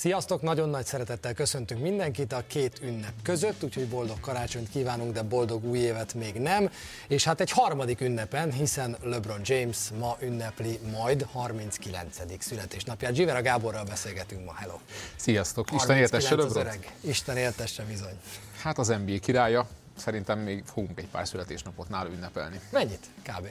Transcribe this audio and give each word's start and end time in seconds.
Sziasztok, 0.00 0.42
nagyon 0.42 0.68
nagy 0.68 0.86
szeretettel 0.86 1.34
köszöntünk 1.34 1.80
mindenkit 1.80 2.32
a 2.32 2.42
két 2.46 2.80
ünnep 2.82 3.12
között, 3.22 3.64
úgyhogy 3.64 3.88
boldog 3.88 4.20
karácsonyt 4.20 4.68
kívánunk, 4.68 5.12
de 5.12 5.22
boldog 5.22 5.64
új 5.64 5.78
évet 5.78 6.14
még 6.14 6.34
nem. 6.34 6.70
És 7.08 7.24
hát 7.24 7.40
egy 7.40 7.50
harmadik 7.50 8.00
ünnepen, 8.00 8.52
hiszen 8.52 8.96
LeBron 9.02 9.40
James 9.44 9.78
ma 9.98 10.16
ünnepli 10.20 10.78
majd 10.92 11.26
39. 11.32 12.16
születésnapját. 12.38 13.14
Zsivera 13.14 13.42
Gáborral 13.42 13.84
beszélgetünk 13.84 14.44
ma, 14.44 14.54
hello. 14.54 14.78
Sziasztok, 15.16 15.72
Isten 15.72 15.96
éltesse 15.96 16.34
LeBron. 16.34 16.66
Isten 17.00 17.36
éltesse 17.36 17.82
bizony. 17.82 18.20
Hát 18.62 18.78
az 18.78 18.88
NBA 18.88 19.18
királya, 19.20 19.68
szerintem 19.96 20.38
még 20.38 20.64
fogunk 20.64 20.98
egy 20.98 21.08
pár 21.08 21.28
születésnapot 21.28 21.88
nála 21.88 22.10
ünnepelni. 22.10 22.60
Mennyit 22.70 23.06
kb? 23.22 23.46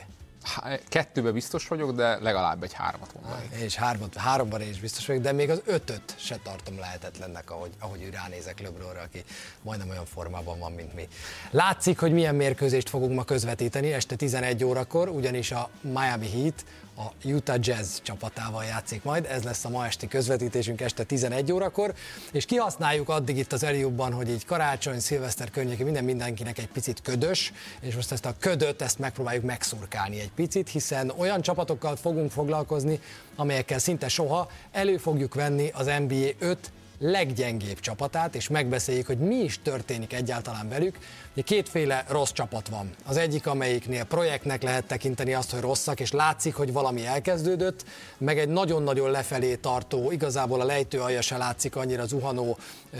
Kettőbe 0.88 1.32
biztos 1.32 1.68
vagyok, 1.68 1.92
de 1.92 2.20
legalább 2.20 2.64
egy 2.64 2.74
hármat 2.74 3.14
mondani. 3.14 3.50
És 3.64 3.76
hármat, 3.76 4.16
háromban 4.16 4.62
is 4.62 4.80
biztos 4.80 5.06
vagyok, 5.06 5.22
de 5.22 5.32
még 5.32 5.50
az 5.50 5.62
ötöt 5.66 6.16
se 6.18 6.40
tartom 6.44 6.80
lehetetlennek, 6.80 7.52
ahogy, 7.52 7.72
ahogy 7.80 8.10
ránézek 8.14 8.60
Lebronra, 8.60 9.02
aki 9.02 9.24
majdnem 9.62 9.90
olyan 9.90 10.06
formában 10.06 10.60
van, 10.60 10.72
mint 10.72 10.94
mi. 10.96 11.08
Látszik, 11.52 12.00
hogy 12.00 12.12
milyen 12.12 12.36
mérkőzést 12.36 12.90
fogunk 12.90 13.16
ma 13.16 13.24
közvetíteni 13.24 13.94
este 13.94 14.16
11 14.16 14.64
órakor, 14.64 15.10
ugyanis 15.10 15.52
a 15.52 15.70
Miami 15.82 16.30
Heat 16.30 16.66
a 17.00 17.28
Utah 17.28 17.58
Jazz 17.60 17.98
csapatával 18.02 18.64
játszik 18.64 19.04
majd. 19.04 19.26
Ez 19.26 19.44
lesz 19.44 19.66
a 19.66 19.70
ma 19.70 19.86
esti 19.86 20.08
közvetítésünk 20.08 20.82
este 20.82 21.04
11 21.04 21.52
órakor, 21.52 21.94
és 22.32 22.46
kihasználjuk 22.46 23.10
addig 23.10 23.38
itt 23.38 23.54
az 23.54 23.64
Eliubban, 23.64 24.14
hogy 24.14 24.30
így 24.30 24.46
karácsony, 24.46 25.00
szilveszter 25.00 25.50
környékén 25.50 25.86
minden 25.86 26.04
mindenkinek 26.04 26.58
egy 26.58 26.68
picit 26.68 27.02
ködös, 27.02 27.54
és 27.82 27.96
most 27.96 28.12
ezt 28.12 28.26
a 28.26 28.36
ködöt, 28.40 28.82
ezt 28.82 29.00
megpróbáljuk 29.00 29.44
megszurkálni 29.44 30.20
egy 30.20 30.32
picit, 30.32 30.70
hiszen 30.70 31.12
olyan 31.18 31.42
csapatokkal 31.42 31.96
fogunk 31.96 32.32
foglalkozni, 32.32 33.00
amelyekkel 33.36 33.80
szinte 33.80 34.08
soha 34.08 34.50
elő 34.72 34.98
fogjuk 34.98 35.34
venni 35.34 35.70
az 35.74 35.92
NBA 36.08 36.28
5 36.40 36.72
leggyengébb 37.00 37.80
csapatát, 37.80 38.36
és 38.36 38.48
megbeszéljük, 38.48 39.06
hogy 39.06 39.18
mi 39.18 39.36
is 39.36 39.60
történik 39.62 40.14
egyáltalán 40.14 40.70
velük. 40.70 40.98
Ugye 41.34 41.42
kétféle 41.42 42.06
rossz 42.08 42.32
csapat 42.32 42.68
van. 42.68 42.90
Az 43.06 43.18
egyik, 43.18 43.48
amelyiknél 43.48 44.04
projektnek 44.04 44.64
lehet 44.64 44.86
tekinteni 44.86 45.34
azt, 45.34 45.52
hogy 45.52 45.62
rosszak, 45.62 46.00
és 46.00 46.12
látszik, 46.12 46.56
hogy 46.56 46.74
valami 46.74 47.06
elkezdődött, 47.06 47.86
meg 48.18 48.40
egy 48.40 48.50
nagyon-nagyon 48.50 49.12
lefelé 49.12 49.56
tartó, 49.56 50.12
igazából 50.12 50.62
a 50.62 50.66
lejtő 50.66 51.02
alja 51.02 51.22
se 51.22 51.38
látszik 51.38 51.76
annyira 51.76 52.06
zuhanó 52.06 52.58
e, 52.94 52.98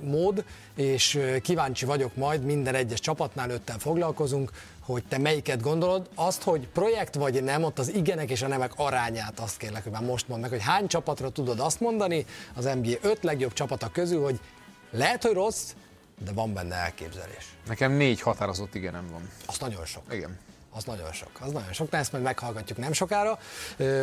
mód, 0.00 0.44
és 0.76 1.20
kíváncsi 1.42 1.84
vagyok 1.84 2.16
majd, 2.16 2.44
minden 2.44 2.74
egyes 2.74 3.00
csapatnál 3.00 3.50
ötten 3.50 3.78
foglalkozunk, 3.78 4.50
hogy 4.84 5.04
te 5.08 5.18
melyiket 5.18 5.60
gondolod, 5.60 6.08
azt, 6.14 6.42
hogy 6.42 6.68
projekt 6.68 7.14
vagy 7.14 7.42
nem, 7.42 7.62
ott 7.62 7.78
az 7.78 7.94
igenek 7.94 8.30
és 8.30 8.42
a 8.42 8.46
nemek 8.46 8.72
arányát 8.76 9.40
azt 9.40 9.56
kérlek, 9.56 9.82
hogy 9.82 9.92
már 9.92 10.02
most 10.02 10.28
mondd 10.28 10.40
meg, 10.40 10.50
hogy 10.50 10.62
hány 10.62 10.86
csapatra 10.86 11.28
tudod 11.28 11.60
azt 11.60 11.80
mondani 11.80 12.26
az 12.54 12.64
NBA 12.64 12.96
5 13.00 13.22
legjobb 13.22 13.52
csapata 13.52 13.88
közül, 13.88 14.22
hogy 14.22 14.40
lehet, 14.90 15.22
hogy 15.22 15.32
rossz, 15.32 15.72
de 16.24 16.32
van 16.32 16.52
benne 16.52 16.74
elképzelés. 16.74 17.56
Nekem 17.66 17.92
négy 17.92 18.20
határozott 18.20 18.74
igenem 18.74 19.08
van. 19.10 19.30
Az 19.46 19.58
nagyon 19.58 19.84
sok. 19.84 20.02
Igen. 20.10 20.38
Az 20.76 20.84
nagyon 20.84 21.12
sok, 21.12 21.30
az 21.40 21.52
nagyon 21.52 21.72
sok, 21.72 21.90
de 21.90 21.96
ezt 21.96 22.12
majd 22.12 22.24
meghallgatjuk 22.24 22.78
nem 22.78 22.92
sokára. 22.92 23.38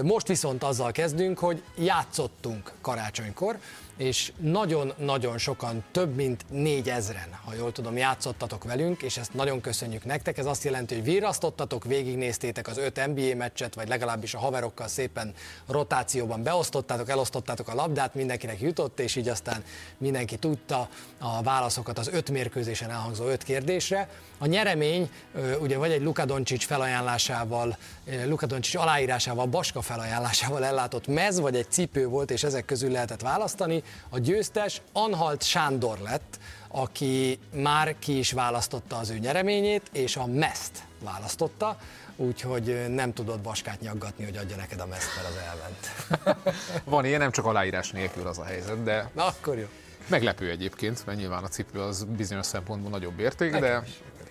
Most 0.03 0.27
viszont 0.27 0.63
azzal 0.63 0.91
kezdünk, 0.91 1.39
hogy 1.39 1.63
játszottunk 1.77 2.71
karácsonykor, 2.81 3.57
és 4.01 4.31
nagyon-nagyon 4.37 5.37
sokan, 5.37 5.83
több 5.91 6.15
mint 6.15 6.45
négyezren, 6.49 7.39
ha 7.45 7.53
jól 7.53 7.71
tudom, 7.71 7.97
játszottatok 7.97 8.63
velünk, 8.63 9.01
és 9.01 9.17
ezt 9.17 9.33
nagyon 9.33 9.61
köszönjük 9.61 10.05
nektek. 10.05 10.37
Ez 10.37 10.45
azt 10.45 10.63
jelenti, 10.63 10.93
hogy 10.93 11.03
virrasztottatok, 11.03 11.83
végignéztétek 11.83 12.67
az 12.67 12.77
öt 12.77 13.05
NBA 13.07 13.35
meccset, 13.35 13.73
vagy 13.75 13.87
legalábbis 13.87 14.33
a 14.33 14.39
haverokkal 14.39 14.87
szépen 14.87 15.33
rotációban 15.67 16.43
beosztottátok, 16.43 17.09
elosztottátok 17.09 17.67
a 17.67 17.75
labdát, 17.75 18.15
mindenkinek 18.15 18.61
jutott, 18.61 18.99
és 18.99 19.15
így 19.15 19.29
aztán 19.29 19.63
mindenki 19.97 20.37
tudta 20.37 20.89
a 21.19 21.41
válaszokat 21.41 21.97
az 21.97 22.07
öt 22.07 22.29
mérkőzésen 22.29 22.89
elhangzó 22.89 23.25
öt 23.25 23.43
kérdésre. 23.43 24.09
A 24.37 24.45
nyeremény 24.45 25.09
ugye 25.59 25.77
vagy 25.77 25.91
egy 25.91 26.01
Luka 26.01 26.25
Doncic 26.25 26.65
felajánlásával, 26.65 27.77
Luka 28.25 28.45
Doncic 28.45 28.75
aláírásával, 28.75 29.45
Baska 29.45 29.81
felajánlásával 29.81 30.65
ellátott 30.65 31.07
mez, 31.07 31.39
vagy 31.39 31.55
egy 31.55 31.71
cipő 31.71 32.07
volt, 32.07 32.31
és 32.31 32.43
ezek 32.43 32.65
közül 32.65 32.91
lehetett 32.91 33.21
választani. 33.21 33.83
A 34.09 34.19
győztes 34.19 34.81
Anhalt 34.91 35.43
Sándor 35.43 35.99
lett, 35.99 36.39
aki 36.67 37.39
már 37.53 37.95
ki 37.99 38.17
is 38.17 38.31
választotta 38.31 38.97
az 38.97 39.09
ő 39.09 39.17
nyereményét, 39.17 39.89
és 39.91 40.15
a 40.15 40.25
meszt 40.25 40.83
választotta, 41.03 41.77
úgyhogy 42.15 42.85
nem 42.89 43.13
tudod 43.13 43.39
Baskát 43.39 43.79
nyaggatni, 43.79 44.23
hogy 44.23 44.37
adja 44.37 44.55
neked 44.55 44.79
a 44.79 44.85
meszt, 44.85 45.09
mert 45.15 45.27
az 45.27 45.35
elment. 45.35 45.87
Van 46.83 47.05
ilyen, 47.05 47.19
nem 47.19 47.31
csak 47.31 47.45
aláírás 47.45 47.91
nélkül 47.91 48.27
az 48.27 48.37
a 48.37 48.43
helyzet, 48.43 48.83
de... 48.83 49.09
Na, 49.13 49.25
akkor 49.25 49.57
jó. 49.57 49.65
Meglepő 50.07 50.49
egyébként, 50.49 51.05
mert 51.05 51.17
nyilván 51.17 51.43
a 51.43 51.47
cipő 51.47 51.79
az 51.79 52.03
bizonyos 52.03 52.45
szempontból 52.45 52.91
nagyobb 52.91 53.19
érték, 53.19 53.55
de 53.55 53.83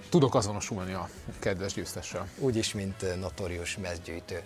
tudok 0.09 0.35
azonosulni 0.35 0.93
a 0.93 1.09
kedves 1.39 1.73
győztessel. 1.73 2.29
Úgyis, 2.39 2.75
mint 2.75 3.21
notorius 3.21 3.77
mezgyűjtő. 3.77 4.43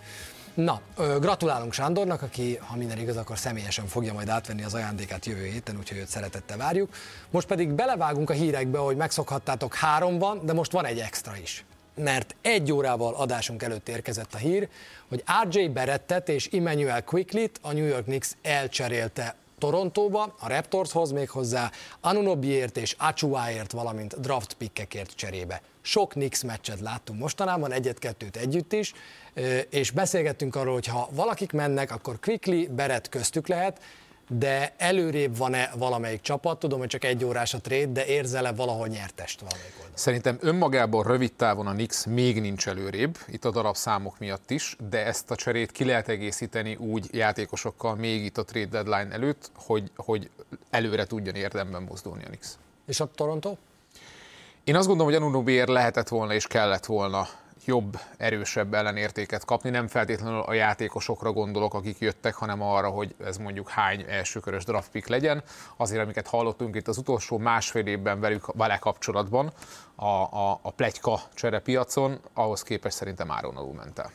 Na, 0.55 0.81
gratulálunk 0.97 1.73
Sándornak, 1.73 2.23
aki, 2.23 2.57
ha 2.57 2.77
minden 2.77 2.99
igaz, 2.99 3.17
akkor 3.17 3.39
személyesen 3.39 3.87
fogja 3.87 4.13
majd 4.13 4.29
átvenni 4.29 4.65
az 4.65 4.75
ajándékát 4.75 5.27
jövő 5.27 5.45
héten, 5.45 5.77
úgyhogy 5.79 5.99
őt 5.99 6.09
szeretettel 6.09 6.57
várjuk. 6.57 6.95
Most 7.31 7.47
pedig 7.47 7.69
belevágunk 7.69 8.31
a 8.31 8.33
hírekbe, 8.33 8.79
hogy 8.79 8.97
megszokhattátok 8.97 9.75
három 9.75 10.19
van, 10.19 10.41
de 10.47 10.53
most 10.53 10.73
van 10.73 10.85
egy 10.85 10.99
extra 10.99 11.37
is. 11.37 11.65
Mert 11.95 12.35
egy 12.41 12.73
órával 12.73 13.15
adásunk 13.15 13.63
előtt 13.63 13.89
érkezett 13.89 14.35
a 14.35 14.39
hír, 14.39 14.69
hogy 15.09 15.25
RJ 15.49 15.67
Berettet 15.67 16.29
és 16.29 16.49
Emmanuel 16.53 17.05
Quicklit 17.05 17.59
a 17.63 17.73
New 17.73 17.87
York 17.87 18.05
Knicks 18.05 18.31
elcserélte 18.43 19.35
Torontóba, 19.59 20.35
a 20.39 20.49
Raptorshoz 20.49 21.11
még 21.11 21.31
hozzá 21.31 21.71
Anunobiért 22.01 22.77
és 22.77 22.97
Achuáért, 22.99 23.73
valamint 23.73 24.21
draft 24.21 24.55
pickekért 24.55 25.15
cserébe. 25.15 25.63
Sok 25.87 26.09
Knicks 26.09 26.43
meccset 26.43 26.81
láttunk 26.81 27.21
mostanában, 27.21 27.73
egyet-kettőt 27.73 28.37
együtt 28.37 28.73
is, 28.73 28.93
és 29.71 29.91
beszélgettünk 29.91 30.57
arról, 30.57 30.73
hogy 30.73 30.87
ha 30.87 31.09
valakik 31.13 31.53
mennek, 31.53 31.91
akkor 31.91 32.19
Quickly, 32.21 32.67
Beret 32.67 33.09
köztük 33.09 33.49
lehet, 33.49 33.81
de 34.29 34.75
előrébb 34.77 35.37
van-e 35.37 35.71
valamelyik 35.77 36.21
csapat? 36.21 36.59
Tudom, 36.59 36.79
hogy 36.79 36.89
csak 36.89 37.05
egy 37.05 37.25
órás 37.25 37.55
a 37.55 37.61
trade, 37.61 37.93
de 37.93 38.07
érzel-e 38.07 38.53
valahol 38.53 38.87
nyertest 38.87 39.41
valamelyik 39.41 39.73
oldalon? 39.75 39.97
Szerintem 39.97 40.39
önmagában 40.41 41.03
rövid 41.03 41.33
távon 41.33 41.67
a 41.67 41.73
Nix 41.73 42.05
még 42.05 42.41
nincs 42.41 42.69
előrébb, 42.69 43.19
itt 43.27 43.45
a 43.45 43.51
darab 43.51 43.77
számok 43.77 44.19
miatt 44.19 44.51
is, 44.51 44.77
de 44.89 45.05
ezt 45.07 45.31
a 45.31 45.37
cserét 45.37 45.73
ki 45.73 45.85
lehet 45.85 46.09
egészíteni 46.09 46.75
úgy 46.75 47.09
játékosokkal 47.13 47.95
még 47.95 48.25
itt 48.25 48.39
a 48.39 48.45
trade 48.45 48.83
deadline 48.83 49.15
előtt, 49.15 49.51
hogy, 49.55 49.91
hogy 49.97 50.31
előre 50.71 51.05
tudjon 51.07 51.35
érdemben 51.35 51.83
mozdulni 51.83 52.25
a 52.25 52.29
Nix. 52.29 52.59
És 52.87 53.01
a 53.01 53.11
Toronto? 53.15 53.57
Én 54.65 54.77
azt 54.77 54.87
gondolom, 54.87 55.13
hogy 55.13 55.23
Anunobier 55.23 55.69
lehetett 55.69 56.09
volna 56.09 56.35
és 56.35 56.47
kellett 56.47 56.87
volna 56.87 57.27
jobb, 57.65 57.99
erősebb 58.17 58.75
ellenértéket 58.75 59.45
kapni. 59.45 59.71
Nem 59.71 59.87
feltétlenül 59.87 60.41
a 60.41 60.53
játékosokra 60.53 61.33
gondolok, 61.33 61.75
akik 61.75 61.99
jöttek, 61.99 62.35
hanem 62.35 62.63
arra, 62.63 62.89
hogy 62.89 63.15
ez 63.25 63.37
mondjuk 63.37 63.69
hány 63.69 64.05
elsőkörös 64.09 64.65
draft 64.65 64.91
pick 64.91 65.09
legyen. 65.09 65.43
Azért, 65.77 66.03
amiket 66.03 66.27
hallottunk 66.27 66.77
itt 66.77 66.89
az 66.89 66.99
utolsó 66.99 67.39
másfél 67.39 67.87
évben 67.87 68.21
velük, 68.21 68.53
vele 68.55 68.79
kapcsolatban 68.79 69.53
a, 69.95 70.07
a, 70.07 70.59
a 70.63 70.71
plegyka 70.71 71.21
cserepiacon, 71.35 72.21
ahhoz 72.35 72.63
képest 72.63 72.97
szerintem 72.97 73.31
áron 73.31 73.57
alul 73.57 73.75
ment 73.75 73.99
el. 73.99 74.11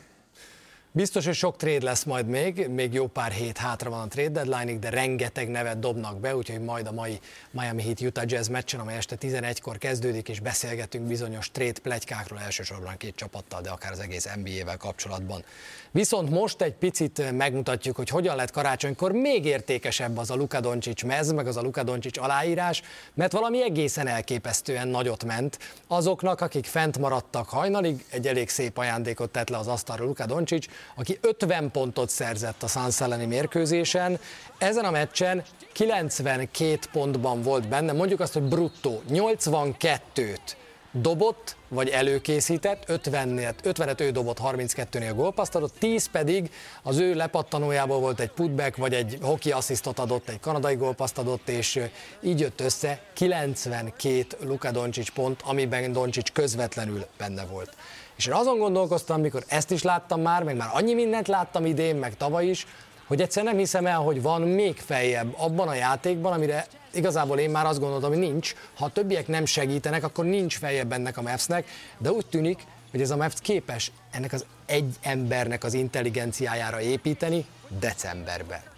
Biztos, 1.00 1.26
hogy 1.26 1.36
sok 1.36 1.58
trade 1.58 1.86
lesz 1.86 2.04
majd 2.04 2.28
még, 2.28 2.68
még 2.68 2.94
jó 2.94 3.08
pár 3.08 3.32
hét 3.32 3.58
hátra 3.58 3.90
van 3.90 4.00
a 4.00 4.08
trade 4.08 4.30
deadline 4.30 4.80
de 4.80 4.90
rengeteg 4.90 5.50
nevet 5.50 5.80
dobnak 5.80 6.20
be, 6.20 6.36
úgyhogy 6.36 6.62
majd 6.62 6.88
a 6.88 6.92
mai 6.92 7.20
Miami 7.52 7.84
Heat 7.84 8.02
Utah 8.02 8.24
Jazz 8.28 8.48
meccsen, 8.48 8.80
amely 8.80 8.96
este 8.96 9.16
11-kor 9.20 9.78
kezdődik, 9.78 10.30
és 10.30 10.40
beszélgetünk 10.40 11.08
bizonyos 11.08 11.52
trade 11.52 11.80
plegykákról 11.84 12.40
elsősorban 12.40 12.98
két 12.98 13.16
csapattal, 13.16 13.62
de 13.62 13.70
akár 13.70 13.92
az 13.92 14.00
egész 14.00 14.28
NBA-vel 14.44 14.78
kapcsolatban. 14.78 15.44
Viszont 15.92 16.30
most 16.30 16.62
egy 16.62 16.74
picit 16.74 17.32
megmutatjuk, 17.32 17.96
hogy 17.96 18.10
hogyan 18.10 18.36
lett 18.36 18.52
karácsonykor 18.52 19.12
még 19.12 19.46
értékesebb 19.46 20.18
az 20.18 20.32
a 20.32 20.36
Luka 20.36 20.60
Doncic 20.60 21.04
mez, 21.04 21.32
meg 21.32 21.48
az 21.48 21.58
a 21.58 21.62
Luka 21.62 21.84
Doncic 21.84 22.18
aláírás, 22.18 22.82
mert 23.14 23.32
valami 23.32 23.64
egészen 23.64 24.08
elképesztően 24.08 24.88
nagyot 24.88 25.24
ment. 25.24 25.60
Azoknak, 25.88 26.42
akik 26.42 26.66
fent 26.66 26.98
maradtak 26.98 27.50
hajnalig, 27.50 28.06
egy 28.10 28.28
elég 28.28 28.50
szép 28.50 28.78
ajándékot 28.78 29.30
tett 29.30 29.50
le 29.50 29.58
az 29.58 29.68
asztalra 29.68 30.04
Luka 30.04 30.26
Doncic, 30.26 30.66
aki 30.96 31.18
50 31.22 31.72
pontot 31.72 32.10
szerzett 32.10 32.64
a 32.64 32.68
Suns 32.68 33.02
elleni 33.02 33.26
mérkőzésen. 33.26 34.20
Ezen 34.58 34.86
a 34.86 34.92
meccsen 34.92 35.44
92 35.74 36.80
pontban 36.92 37.42
volt 37.42 37.68
benne, 37.68 37.92
mondjuk 37.92 38.20
azt, 38.20 38.34
hogy 38.34 38.44
bruttó, 38.44 39.02
82-t 39.12 40.58
dobott, 40.92 41.56
vagy 41.68 41.90
előkészített, 41.90 42.84
50-et, 42.88 43.54
50 43.64 43.96
ő 43.98 44.12
dobott, 44.12 44.38
32-nél 44.44 45.12
gólpaszt 45.16 45.56
adott, 45.56 45.74
10 45.80 46.08
pedig 46.08 46.52
az 46.84 46.98
ő 46.98 47.16
lepattanójából 47.16 48.00
volt 48.00 48.20
egy 48.20 48.30
putback, 48.30 48.78
vagy 48.78 48.94
egy 48.94 49.18
hoki 49.22 49.52
asszisztot 49.52 50.00
adott, 50.00 50.30
egy 50.30 50.40
kanadai 50.40 50.76
gólpaszt 50.76 51.18
adott, 51.18 51.50
és 51.50 51.80
így 52.22 52.40
jött 52.40 52.62
össze 52.62 53.02
92 53.14 54.26
Luka 54.40 54.72
Doncic 54.72 55.10
pont, 55.10 55.42
amiben 55.42 55.92
Doncic 55.92 56.32
közvetlenül 56.32 57.06
benne 57.18 57.46
volt. 57.46 57.76
És 58.20 58.26
én 58.26 58.34
azon 58.34 58.58
gondolkoztam, 58.58 59.22
mikor 59.22 59.44
ezt 59.48 59.72
is 59.72 59.84
láttam 59.84 60.22
már, 60.22 60.44
meg 60.44 60.56
már 60.56 60.70
annyi 60.72 60.94
mindent 60.94 61.28
láttam 61.28 61.66
idén, 61.66 61.96
meg 61.96 62.18
tavaly 62.18 62.46
is, 62.46 62.68
hogy 63.08 63.22
egyszer 63.22 63.44
nem 63.44 63.58
hiszem 63.58 63.86
el, 63.86 64.00
hogy 64.00 64.22
van 64.22 64.42
még 64.42 64.78
feljebb 64.78 65.34
abban 65.38 65.68
a 65.68 65.74
játékban, 65.74 66.34
amire 66.34 66.66
igazából 66.94 67.40
én 67.40 67.50
már 67.50 67.66
azt 67.66 67.80
gondoltam, 67.80 68.10
hogy 68.10 68.20
nincs. 68.20 68.56
Ha 68.78 68.86
a 68.86 68.90
többiek 68.90 69.28
nem 69.28 69.46
segítenek, 69.46 70.04
akkor 70.04 70.26
nincs 70.26 70.58
feljebb 70.58 70.92
ennek 70.92 71.18
a 71.18 71.22
Mavsnek, 71.22 71.68
de 71.98 72.12
úgy 72.12 72.26
tűnik, 72.26 72.64
hogy 72.92 73.02
ez 73.02 73.12
a 73.12 73.16
Mavs 73.16 73.42
képes 73.42 73.92
ennek 74.12 74.34
az 74.34 74.46
egy 74.66 74.96
embernek 75.02 75.64
az 75.64 75.74
intelligenciájára 75.74 76.82
építeni 76.82 77.46
decemberben. 77.80 78.69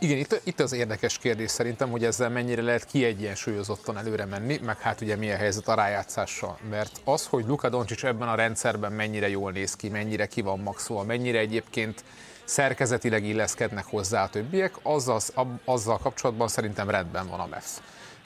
Igen, 0.00 0.18
itt, 0.18 0.40
itt 0.44 0.60
az 0.60 0.72
érdekes 0.72 1.18
kérdés 1.18 1.50
szerintem, 1.50 1.90
hogy 1.90 2.04
ezzel 2.04 2.28
mennyire 2.28 2.62
lehet 2.62 2.84
kiegyensúlyozottan 2.84 3.98
előre 3.98 4.24
menni, 4.24 4.58
meg 4.62 4.78
hát 4.78 5.00
ugye 5.00 5.16
milyen 5.16 5.38
helyzet 5.38 5.68
a 5.68 5.74
rájátszással. 5.74 6.58
Mert 6.70 7.00
az, 7.04 7.26
hogy 7.26 7.46
Luka 7.46 7.68
Doncic 7.68 8.02
ebben 8.02 8.28
a 8.28 8.34
rendszerben 8.34 8.92
mennyire 8.92 9.28
jól 9.28 9.52
néz 9.52 9.76
ki, 9.76 9.88
mennyire 9.88 10.26
ki 10.26 10.40
van 10.40 10.58
maxolva, 10.58 11.02
mennyire 11.02 11.38
egyébként 11.38 12.04
szerkezetileg 12.44 13.24
illeszkednek 13.24 13.84
hozzá 13.84 14.22
a 14.22 14.28
többiek, 14.28 14.74
azzal, 14.82 15.20
azzal 15.64 15.98
kapcsolatban 15.98 16.48
szerintem 16.48 16.90
rendben 16.90 17.28
van 17.28 17.40
a 17.40 17.46
Mavs. 17.46 17.70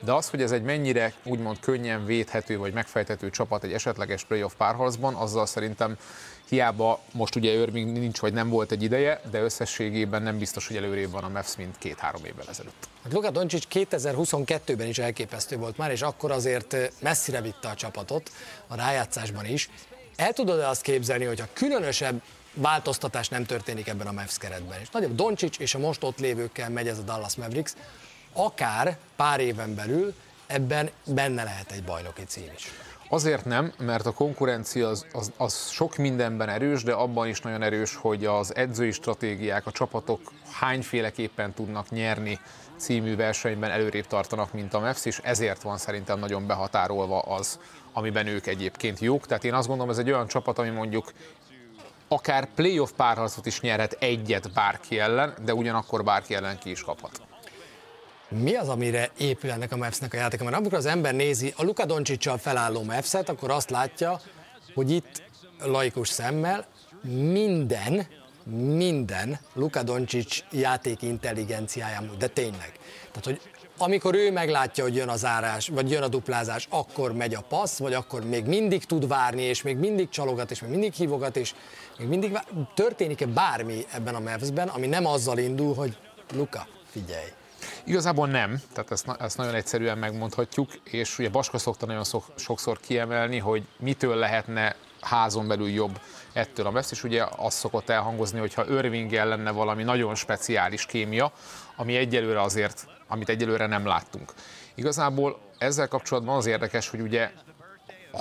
De 0.04 0.12
az, 0.12 0.28
hogy 0.28 0.43
ez 0.43 0.50
egy 0.50 0.62
mennyire 0.62 1.12
úgymond 1.25 1.60
könnyen 1.60 2.04
védhető 2.04 2.58
vagy 2.58 2.72
megfejthető 2.72 3.31
csapat 3.31 3.64
egy 3.64 3.72
esetleges 3.72 4.25
playoff 4.25 4.52
párharcban, 4.56 5.14
azzal 5.14 5.46
szerintem 5.46 5.96
hiába 6.49 7.00
most 7.12 7.37
ugye 7.37 7.52
Irving 7.52 7.99
nincs, 7.99 8.20
vagy 8.20 8.32
nem 8.32 8.49
volt 8.49 8.72
egy 8.72 8.82
ideje, 8.82 9.20
de 9.31 9.40
összességében 9.40 10.22
nem 10.22 10.38
biztos, 10.38 10.66
hogy 10.66 10.76
előrébb 10.76 11.10
van 11.10 11.25
a 11.25 11.28
Mavs, 11.28 11.56
mint 11.56 11.78
két-három 11.78 12.25
évvel 12.25 12.46
ezelőtt. 12.49 12.88
Hát 13.02 13.12
Luka 13.12 13.31
Doncic 13.31 13.64
2022-ben 13.72 14.87
is 14.87 14.99
elképesztő 14.99 15.56
volt 15.56 15.76
már, 15.76 15.90
és 15.90 16.02
akkor 16.02 16.31
azért 16.31 16.76
messzire 17.00 17.40
vitte 17.40 17.69
a 17.69 17.75
csapatot, 17.75 18.31
a 18.66 18.76
rájátszásban 18.76 19.46
is. 19.46 19.70
El 20.16 20.32
tudod-e 20.32 20.69
azt 20.69 20.82
képzelni, 20.82 21.25
hogyha 21.25 21.46
különösebb 21.52 22.22
változtatás 22.54 23.28
nem 23.28 23.44
történik 23.44 23.88
ebben 23.88 24.06
a 24.06 24.12
Mavs 24.12 24.38
keretben. 24.38 24.81
És 24.81 24.90
nagyobb 24.90 25.14
Doncsics 25.14 25.58
és 25.58 25.75
a 25.75 25.78
most 25.78 26.02
ott 26.02 26.19
lévőkkel 26.19 26.70
megy 26.70 26.88
ez 26.88 26.99
a 26.99 27.02
Dallas 27.02 27.37
Mavericks, 27.37 27.75
akár 28.32 28.96
pár 29.17 29.40
éven 29.40 29.75
belül 29.75 30.14
ebben 30.46 30.90
benne 31.06 31.43
lehet 31.43 31.73
egy 31.73 31.84
bajnoki 31.84 32.25
cím 32.25 32.50
is. 32.55 32.70
Azért 33.08 33.44
nem, 33.44 33.73
mert 33.79 34.06
a 34.06 34.12
konkurencia 34.12 34.88
az, 34.88 35.06
az, 35.12 35.32
az 35.37 35.70
sok 35.70 35.96
mindenben 35.96 36.49
erős, 36.49 36.82
de 36.82 36.93
abban 36.93 37.29
is 37.29 37.40
nagyon 37.40 37.62
erős, 37.62 37.94
hogy 37.94 38.25
az 38.25 38.55
edzői 38.55 38.90
stratégiák, 38.90 39.67
a 39.67 39.70
csapatok 39.70 40.32
hányféleképpen 40.50 41.52
tudnak 41.52 41.90
nyerni 41.90 42.38
című 42.76 43.17
versenyben 43.17 43.70
előrébb 43.70 44.06
tartanak, 44.06 44.52
mint 44.52 44.75
a 44.75 44.81
Mavs, 44.81 45.05
és 45.05 45.20
ezért 45.23 45.62
van 45.62 45.78
szerintem 45.78 46.19
nagyon 46.19 46.46
behatárolva 46.46 47.20
az, 47.20 47.58
amiben 47.93 48.26
ők 48.26 48.46
egyébként 48.46 48.99
jók. 48.99 49.26
Tehát 49.26 49.44
én 49.44 49.55
azt 49.55 49.69
gondolom, 49.69 49.93
ez 49.93 49.99
egy 49.99 50.11
olyan 50.11 50.26
csapat, 50.26 50.58
ami 50.58 50.70
mondjuk 50.70 51.12
akár 52.08 52.49
playoff 52.55 52.90
párharcot 52.96 53.46
is 53.46 53.61
nyerhet 53.61 53.96
egyet 53.99 54.52
bárki 54.52 54.99
ellen, 54.99 55.35
de 55.44 55.55
ugyanakkor 55.55 56.05
bárki 56.05 56.35
ellen 56.35 56.58
ki 56.58 56.70
is 56.70 56.82
kaphat. 56.82 57.31
Mi 58.40 58.55
az, 58.55 58.69
amire 58.69 59.11
épül 59.19 59.50
ennek 59.50 59.73
a 59.73 59.76
Mavsnek 59.76 60.14
a 60.14 60.17
játéka? 60.17 60.44
Mert 60.44 60.56
amikor 60.56 60.79
az 60.79 60.87
ember 60.87 61.14
nézi 61.14 61.55
a 61.56 61.62
Luka 61.62 61.84
Doncsicsal 61.84 62.38
felálló 62.38 62.82
Mavs-et, 62.82 63.29
akkor 63.29 63.50
azt 63.50 63.70
látja, 63.70 64.20
hogy 64.75 64.90
itt 64.90 65.23
laikus 65.64 66.08
szemmel 66.08 66.67
minden, 67.02 68.06
minden 68.76 69.38
Luka 69.55 69.82
Doncsics 69.82 70.44
játék 70.50 71.02
intelligenciáján, 71.02 72.11
de 72.19 72.26
tényleg. 72.26 72.73
Tehát, 73.11 73.25
hogy 73.25 73.40
amikor 73.79 74.14
ő 74.14 74.32
meglátja, 74.32 74.85
hogy 74.85 74.94
jön 74.94 75.08
a 75.08 75.17
zárás, 75.17 75.69
vagy 75.69 75.90
jön 75.90 76.02
a 76.02 76.08
duplázás, 76.08 76.67
akkor 76.70 77.12
megy 77.12 77.35
a 77.35 77.40
passz, 77.40 77.78
vagy 77.78 77.94
akkor 77.94 78.25
még 78.25 78.44
mindig 78.44 78.85
tud 78.85 79.08
várni, 79.08 79.43
és 79.43 79.62
még 79.62 79.76
mindig 79.76 80.08
csalogat, 80.08 80.50
és 80.50 80.61
még 80.61 80.70
mindig 80.70 80.93
hívogat, 80.93 81.37
és 81.37 81.55
még 81.99 82.08
mindig 82.08 82.32
vár... 82.32 82.44
történik-e 82.75 83.26
bármi 83.26 83.87
ebben 83.93 84.14
a 84.14 84.20
Mavs-ben, 84.20 84.69
ami 84.69 84.87
nem 84.87 85.06
azzal 85.06 85.38
indul, 85.38 85.75
hogy 85.75 85.96
Luka, 86.35 86.67
figyelj. 86.90 87.28
Igazából 87.84 88.29
nem, 88.29 88.61
tehát 88.73 88.90
ezt, 88.90 89.06
ezt 89.19 89.37
nagyon 89.37 89.55
egyszerűen 89.55 89.99
megmondhatjuk, 89.99 90.70
és 90.84 91.19
ugye 91.19 91.29
Baska 91.29 91.58
szokta 91.58 91.87
nagyon 91.87 92.05
szok, 92.05 92.25
sokszor 92.37 92.81
kiemelni, 92.81 93.38
hogy 93.38 93.67
mitől 93.79 94.17
lehetne 94.17 94.76
házon 95.00 95.49
belül 95.49 95.69
jobb 95.69 96.00
ettől 96.32 96.67
a 96.67 96.70
Mavs, 96.70 96.90
és 96.90 97.05
ugye 97.05 97.25
azt 97.37 97.56
szokott 97.56 97.88
elhangozni, 97.88 98.38
hogy 98.38 98.55
ha 98.55 98.64
irving 98.67 99.12
lenne 99.12 99.50
valami 99.50 99.82
nagyon 99.82 100.14
speciális 100.14 100.87
kémia, 100.87 101.32
ami 101.76 101.96
egyelőre 101.96 102.40
azért 102.40 102.87
amit 103.12 103.29
egyelőre 103.29 103.67
nem 103.67 103.87
láttunk. 103.87 104.32
Igazából 104.75 105.38
ezzel 105.58 105.88
kapcsolatban 105.88 106.37
az 106.37 106.46
érdekes, 106.46 106.88
hogy 106.88 107.00
ugye 107.00 107.31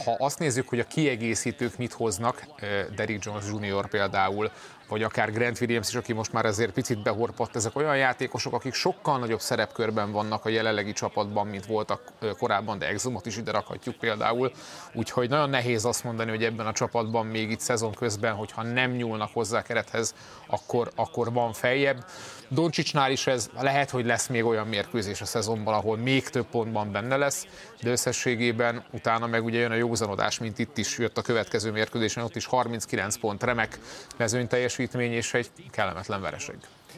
ha 0.06 0.16
azt 0.18 0.40
nézzük, 0.40 0.70
hogy 0.70 0.80
a 0.80 0.84
kiegészítők 0.84 1.78
mit 1.78 1.94
hoznak, 1.94 2.44
eh, 2.56 2.86
Derrick 2.96 3.26
Jones 3.26 3.44
Jr. 3.60 3.88
például, 3.90 4.52
vagy 4.92 5.04
akár 5.04 5.32
Grant 5.32 5.62
Williams 5.62 5.88
is, 5.88 5.96
aki 5.96 6.14
most 6.14 6.34
már 6.34 6.46
azért 6.46 6.72
picit 6.72 7.04
behorpadt, 7.04 7.56
ezek 7.56 7.76
olyan 7.76 7.98
játékosok, 7.98 8.54
akik 8.54 8.74
sokkal 8.74 9.20
nagyobb 9.20 9.40
szerepkörben 9.40 10.12
vannak 10.12 10.46
a 10.46 10.50
jelenlegi 10.50 10.94
csapatban, 10.94 11.48
mint 11.48 11.66
voltak 11.66 12.02
korábban, 12.38 12.80
de 12.80 12.88
Exumot 12.88 13.26
is 13.26 13.38
ide 13.38 13.52
rakhatjuk 13.52 13.96
például. 13.96 14.52
Úgyhogy 14.94 15.30
nagyon 15.30 15.50
nehéz 15.50 15.86
azt 15.86 16.04
mondani, 16.04 16.30
hogy 16.30 16.44
ebben 16.44 16.66
a 16.66 16.72
csapatban 16.72 17.26
még 17.26 17.52
itt 17.52 17.60
szezon 17.60 17.94
közben, 17.94 18.34
hogyha 18.34 18.64
nem 18.64 18.92
nyúlnak 18.92 19.30
hozzá 19.34 19.62
kerethez, 19.62 20.16
akkor, 20.52 20.92
akkor 20.96 21.34
van 21.34 21.54
feljebb. 21.54 22.06
Doncsicsnál 22.48 23.12
is 23.12 23.28
ez 23.28 23.50
lehet, 23.60 23.90
hogy 23.90 24.06
lesz 24.06 24.28
még 24.28 24.46
olyan 24.46 24.68
mérkőzés 24.68 25.22
a 25.22 25.26
szezonban, 25.26 25.74
ahol 25.74 25.98
még 25.98 26.30
több 26.30 26.46
pontban 26.46 26.92
benne 26.92 27.18
lesz, 27.18 27.46
de 27.82 27.90
összességében 27.90 28.86
utána 28.92 29.28
meg 29.28 29.44
ugye 29.44 29.60
jön 29.60 29.72
a 29.72 29.76
józanodás, 29.76 30.40
mint 30.40 30.60
itt 30.60 30.78
is 30.78 30.98
jött 30.98 31.18
a 31.18 31.22
következő 31.22 31.72
mérkőzésen, 31.72 32.24
ott 32.24 32.36
is 32.36 32.46
39 32.46 33.18
pont, 33.18 33.44
remek 33.44 33.80
mezőny 34.18 34.48
teljesítmény 34.48 35.12
és 35.12 35.34
egy 35.34 35.50
kellemetlen 35.72 36.22
vereség. 36.22 36.56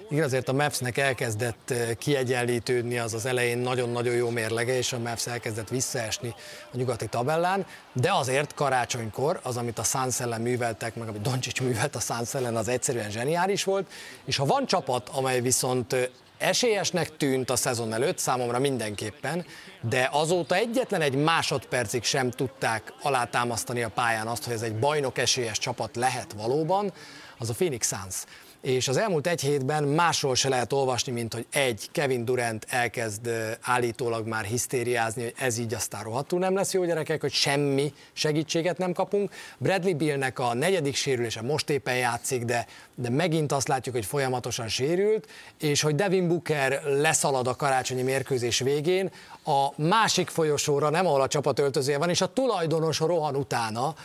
Igen, 0.10 0.24
azért 0.24 0.50
a 0.50 0.54
Mavsnek 0.54 0.98
elkezdett 0.98 1.72
eh, 1.72 1.90
kiegyenlítődni 1.98 2.98
az 2.98 3.14
az 3.14 3.26
elején 3.26 3.58
nagyon-nagyon 3.58 4.14
jó 4.14 4.30
mérlege, 4.30 4.78
és 4.78 4.94
a 4.94 5.00
Mavs 5.00 5.28
elkezdett 5.28 5.70
visszaesni 5.70 6.34
a 6.72 6.78
nyugati 6.78 7.08
tabellán, 7.08 7.66
de 7.94 8.14
azért 8.14 8.54
karácsonykor 8.54 9.40
az, 9.44 9.58
amit 9.58 9.80
a 9.80 9.84
Suns 9.84 10.20
ellen 10.20 10.42
műveltek, 10.42 10.96
meg 10.96 11.08
amit 11.08 11.22
Doncsics 11.22 11.62
művelt 11.62 11.96
a 11.96 12.00
Suns 12.00 12.34
ellen, 12.34 12.56
az 12.56 12.68
egyszerűen 12.68 13.12
zseniális 13.12 13.64
volt, 13.64 13.92
és 14.26 14.38
ha 14.38 14.46
van 14.46 14.66
csapat, 14.66 15.10
amely 15.10 15.42
viszont 15.42 15.94
eh, 15.94 16.06
esélyesnek 16.38 17.18
tűnt 17.18 17.50
a 17.50 17.56
szezon 17.56 17.94
előtt, 17.94 18.18
számomra 18.18 18.60
mindenképpen, 18.60 19.46
de 19.82 20.10
azóta 20.12 20.56
egyetlen 20.56 21.02
egy 21.02 21.16
másodpercig 21.16 22.04
sem 22.04 22.30
tudták 22.30 22.94
alátámasztani 23.02 23.84
a 23.84 23.90
pályán 23.90 24.28
azt, 24.28 24.44
hogy 24.44 24.54
ez 24.54 24.62
egy 24.62 24.76
bajnok 24.76 25.18
esélyes 25.18 25.58
csapat 25.58 25.96
lehet 25.96 26.34
valóban, 26.34 26.94
az 27.38 27.50
a 27.50 27.54
Phoenix 27.54 27.88
Suns 27.88 28.24
és 28.64 28.88
az 28.88 28.98
elmúlt 28.98 29.28
egy 29.28 29.42
hétben 29.42 29.84
másról 29.84 30.36
se 30.36 30.50
lehet 30.50 30.74
olvasni, 30.74 31.12
mint 31.12 31.34
hogy 31.34 31.46
egy, 31.52 31.90
Kevin 31.92 32.26
Durant 32.26 32.66
elkezd 32.70 33.30
állítólag 33.62 34.28
már 34.28 34.44
hisztériázni, 34.44 35.24
hogy 35.24 35.34
ez 35.38 35.58
így 35.58 35.74
aztán 35.74 36.04
rohadtul 36.04 36.40
nem 36.40 36.56
lesz 36.56 36.74
jó 36.74 36.86
gyerekek, 36.86 37.22
hogy 37.22 37.32
semmi 37.32 37.94
segítséget 38.14 38.78
nem 38.78 38.94
kapunk. 38.94 39.34
Bradley 39.58 39.96
Billnek 39.96 40.40
a 40.40 40.54
negyedik 40.54 40.96
sérülése 40.96 41.42
most 41.42 41.70
éppen 41.70 41.96
játszik, 41.96 42.44
de, 42.44 42.66
de 42.96 43.10
megint 43.10 43.52
azt 43.52 43.68
látjuk, 43.68 43.96
hogy 43.96 44.06
folyamatosan 44.06 44.68
sérült, 44.68 45.28
és 45.60 45.82
hogy 45.82 45.96
Devin 45.96 46.28
Booker 46.28 46.82
leszalad 46.84 47.48
a 47.48 47.56
karácsonyi 47.56 48.02
mérkőzés 48.02 48.60
végén, 48.60 49.12
a 49.46 49.82
másik 49.82 50.30
folyosóra, 50.30 50.90
nem 50.90 51.06
ahol 51.06 51.22
a 51.22 51.28
csapat 51.28 51.60
öltözője 51.60 51.98
van, 51.98 52.10
és 52.10 52.22
a 52.22 52.34
tulajdonos 52.34 53.00
rohan 53.00 53.36
utána. 53.36 53.96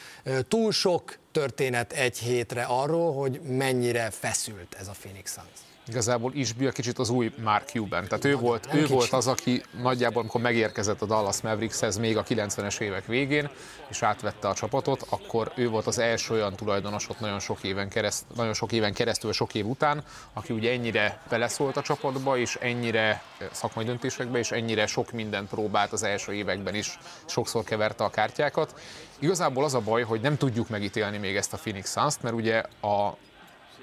Túl 0.49 0.73
sok 0.73 1.19
történet 1.33 1.93
egy 1.93 2.19
hétre 2.19 2.63
arról, 2.63 3.13
hogy 3.15 3.41
mennyire 3.41 4.11
feszült 4.11 4.75
ez 4.75 4.89
a 4.89 4.95
Phoenix 5.01 5.33
Suns. 5.33 5.49
Igazából 5.89 6.33
Isbia 6.35 6.71
kicsit 6.71 6.99
az 6.99 7.11
új 7.11 7.33
Mark 7.43 7.69
Cuban. 7.69 8.05
Tehát 8.05 8.25
ő, 8.25 8.37
volt, 8.37 8.69
ő 8.75 8.87
volt 8.87 9.13
az, 9.13 9.27
aki 9.27 9.63
nagyjából, 9.83 10.21
amikor 10.21 10.41
megérkezett 10.41 11.03
a 11.03 11.07
Dallas 11.07 11.41
Maverickshez 11.41 11.97
még 11.97 12.17
a 12.17 12.23
90-es 12.23 12.81
évek 12.81 13.07
végén, 13.07 13.51
és 13.89 14.03
átvette 14.03 14.49
a 14.49 14.55
csapatot, 14.55 15.07
akkor 15.09 15.53
ő 15.57 15.69
volt 15.69 15.87
az 15.87 15.99
első 15.99 16.35
olyan 16.35 16.55
tulajdonos 16.55 17.09
ott 17.09 17.21
nagyon 17.21 17.41
sok 17.41 17.63
éven, 17.63 17.89
kereszt, 17.89 18.25
nagyon 18.37 18.55
sok 18.55 18.73
éven 18.73 18.93
keresztül, 18.93 19.33
sok 19.33 19.55
év 19.55 19.67
után, 19.67 20.05
aki 20.33 20.53
ugye 20.53 20.73
ennyire 20.73 21.23
beleszólt 21.29 21.77
a 21.77 21.83
csapatba, 21.83 22.39
és 22.39 22.59
ennyire 22.61 23.23
szakmai 23.51 23.85
döntésekbe, 23.85 24.39
és 24.39 24.51
ennyire 24.51 24.87
sok 24.87 25.13
mindent 25.13 25.49
próbált 25.49 25.93
az 25.93 26.03
első 26.03 26.33
években 26.33 26.75
is, 26.75 26.99
sokszor 27.27 27.65
keverte 27.65 28.05
a 28.05 28.11
kártyákat. 28.11 28.81
Igazából 29.19 29.65
az 29.65 29.75
a 29.75 29.81
baj, 29.81 30.03
hogy 30.03 30.21
nem 30.21 30.37
tudjuk 30.37 30.69
megítélni 30.69 31.19
még 31.19 31.37
ezt 31.37 31.53
a 31.53 31.57
Phoenix 31.57 31.93
Suns-t, 31.93 32.23
mert 32.23 32.35
ugye 32.35 32.63
a 32.81 33.17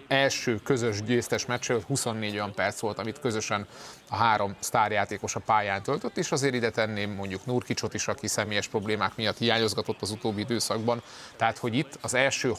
első 0.07 0.59
közös 0.63 1.03
győztes 1.03 1.45
meccs 1.45 1.71
24 1.87 2.33
olyan 2.33 2.53
perc 2.53 2.79
volt, 2.79 2.99
amit 2.99 3.19
közösen 3.19 3.67
a 4.09 4.15
három 4.15 4.55
sztárjátékos 4.59 5.35
a 5.35 5.39
pályán 5.39 5.83
töltött, 5.83 6.17
és 6.17 6.31
azért 6.31 6.53
ide 6.53 6.69
tenném 6.69 7.11
mondjuk 7.11 7.45
Nurkicsot 7.45 7.93
is, 7.93 8.07
aki 8.07 8.27
személyes 8.27 8.67
problémák 8.67 9.15
miatt 9.15 9.37
hiányozgatott 9.37 10.01
az 10.01 10.11
utóbbi 10.11 10.41
időszakban. 10.41 11.01
Tehát, 11.35 11.57
hogy 11.57 11.75
itt 11.75 11.97
az 12.01 12.13
első 12.13 12.51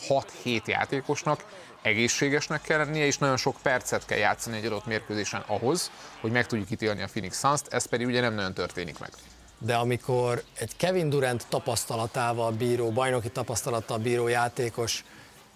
6-7 0.44 0.64
játékosnak 0.64 1.44
egészségesnek 1.82 2.60
kell 2.60 2.78
lennie, 2.78 3.06
és 3.06 3.18
nagyon 3.18 3.36
sok 3.36 3.56
percet 3.62 4.06
kell 4.06 4.18
játszani 4.18 4.56
egy 4.56 4.66
adott 4.66 4.86
mérkőzésen 4.86 5.44
ahhoz, 5.46 5.90
hogy 6.20 6.30
meg 6.30 6.46
tudjuk 6.46 6.70
ítélni 6.70 7.02
a 7.02 7.06
Phoenix 7.06 7.38
Suns-t, 7.38 7.72
ez 7.72 7.86
pedig 7.86 8.06
ugye 8.06 8.20
nem 8.20 8.34
nagyon 8.34 8.54
történik 8.54 8.98
meg 8.98 9.10
de 9.58 9.74
amikor 9.74 10.42
egy 10.58 10.76
Kevin 10.76 11.08
Durant 11.08 11.46
tapasztalatával 11.48 12.50
bíró, 12.50 12.90
bajnoki 12.90 13.30
tapasztalattal 13.30 13.98
bíró 13.98 14.28
játékos 14.28 15.04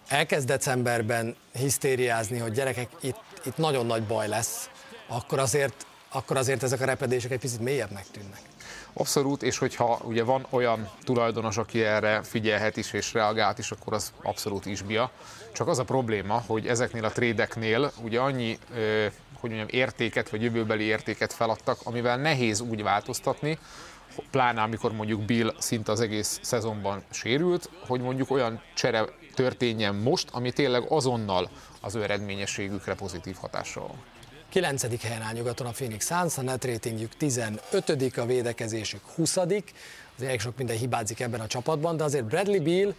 elkezd 0.09 0.47
decemberben 0.47 1.37
hisztériázni, 1.53 2.39
hogy 2.39 2.53
gyerekek, 2.53 2.89
itt 3.01 3.19
itt, 3.45 3.57
nagyon 3.57 3.87
nagy 3.87 4.03
baj 4.03 4.29
lesz, 4.29 4.71
akkor 5.07 5.39
azért, 5.39 5.87
akkor 6.09 6.37
azért 6.37 6.63
ezek 6.63 6.81
a 6.81 6.85
repedések 6.85 7.31
egy 7.31 7.39
picit 7.39 7.61
mélyebbnek 7.61 8.05
tűnnek. 8.11 8.41
Abszolút, 8.93 9.43
és 9.43 9.59
hogyha 9.59 10.01
ugye 10.05 10.23
van 10.23 10.47
olyan 10.51 10.89
tulajdonos, 11.05 11.57
aki 11.57 11.85
erre 11.85 12.23
figyelhet 12.23 12.77
is 12.77 12.93
és 12.93 13.13
reagált 13.13 13.59
is, 13.59 13.71
akkor 13.71 13.93
az 13.93 14.13
abszolút 14.23 14.67
isbia. 14.67 15.11
Csak 15.53 15.69
az 15.69 15.79
a 15.79 15.85
probléma, 15.85 16.43
hogy 16.47 16.67
ezeknél 16.67 17.05
a 17.05 17.11
trédeknél 17.11 17.93
ugye 18.03 18.21
annyi 18.21 18.59
hogy 19.41 19.51
mondjam, 19.51 19.81
értéket 19.81 20.31
vagy 20.31 20.43
jövőbeli 20.43 20.85
értéket 20.85 21.33
feladtak, 21.33 21.79
amivel 21.85 22.17
nehéz 22.17 22.61
úgy 22.61 22.83
változtatni, 22.83 23.59
pláne 24.31 24.63
amikor 24.63 24.93
mondjuk 24.93 25.23
Bill 25.23 25.55
szinte 25.59 25.93
az 25.93 26.01
egész 26.01 26.39
szezonban 26.43 27.03
sérült, 27.11 27.71
hogy 27.87 28.01
mondjuk 28.01 28.31
olyan 28.31 28.63
csere 28.75 29.05
történjen 29.41 29.95
most, 29.95 30.29
ami 30.33 30.53
tényleg 30.53 30.85
azonnal 30.89 31.51
az 31.81 31.95
ő 31.95 32.03
eredményességükre 32.03 32.95
pozitív 32.95 33.37
hatással 33.41 33.87
van. 33.87 34.03
9. 34.49 35.03
helyen 35.03 35.23
áll 35.23 35.33
nyugaton 35.33 35.67
a 35.67 35.71
Phoenix 35.71 36.07
Suns, 36.07 36.39
a 36.39 36.43
net 36.43 36.65
ratingjük 36.65 37.17
15. 37.17 38.17
a 38.17 38.27
védekezésük 38.27 39.01
20. 39.15 39.37
Azért 39.37 40.41
sok 40.41 40.57
minden 40.57 40.77
hibázik 40.77 41.21
ebben 41.21 41.41
a 41.41 41.47
csapatban, 41.47 41.97
de 41.97 42.05
azért 42.05 42.25
Bradley 42.25 42.63
Beal 42.63 42.95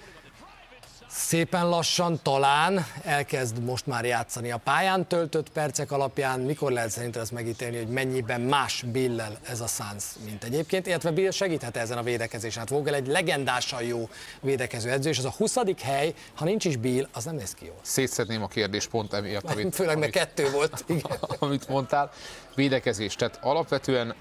szépen 1.13 1.69
lassan 1.69 2.19
talán 2.23 2.85
elkezd 3.03 3.63
most 3.63 3.87
már 3.87 4.05
játszani 4.05 4.51
a 4.51 4.57
pályán 4.57 5.07
töltött 5.07 5.49
percek 5.49 5.91
alapján. 5.91 6.39
Mikor 6.39 6.71
lehet 6.71 6.89
szerinted 6.89 7.21
ezt 7.21 7.31
megítélni, 7.31 7.77
hogy 7.77 7.87
mennyiben 7.87 8.41
más 8.41 8.83
Billel 8.91 9.37
ez 9.41 9.61
a 9.61 9.67
Suns, 9.67 10.03
mint 10.25 10.43
egyébként, 10.43 10.87
illetve 10.87 11.11
Bill 11.11 11.31
segíthet 11.31 11.77
ezen 11.77 11.97
a 11.97 12.03
védekezésen. 12.03 12.59
Hát 12.59 12.69
Vogel 12.69 12.93
egy 12.93 13.07
legendásan 13.07 13.83
jó 13.83 14.09
védekező 14.41 14.89
edző, 14.89 15.09
és 15.09 15.17
az 15.17 15.25
a 15.25 15.33
20. 15.37 15.55
hely, 15.81 16.13
ha 16.35 16.45
nincs 16.45 16.65
is 16.65 16.77
Bill, 16.77 17.07
az 17.13 17.23
nem 17.23 17.35
néz 17.35 17.53
ki 17.53 17.65
jól. 17.65 17.79
Szétszedném 17.81 18.43
a 18.43 18.47
kérdést 18.47 18.89
pont 18.89 19.13
emiatt, 19.13 19.51
amit, 19.51 19.75
Főleg, 19.75 19.97
mert 19.97 20.15
amit, 20.15 20.27
kettő 20.27 20.51
volt. 20.51 20.83
Igen. 20.87 21.17
amit 21.39 21.67
mondtál. 21.67 22.11
Védekezés, 22.55 23.15
tehát 23.15 23.39
alapvetően 23.41 24.15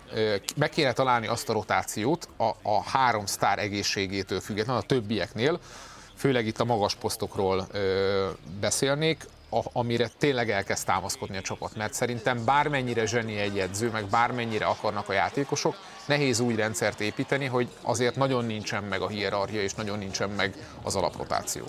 meg 0.56 0.70
kéne 0.70 0.92
találni 0.92 1.26
azt 1.26 1.48
a 1.48 1.52
rotációt 1.52 2.28
a, 2.36 2.50
a 2.62 2.82
három 2.82 3.26
sztár 3.26 3.58
egészségétől 3.58 4.40
függetlenül, 4.40 4.82
a 4.82 4.86
többieknél, 4.86 5.60
főleg 6.20 6.46
itt 6.46 6.60
a 6.60 6.64
magas 6.64 6.94
posztokról 6.94 7.66
ö, 7.70 8.28
beszélnék, 8.60 9.26
a, 9.50 9.60
amire 9.72 10.10
tényleg 10.18 10.50
elkezd 10.50 10.86
támaszkodni 10.86 11.36
a 11.36 11.40
csapat, 11.40 11.76
mert 11.76 11.92
szerintem 11.92 12.44
bármennyire 12.44 13.06
zseni 13.06 13.36
egy 13.36 13.58
edző, 13.58 13.90
meg 13.90 14.04
bármennyire 14.04 14.64
akarnak 14.64 15.08
a 15.08 15.12
játékosok, 15.12 15.76
nehéz 16.06 16.40
új 16.40 16.54
rendszert 16.54 17.00
építeni, 17.00 17.46
hogy 17.46 17.68
azért 17.82 18.16
nagyon 18.16 18.44
nincsen 18.44 18.82
meg 18.82 19.00
a 19.00 19.08
hierarchia, 19.08 19.62
és 19.62 19.74
nagyon 19.74 19.98
nincsen 19.98 20.30
meg 20.30 20.54
az 20.82 20.96
alaprotáció. 20.96 21.64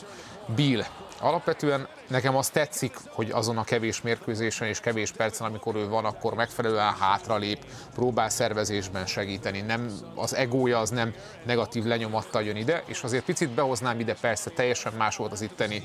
Bill 0.55 0.84
Alapvetően 1.21 1.87
nekem 2.07 2.35
az 2.35 2.49
tetszik, 2.49 2.97
hogy 3.09 3.31
azon 3.31 3.57
a 3.57 3.63
kevés 3.63 4.01
mérkőzésen 4.01 4.67
és 4.67 4.79
kevés 4.79 5.11
percen, 5.11 5.47
amikor 5.47 5.75
ő 5.75 5.87
van, 5.87 6.05
akkor 6.05 6.33
megfelelően 6.33 6.93
hátralép, 6.93 7.65
próbál 7.93 8.29
szervezésben 8.29 9.05
segíteni. 9.05 9.61
Nem, 9.61 9.91
az 10.15 10.35
egója 10.35 10.79
az 10.79 10.89
nem 10.89 11.13
negatív 11.45 11.83
lenyomattal 11.83 12.43
jön 12.43 12.55
ide, 12.55 12.83
és 12.85 13.03
azért 13.03 13.25
picit 13.25 13.49
behoznám 13.49 13.99
ide, 13.99 14.15
persze 14.21 14.49
teljesen 14.49 14.93
más 14.93 15.15
volt 15.15 15.31
az 15.31 15.41
itteni 15.41 15.83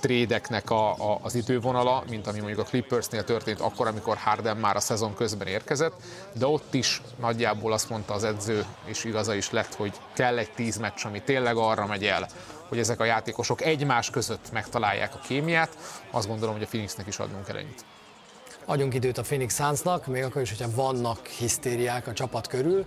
trédeknek 0.00 0.70
a, 0.70 0.90
a, 0.90 1.18
az 1.22 1.34
idővonala, 1.34 2.04
mint 2.10 2.26
ami 2.26 2.38
mondjuk 2.38 2.60
a 2.60 2.68
Clippersnél 2.68 3.24
történt 3.24 3.60
akkor, 3.60 3.86
amikor 3.86 4.16
Harden 4.16 4.56
már 4.56 4.76
a 4.76 4.80
szezon 4.80 5.14
közben 5.14 5.46
érkezett, 5.46 5.94
de 6.32 6.46
ott 6.46 6.74
is 6.74 7.02
nagyjából 7.20 7.72
azt 7.72 7.90
mondta 7.90 8.14
az 8.14 8.24
edző, 8.24 8.64
és 8.84 9.04
igaza 9.04 9.34
is 9.34 9.50
lett, 9.50 9.74
hogy 9.74 9.92
kell 10.12 10.38
egy 10.38 10.50
tíz 10.50 10.76
meccs, 10.76 11.04
ami 11.04 11.22
tényleg 11.22 11.56
arra 11.56 11.86
megy 11.86 12.04
el, 12.04 12.28
hogy 12.68 12.78
ezek 12.78 13.00
a 13.00 13.04
játékosok 13.04 13.62
egymás 13.62 14.10
között 14.10 14.52
megtalálják 14.52 15.14
a 15.14 15.18
kémiát, 15.18 15.76
azt 16.10 16.28
gondolom, 16.28 16.54
hogy 16.54 16.62
a 16.62 16.66
Phoenixnek 16.66 17.06
is 17.06 17.18
adnunk 17.18 17.48
ennyit. 17.48 17.84
Adjunk 18.64 18.94
időt 18.94 19.18
a 19.18 19.22
Phoenix 19.22 19.54
Sunsnak, 19.54 20.06
még 20.06 20.22
akkor 20.22 20.42
is, 20.42 20.48
hogyha 20.48 20.74
vannak 20.74 21.26
hisztériák 21.26 22.06
a 22.06 22.12
csapat 22.12 22.46
körül. 22.46 22.86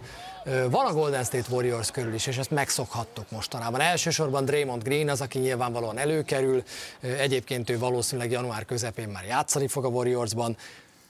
Van 0.69 0.85
a 0.85 0.93
Golden 0.93 1.23
State 1.23 1.47
Warriors 1.50 1.91
körül 1.91 2.13
is, 2.13 2.27
és 2.27 2.38
ezt 2.38 2.51
megszokhattuk 2.51 3.31
mostanában. 3.31 3.81
Elsősorban 3.81 4.45
Draymond 4.45 4.83
Green 4.83 5.09
az, 5.09 5.21
aki 5.21 5.39
nyilvánvalóan 5.39 5.97
előkerül, 5.97 6.63
egyébként 7.00 7.69
ő 7.69 7.79
valószínűleg 7.79 8.31
január 8.31 8.65
közepén 8.65 9.07
már 9.07 9.23
játszani 9.23 9.67
fog 9.67 9.85
a 9.85 9.88
Warriorsban, 9.88 10.57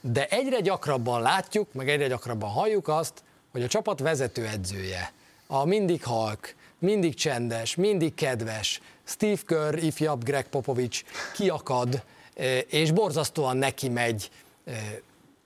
de 0.01 0.27
egyre 0.27 0.59
gyakrabban 0.59 1.21
látjuk, 1.21 1.73
meg 1.73 1.89
egyre 1.89 2.07
gyakrabban 2.07 2.49
halljuk 2.49 2.87
azt, 2.87 3.13
hogy 3.51 3.63
a 3.63 3.67
csapat 3.67 3.99
vezető 3.99 4.45
edzője, 4.45 5.11
a 5.47 5.65
mindig 5.65 6.03
halk, 6.03 6.55
mindig 6.81 7.13
csendes, 7.13 7.75
mindig 7.75 8.13
kedves, 8.13 8.81
Steve 9.03 9.41
Kerr, 9.45 9.77
ifjabb 9.83 10.23
Greg 10.23 10.47
Popovich 10.47 11.03
kiakad, 11.33 12.03
és 12.69 12.91
borzasztóan 12.91 13.57
neki 13.57 13.89
megy 13.89 14.29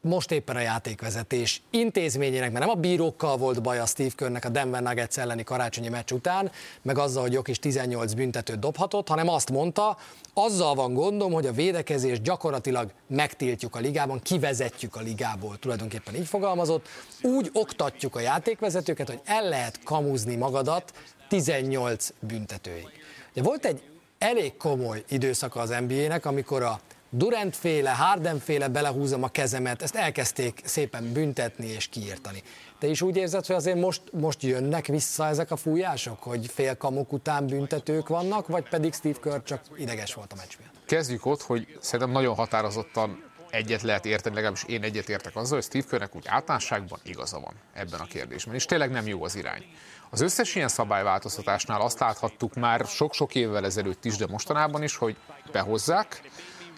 most 0.05 0.31
éppen 0.31 0.55
a 0.55 0.59
játékvezetés 0.59 1.61
intézményének, 1.69 2.51
mert 2.51 2.65
nem 2.65 2.75
a 2.75 2.79
bírókkal 2.79 3.37
volt 3.37 3.61
baj 3.61 3.79
a 3.79 3.85
Steve 3.85 4.11
Körnek 4.15 4.45
a 4.45 4.49
Denver 4.49 4.81
Nuggets 4.81 5.17
elleni 5.17 5.43
karácsonyi 5.43 5.89
meccs 5.89 6.11
után, 6.11 6.51
meg 6.81 6.97
azzal, 6.97 7.21
hogy 7.21 7.33
Jok 7.33 7.47
is 7.47 7.59
18 7.59 8.13
büntetőt 8.13 8.59
dobhatott, 8.59 9.07
hanem 9.07 9.27
azt 9.27 9.51
mondta, 9.51 9.97
azzal 10.33 10.75
van 10.75 10.93
gondom, 10.93 11.31
hogy 11.31 11.45
a 11.45 11.51
védekezést 11.51 12.21
gyakorlatilag 12.21 12.91
megtiltjuk 13.07 13.75
a 13.75 13.79
ligában, 13.79 14.21
kivezetjük 14.21 14.95
a 14.95 15.01
ligából, 15.01 15.57
tulajdonképpen 15.57 16.15
így 16.15 16.27
fogalmazott, 16.27 16.87
úgy 17.21 17.49
oktatjuk 17.53 18.15
a 18.15 18.19
játékvezetőket, 18.19 19.07
hogy 19.07 19.21
el 19.23 19.49
lehet 19.49 19.79
kamuzni 19.83 20.35
magadat 20.35 20.93
18 21.27 22.09
büntetőig. 22.19 22.89
Ugye 23.31 23.41
volt 23.41 23.65
egy 23.65 23.81
elég 24.17 24.57
komoly 24.57 25.03
időszaka 25.09 25.59
az 25.59 25.75
NBA-nek, 25.87 26.25
amikor 26.25 26.63
a 26.63 26.79
Durant 27.09 27.55
féle, 27.55 27.91
Harden 27.91 28.39
féle 28.39 28.67
belehúzom 28.67 29.23
a 29.23 29.27
kezemet, 29.27 29.81
ezt 29.81 29.95
elkezdték 29.95 30.61
szépen 30.63 31.11
büntetni 31.13 31.67
és 31.67 31.87
kiírtani. 31.87 32.43
Te 32.79 32.87
is 32.87 33.01
úgy 33.01 33.17
érzed, 33.17 33.45
hogy 33.45 33.55
azért 33.55 33.79
most, 33.79 34.01
most 34.11 34.43
jönnek 34.43 34.85
vissza 34.85 35.27
ezek 35.27 35.51
a 35.51 35.55
fújások, 35.55 36.23
hogy 36.23 36.47
fél 36.53 36.77
kamuk 36.77 37.13
után 37.13 37.47
büntetők 37.47 38.07
vannak, 38.07 38.47
vagy 38.47 38.69
pedig 38.69 38.93
Steve 38.93 39.19
Kerr 39.21 39.39
csak 39.43 39.61
ideges 39.77 40.13
volt 40.13 40.31
a 40.31 40.35
meccs 40.35 40.53
miatt? 40.59 40.73
Kezdjük 40.85 41.25
ott, 41.25 41.41
hogy 41.41 41.77
szerintem 41.81 42.11
nagyon 42.11 42.35
határozottan 42.35 43.23
egyet 43.49 43.81
lehet 43.81 44.05
érteni, 44.05 44.35
legalábbis 44.35 44.63
én 44.63 44.83
egyet 44.83 45.09
értek 45.09 45.35
azzal, 45.35 45.57
hogy 45.57 45.65
Steve 45.65 45.85
Kerrnek 45.89 46.15
úgy 46.15 46.27
általánosságban 46.27 46.99
igaza 47.03 47.39
van 47.39 47.53
ebben 47.73 47.99
a 47.99 48.05
kérdésben, 48.05 48.55
és 48.55 48.65
tényleg 48.65 48.91
nem 48.91 49.07
jó 49.07 49.23
az 49.23 49.35
irány. 49.35 49.65
Az 50.09 50.21
összes 50.21 50.55
ilyen 50.55 50.67
szabályváltoztatásnál 50.67 51.81
azt 51.81 51.99
láthattuk 51.99 52.53
már 52.53 52.85
sok-sok 52.85 53.35
évvel 53.35 53.65
ezelőtt 53.65 54.05
is, 54.05 54.17
de 54.17 54.27
mostanában 54.27 54.83
is, 54.83 54.95
hogy 54.95 55.15
behozzák, 55.51 56.21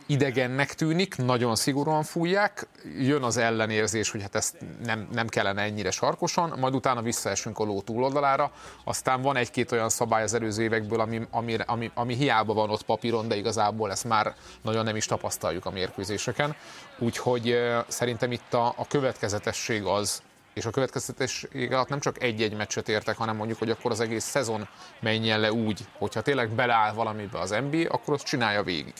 idegennek 0.07 0.73
tűnik, 0.73 1.15
nagyon 1.15 1.55
szigorúan 1.55 2.03
fújják, 2.03 2.67
jön 2.99 3.23
az 3.23 3.37
ellenérzés, 3.37 4.11
hogy 4.11 4.21
hát 4.21 4.35
ezt 4.35 4.55
nem, 4.83 5.07
nem 5.11 5.27
kellene 5.27 5.61
ennyire 5.61 5.91
sarkosan, 5.91 6.53
majd 6.59 6.75
utána 6.75 7.01
visszaesünk 7.01 7.59
a 7.59 7.63
ló 7.63 7.81
túloldalára, 7.81 8.51
aztán 8.83 9.21
van 9.21 9.35
egy-két 9.35 9.71
olyan 9.71 9.89
szabály 9.89 10.23
az 10.23 10.33
előző 10.33 10.63
évekből, 10.63 10.99
ami, 10.99 11.27
ami, 11.31 11.57
ami, 11.65 11.91
ami 11.93 12.15
hiába 12.15 12.53
van 12.53 12.69
ott 12.69 12.83
papíron, 12.83 13.27
de 13.27 13.35
igazából 13.35 13.91
ezt 13.91 14.03
már 14.03 14.35
nagyon 14.61 14.83
nem 14.83 14.95
is 14.95 15.05
tapasztaljuk 15.05 15.65
a 15.65 15.71
mérkőzéseken. 15.71 16.55
Úgyhogy 16.99 17.55
szerintem 17.87 18.31
itt 18.31 18.53
a, 18.53 18.73
a 18.77 18.87
következetesség 18.87 19.83
az, 19.83 20.21
és 20.57 20.65
a 20.65 20.69
következtetéség 20.69 21.71
alatt 21.71 21.89
nem 21.89 21.99
csak 21.99 22.23
egy-egy 22.23 22.55
meccset 22.55 22.89
értek, 22.89 23.17
hanem 23.17 23.35
mondjuk, 23.35 23.59
hogy 23.59 23.69
akkor 23.69 23.91
az 23.91 23.99
egész 23.99 24.23
szezon 24.23 24.67
menjen 24.99 25.39
le 25.39 25.51
úgy, 25.51 25.79
hogyha 25.97 26.21
tényleg 26.21 26.49
beleáll 26.49 26.93
valamibe 26.93 27.39
az 27.39 27.49
NBA, 27.49 27.89
akkor 27.89 28.13
azt 28.13 28.25
csinálja 28.25 28.63
végig. 28.63 28.93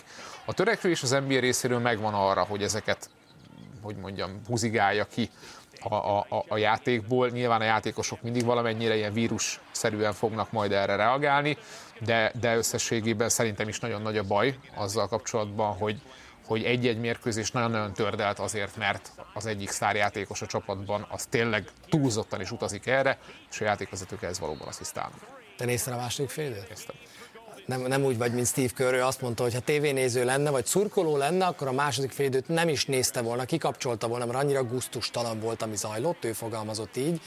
A 0.46 0.54
törekvés 0.54 1.04
az 1.04 1.10
NBA 1.10 1.40
részéről 1.40 1.80
megvan 1.80 2.14
arra, 2.14 2.44
hogy 2.44 2.64
ezeket, 2.64 3.10
hogy 3.82 3.96
mondjam, 3.96 4.42
húzigálja 4.48 5.06
ki 5.06 5.30
a, 5.82 5.96
a, 5.96 6.46
a 6.48 6.58
játékból. 6.58 7.30
Nyilván 7.30 7.62
a 7.62 7.64
játékosok 7.64 8.22
mindig 8.22 8.46
valamennyire 8.46 8.96
ilyen 8.96 9.14
vírusszerűen 9.14 10.14
fognak 10.14 10.52
majd 10.52 10.72
erre 10.72 10.96
reagálni, 10.96 11.58
de, 12.00 12.32
de 12.40 12.56
összességében 12.56 13.30
szerintem 13.30 13.68
is 13.68 13.80
nagyon 13.80 14.02
nagy 14.02 14.18
a 14.18 14.24
baj 14.24 14.58
azzal 14.76 15.08
kapcsolatban, 15.08 15.74
hogy, 15.74 16.02
hogy 16.48 16.64
egy-egy 16.64 17.00
mérkőzés 17.00 17.52
nagyon-nagyon 17.52 17.94
tördelt 17.94 18.40
azért, 18.40 18.76
mert 18.76 19.12
az 19.34 19.46
egyik 19.46 19.70
sztárjátékos 19.70 20.42
a 20.42 20.46
csapatban 20.46 21.08
az 21.10 21.26
tényleg 21.26 21.68
túlzottan 21.90 22.42
is 22.42 22.52
utazik 22.52 22.86
erre, 22.86 23.18
és 23.52 23.62
a 23.62 23.64
játékvezetők 23.64 24.24
ez 24.24 24.40
valóban 24.40 24.68
asszisztálnak. 24.68 25.20
Te 25.58 25.66
nézted 25.66 25.94
a 25.94 25.98
második 25.98 26.30
fél 26.30 26.50
időt? 26.50 26.94
Nem, 27.66 27.82
nem 27.82 28.04
úgy 28.04 28.18
vagy, 28.18 28.34
mint 28.34 28.48
Steve 28.48 28.74
Kerr, 28.76 28.94
azt 28.94 29.22
mondta, 29.22 29.44
hogy 29.44 29.54
ha 29.54 29.60
tévénéző 29.60 30.26
lenne, 30.26 30.50
vagy 30.50 30.66
szurkoló 30.66 31.18
lenne, 31.18 31.46
akkor 31.46 31.68
a 31.68 31.72
második 31.72 32.12
fél 32.12 32.26
időt 32.26 32.48
nem 32.48 32.70
is 32.70 32.86
nézte 32.86 33.22
volna, 33.22 33.46
kikapcsolta 33.46 34.08
volna, 34.08 34.26
mert 34.26 34.38
annyira 34.38 34.64
gusztustalan 34.64 35.40
volt, 35.40 35.62
ami 35.62 35.76
zajlott, 35.76 36.26
ő 36.26 36.34
fogalmazott 36.34 36.96
így. 36.96 37.22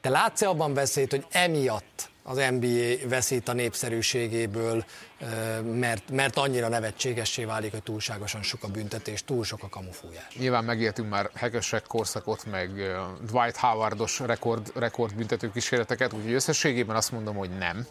Te 0.00 0.08
látsz 0.08 0.42
abban 0.42 0.74
veszélyt, 0.74 1.10
hogy 1.10 1.26
emiatt 1.30 2.10
az 2.28 2.36
NBA 2.36 3.08
veszít 3.08 3.48
a 3.48 3.52
népszerűségéből, 3.52 4.84
mert, 5.62 6.10
mert 6.10 6.36
annyira 6.36 6.68
nevetségessé 6.68 7.44
válik, 7.44 7.70
hogy 7.70 7.82
túlságosan 7.82 8.42
sok 8.42 8.62
a 8.62 8.68
büntetés, 8.68 9.24
túl 9.24 9.44
sok 9.44 9.62
a 9.62 9.68
kamufújás. 9.68 10.34
Nyilván 10.36 10.64
megéltünk 10.64 11.08
már 11.08 11.30
hekesek 11.34 11.82
korszakot, 11.86 12.44
meg 12.50 12.70
Dwight 13.26 13.56
Howardos 13.56 14.20
rekord, 14.20 14.72
rekord 14.74 15.14
büntető 15.14 15.50
kísérleteket, 15.50 16.12
úgyhogy 16.12 16.32
összességében 16.32 16.96
azt 16.96 17.12
mondom, 17.12 17.36
hogy 17.36 17.50
nem. 17.50 17.86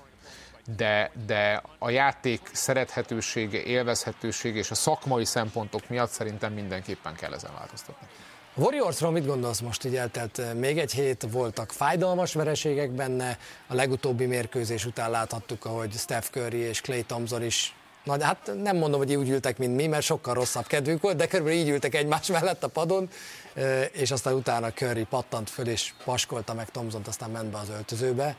de, 0.78 1.12
de 1.26 1.62
a 1.80 1.90
játék 1.90 2.42
szerethetősége, 2.52 3.64
élvezhetősége 3.64 4.58
és 4.58 4.72
a 4.72 4.76
szakmai 4.76 5.26
szempontok 5.26 5.90
miatt 5.90 6.12
szerintem 6.12 6.54
mindenképpen 6.54 7.16
kell 7.16 7.34
ezen 7.34 7.52
változtatni. 7.58 8.08
A 8.58 8.62
Warriorsról 8.62 9.12
mit 9.12 9.26
gondolsz 9.26 9.60
most, 9.60 9.86
így 9.86 9.96
eltelt 9.96 10.40
eh, 10.40 10.54
még 10.54 10.78
egy 10.78 10.92
hét, 10.92 11.28
voltak 11.32 11.72
fájdalmas 11.72 12.34
vereségek 12.34 12.92
benne, 12.92 13.38
a 13.68 13.74
legutóbbi 13.74 14.26
mérkőzés 14.26 14.86
után 14.86 15.12
láthattuk, 15.12 15.66
ahogy 15.66 15.94
Steph 15.94 16.28
Curry 16.30 16.58
és 16.58 16.82
Clay 16.82 17.04
Thompson 17.04 17.44
is 17.44 17.76
Na, 18.04 18.24
hát 18.24 18.52
nem 18.62 18.78
mondom, 18.78 19.00
hogy 19.00 19.16
úgy 19.16 19.30
ültek, 19.30 19.58
mint 19.58 19.76
mi, 19.76 19.88
mert 19.88 20.04
sokkal 20.04 20.34
rosszabb 20.34 20.68
kedvünk 20.68 21.02
volt, 21.02 21.16
de 21.16 21.28
körülbelül 21.28 21.60
így 21.60 21.70
ültek 21.70 21.96
egymás 21.96 22.28
mellett 22.28 22.64
a 22.64 22.68
padon, 22.68 23.10
eh, 23.54 23.90
és 23.92 24.12
aztán 24.12 24.34
utána 24.34 24.72
Curry 24.72 25.04
pattant 25.04 25.50
föl, 25.50 25.68
és 25.68 25.94
paskolta 26.04 26.54
meg 26.54 26.70
Thompson-t, 26.70 27.08
aztán 27.08 27.30
ment 27.30 27.52
be 27.52 27.58
az 27.58 27.70
öltözőbe 27.70 28.36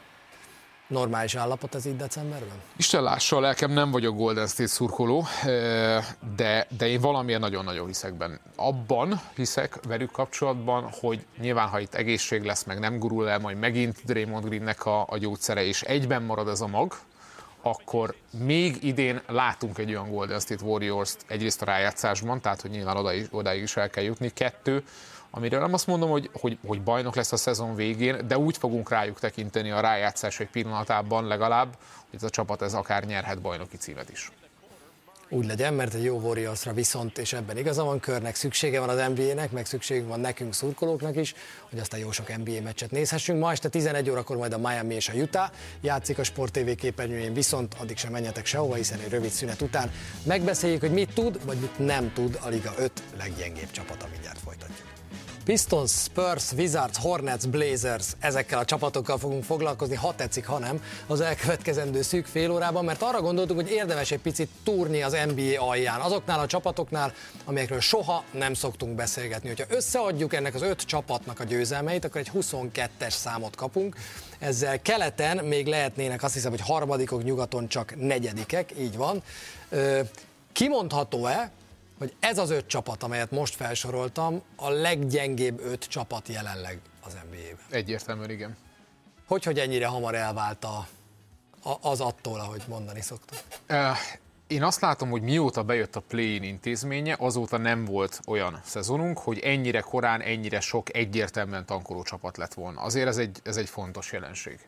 normális 0.89 1.35
állapot 1.35 1.75
ez 1.75 1.87
így 1.87 1.97
decemberben? 1.97 2.57
Isten 2.77 3.03
lássa 3.03 3.37
a 3.37 3.41
lelkem, 3.41 3.71
nem 3.71 3.91
vagyok 3.91 4.17
Golden 4.17 4.47
State 4.47 4.69
szurkoló, 4.69 5.27
de, 6.37 6.67
de 6.79 6.89
én 6.89 7.01
valamiért 7.01 7.41
nagyon-nagyon 7.41 7.87
hiszek 7.87 8.15
benne. 8.15 8.39
Abban 8.57 9.21
hiszek 9.35 9.79
velük 9.89 10.11
kapcsolatban, 10.11 10.89
hogy 11.01 11.25
nyilván, 11.41 11.69
ha 11.69 11.81
itt 11.81 11.95
egészség 11.95 12.43
lesz, 12.43 12.65
meg 12.65 12.79
nem 12.79 12.99
gurul 12.99 13.29
el 13.29 13.39
majd 13.39 13.59
megint 13.59 14.05
Draymond 14.05 14.45
Greennek 14.45 14.87
a, 14.87 15.07
a 15.09 15.19
gyógyszere, 15.19 15.65
és 15.65 15.83
egyben 15.83 16.23
marad 16.23 16.49
ez 16.49 16.61
a 16.61 16.67
mag, 16.67 16.95
akkor 17.63 18.15
még 18.31 18.85
idén 18.85 19.21
látunk 19.27 19.79
egy 19.79 19.91
olyan 19.91 20.11
Golden 20.11 20.41
State 20.41 20.65
Warriors-t 20.65 21.25
egyrészt 21.27 21.63
a 21.63 21.65
rájátszásban, 21.65 22.41
tehát 22.41 22.61
hogy 22.61 22.71
nyilván 22.71 22.97
odaig, 22.97 23.29
odaig 23.31 23.63
is 23.63 23.77
el 23.77 23.91
kell 23.91 24.05
jutni, 24.05 24.31
kettő, 24.35 24.85
amiről 25.37 25.61
nem 25.61 25.73
azt 25.73 25.87
mondom, 25.87 26.11
hogy, 26.11 26.31
hogy, 26.33 26.59
hogy 26.67 26.83
bajnok 26.83 27.15
lesz 27.15 27.33
a 27.33 27.37
szezon 27.37 27.75
végén, 27.75 28.27
de 28.29 28.39
úgy 28.39 28.57
fogunk 28.57 28.91
rájuk 28.91 29.19
tekinteni 29.21 29.71
a 29.71 29.81
rájátszás 29.81 30.41
egy 30.41 30.51
pillanatában 30.51 31.27
legalább, 31.27 31.77
hogy 32.11 32.15
ez 32.15 32.23
a 32.23 32.31
csapat 32.31 32.63
ez 32.63 32.75
akár 32.75 33.05
nyerhet 33.05 33.41
bajnoki 33.41 33.77
címet 33.77 34.11
is. 34.11 34.31
Úgy 35.29 35.47
legyen, 35.47 35.75
mert 35.75 35.95
egy 35.95 36.05
jó 36.05 36.19
Warriorsra 36.19 36.73
viszont, 36.73 37.19
és 37.19 37.33
ebben 37.33 37.57
igaza 37.57 37.85
van, 37.85 38.01
körnek 38.01 38.35
szüksége 38.35 38.81
van 38.81 38.89
az 38.89 39.09
NBA-nek, 39.15 39.51
meg 39.51 39.67
szükségünk 39.67 40.09
van 40.09 40.21
nekünk 40.21 40.55
szurkolóknak 40.55 41.17
is, 41.17 41.35
hogy 41.71 41.79
aztán 41.79 42.01
jó 42.01 42.11
sok 42.11 42.37
NBA 42.37 42.63
meccset 42.63 42.91
nézhessünk. 42.91 43.41
Ma 43.41 43.51
este 43.51 43.69
11 43.69 44.11
órakor 44.11 44.37
majd 44.37 44.53
a 44.53 44.59
Miami 44.59 44.95
és 44.95 45.09
a 45.09 45.13
Utah 45.13 45.51
játszik 45.81 46.19
a 46.19 46.25
Sport 46.25 46.53
TV 46.53 46.71
képernyőjén, 46.77 47.35
viszont 47.35 47.75
addig 47.75 47.97
sem 47.97 48.13
menjetek 48.13 48.47
sehova, 48.47 48.75
hiszen 48.75 49.01
egy 49.01 49.11
rövid 49.11 49.31
szünet 49.31 49.63
után 49.63 49.91
megbeszéljük, 50.23 50.81
hogy 50.81 50.93
mit 50.93 51.15
tud, 51.15 51.45
vagy 51.45 51.57
mit 51.59 51.79
nem 51.79 52.13
tud 52.13 52.39
a 52.43 52.49
Liga 52.49 52.73
5 52.79 53.03
leggyengébb 53.19 53.71
csapata. 53.71 54.07
Mindjárt 54.13 54.39
folytatjuk. 54.39 54.96
Pistons, 55.47 55.91
Spurs, 55.91 56.53
Wizards, 56.53 56.99
Hornets, 56.99 57.47
Blazers, 57.49 58.07
ezekkel 58.19 58.59
a 58.59 58.65
csapatokkal 58.65 59.19
fogunk 59.19 59.45
foglalkozni, 59.45 59.95
ha 59.95 60.15
tetszik, 60.15 60.47
ha 60.47 60.59
nem, 60.59 60.83
az 61.07 61.21
elkövetkezendő 61.21 62.03
szűk 62.03 62.27
fél 62.27 62.51
órában, 62.51 62.85
mert 62.85 63.03
arra 63.03 63.21
gondoltunk, 63.21 63.61
hogy 63.61 63.71
érdemes 63.71 64.11
egy 64.11 64.21
picit 64.21 64.49
túrni 64.65 65.03
az 65.03 65.17
NBA 65.35 65.69
alján, 65.69 66.01
azoknál 66.01 66.41
a 66.41 66.47
csapatoknál, 66.47 67.13
amelyekről 67.45 67.81
soha 67.81 68.25
nem 68.31 68.55
szoktunk 68.55 68.95
beszélgetni. 68.95 69.49
Hogyha 69.49 69.75
összeadjuk 69.75 70.35
ennek 70.35 70.55
az 70.55 70.63
öt 70.63 70.83
csapatnak 70.83 71.41
a 71.41 71.45
győzelmeit, 71.45 72.05
akkor 72.05 72.21
egy 72.21 72.31
22-es 72.35 73.11
számot 73.11 73.57
kapunk. 73.57 73.97
Ezzel 74.39 74.83
keleten 74.83 75.45
még 75.45 75.67
lehetnének 75.67 76.23
azt 76.23 76.35
hiszem, 76.35 76.51
hogy 76.51 76.61
harmadikok, 76.61 77.25
nyugaton 77.25 77.69
csak 77.69 77.95
negyedikek, 77.97 78.73
így 78.79 78.97
van. 78.97 79.23
Kimondható-e, 80.53 81.51
hogy 81.99 82.15
ez 82.21 82.39
az 82.39 82.51
öt 82.51 82.67
csapat, 82.67 83.03
amelyet 83.03 83.31
most 83.31 83.55
felsoroltam, 83.55 84.43
a 84.57 84.71
leggyengébb 84.71 85.61
öt 85.61 85.85
csapat 85.85 86.29
jelenleg 86.29 86.81
az 87.05 87.13
NBA-ben. 87.13 87.59
Egyértelműen 87.71 88.31
igen. 88.31 88.57
Hogy, 89.27 89.45
hogy 89.45 89.59
ennyire 89.59 89.87
hamar 89.87 90.15
elvált 90.15 90.65
a, 90.65 90.87
a, 91.63 91.89
az 91.89 92.01
attól, 92.01 92.41
ahogy 92.41 92.63
mondani 92.69 93.01
szoktuk? 93.01 93.39
Én 94.47 94.63
azt 94.63 94.81
látom, 94.81 95.11
hogy 95.11 95.23
mióta 95.23 95.63
bejött 95.63 95.97
a 95.97 96.01
play-in 96.01 96.43
intézménye, 96.43 97.17
azóta 97.19 97.57
nem 97.57 97.85
volt 97.85 98.21
olyan 98.27 98.61
szezonunk, 98.65 99.19
hogy 99.19 99.39
ennyire 99.39 99.81
korán, 99.81 100.21
ennyire 100.21 100.61
sok 100.61 100.97
egyértelműen 100.97 101.67
tankoló 101.67 102.03
csapat 102.03 102.37
lett 102.37 102.55
volna. 102.55 102.81
Azért 102.81 103.07
ez 103.07 103.17
egy, 103.17 103.39
ez 103.43 103.57
egy 103.57 103.69
fontos 103.69 104.13
jelenség. 104.13 104.59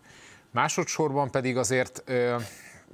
Másodszorban 0.51 1.31
pedig 1.31 1.57
azért 1.57 2.03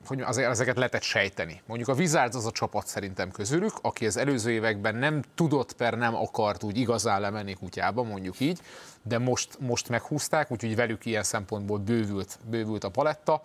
hogy 0.06 0.20
azért 0.20 0.50
ezeket 0.50 0.76
lehetett 0.76 1.02
sejteni. 1.02 1.62
Mondjuk 1.66 1.88
a 1.88 1.94
Wizards 1.94 2.36
az 2.36 2.46
a 2.46 2.50
csapat 2.50 2.86
szerintem 2.86 3.30
közülük, 3.30 3.72
aki 3.82 4.06
az 4.06 4.16
előző 4.16 4.50
években 4.50 4.94
nem 4.94 5.22
tudott 5.34 5.72
per 5.72 5.94
nem 5.94 6.14
akart 6.14 6.62
úgy 6.62 6.78
igazán 6.78 7.20
lemenni 7.20 7.54
kutyába, 7.54 8.02
mondjuk 8.02 8.40
így, 8.40 8.60
de 9.02 9.18
most, 9.18 9.58
most 9.60 9.88
meghúzták, 9.88 10.50
úgyhogy 10.50 10.76
velük 10.76 11.06
ilyen 11.06 11.22
szempontból 11.22 11.78
bővült, 11.78 12.38
bővült 12.50 12.84
a 12.84 12.88
paletta. 12.88 13.42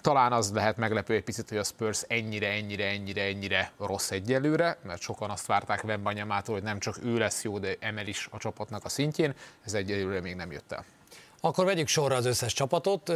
Talán 0.00 0.32
az 0.32 0.52
lehet 0.52 0.76
meglepő 0.76 1.14
egy 1.14 1.24
picit, 1.24 1.48
hogy 1.48 1.58
a 1.58 1.64
Spurs 1.64 2.04
ennyire, 2.06 2.48
ennyire, 2.48 2.84
ennyire, 2.84 3.22
ennyire 3.22 3.72
rossz 3.78 4.10
egyelőre, 4.10 4.78
mert 4.82 5.00
sokan 5.00 5.30
azt 5.30 5.46
várták 5.46 5.84
Wembanyamától, 5.84 6.54
hogy 6.54 6.64
nem 6.64 6.78
csak 6.78 6.98
ő 7.04 7.18
lesz 7.18 7.44
jó, 7.44 7.58
de 7.58 7.76
emel 7.80 8.06
is 8.06 8.28
a 8.30 8.38
csapatnak 8.38 8.84
a 8.84 8.88
szintjén, 8.88 9.34
ez 9.64 9.74
egyelőre 9.74 10.20
még 10.20 10.34
nem 10.34 10.52
jött 10.52 10.72
el. 10.72 10.84
Akkor 11.40 11.64
vegyük 11.64 11.88
sorra 11.88 12.14
az 12.14 12.26
összes 12.26 12.52
csapatot 12.52 13.12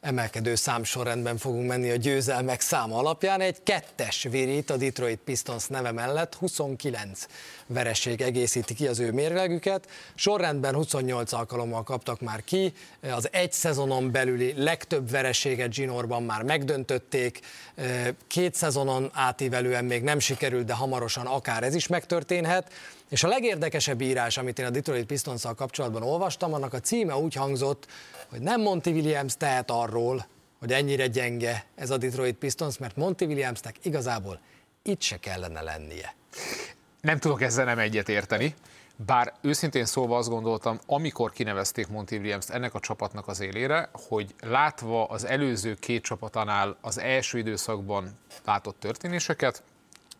emelkedő 0.00 0.54
számsorrendben 0.54 1.36
fogunk 1.36 1.68
menni 1.68 1.90
a 1.90 1.96
győzelmek 1.96 2.60
száma 2.60 2.96
alapján. 2.96 3.40
Egy 3.40 3.62
kettes 3.62 4.26
virít 4.30 4.70
a 4.70 4.76
Detroit 4.76 5.18
Pistons 5.24 5.66
neve 5.66 5.92
mellett, 5.92 6.34
29 6.34 7.26
vereség 7.66 8.20
egészíti 8.20 8.74
ki 8.74 8.86
az 8.86 8.98
ő 8.98 9.12
mérlegüket. 9.12 9.88
Sorrendben 10.14 10.74
28 10.74 11.32
alkalommal 11.32 11.82
kaptak 11.82 12.20
már 12.20 12.44
ki, 12.44 12.72
az 13.00 13.28
egy 13.32 13.52
szezonon 13.52 14.10
belüli 14.10 14.52
legtöbb 14.56 15.10
vereséget 15.10 15.74
Ginorban 15.74 16.22
már 16.22 16.42
megdöntötték, 16.42 17.40
két 18.26 18.54
szezonon 18.54 19.10
átívelően 19.12 19.84
még 19.84 20.02
nem 20.02 20.18
sikerült, 20.18 20.64
de 20.64 20.74
hamarosan 20.74 21.26
akár 21.26 21.62
ez 21.62 21.74
is 21.74 21.86
megtörténhet. 21.86 22.72
És 23.08 23.22
a 23.22 23.28
legérdekesebb 23.28 24.00
írás, 24.00 24.36
amit 24.36 24.58
én 24.58 24.66
a 24.66 24.70
Detroit 24.70 25.06
pistons 25.06 25.42
kapcsolatban 25.56 26.02
olvastam, 26.02 26.54
annak 26.54 26.72
a 26.72 26.80
címe 26.80 27.16
úgy 27.16 27.34
hangzott, 27.34 27.86
hogy 28.28 28.40
nem 28.40 28.60
Monty 28.60 28.86
Williams 28.86 29.36
tehet 29.36 29.70
arról, 29.70 30.26
hogy 30.58 30.72
ennyire 30.72 31.06
gyenge 31.06 31.64
ez 31.74 31.90
a 31.90 31.96
Detroit 31.96 32.36
Pistons, 32.36 32.78
mert 32.78 32.96
Monty 32.96 33.22
Williamsnek 33.24 33.76
igazából 33.82 34.40
itt 34.82 35.00
se 35.00 35.16
kellene 35.16 35.60
lennie. 35.60 36.14
Nem 37.00 37.18
tudok 37.18 37.42
ezzel 37.42 37.64
nem 37.64 37.78
egyet 37.78 38.08
érteni. 38.08 38.54
Bár 39.06 39.32
őszintén 39.40 39.84
szólva 39.84 40.16
azt 40.16 40.28
gondoltam, 40.28 40.78
amikor 40.86 41.32
kinevezték 41.32 41.88
Monty 41.88 42.10
Williams 42.10 42.48
ennek 42.48 42.74
a 42.74 42.80
csapatnak 42.80 43.28
az 43.28 43.40
élére, 43.40 43.90
hogy 44.08 44.34
látva 44.40 45.04
az 45.04 45.26
előző 45.26 45.74
két 45.74 46.02
csapatánál 46.02 46.76
az 46.80 46.98
első 46.98 47.38
időszakban 47.38 48.18
látott 48.44 48.80
történéseket, 48.80 49.62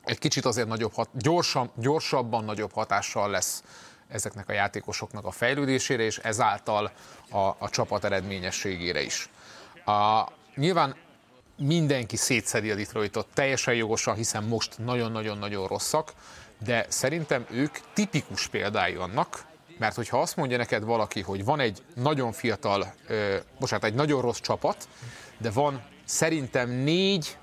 egy 0.08 0.18
kicsit 0.18 0.44
azért 0.44 0.68
nagyobb 0.68 0.92
hat, 0.92 1.08
gyorsan, 1.12 1.70
gyorsabban 1.76 2.44
nagyobb 2.44 2.72
hatással 2.72 3.30
lesz 3.30 3.62
ezeknek 4.08 4.48
a 4.48 4.52
játékosoknak 4.52 5.24
a 5.24 5.30
fejlődésére, 5.30 6.02
és 6.02 6.18
ezáltal 6.18 6.92
a, 7.30 7.38
a 7.38 7.68
csapat 7.70 8.04
eredményességére 8.04 9.02
is. 9.02 9.28
A, 9.84 10.28
nyilván 10.54 10.96
mindenki 11.56 12.16
szétszedi 12.16 12.70
a 12.70 12.74
Detroitot, 12.74 13.26
teljesen 13.34 13.74
jogosan, 13.74 14.14
hiszen 14.14 14.44
most 14.44 14.78
nagyon-nagyon-nagyon 14.78 15.66
rosszak, 15.66 16.12
de 16.64 16.86
szerintem 16.88 17.46
ők 17.50 17.78
tipikus 17.92 18.46
példái 18.46 18.94
annak, 18.94 19.46
mert 19.78 19.94
hogyha 19.94 20.20
azt 20.20 20.36
mondja 20.36 20.56
neked 20.56 20.84
valaki, 20.84 21.20
hogy 21.20 21.44
van 21.44 21.60
egy 21.60 21.82
nagyon 21.94 22.32
fiatal, 22.32 22.94
ö, 23.06 23.36
bocsánat, 23.58 23.84
egy 23.84 23.94
nagyon 23.94 24.20
rossz 24.20 24.40
csapat, 24.40 24.88
de 25.38 25.50
van 25.50 25.82
szerintem 26.04 26.70
négy 26.70 27.36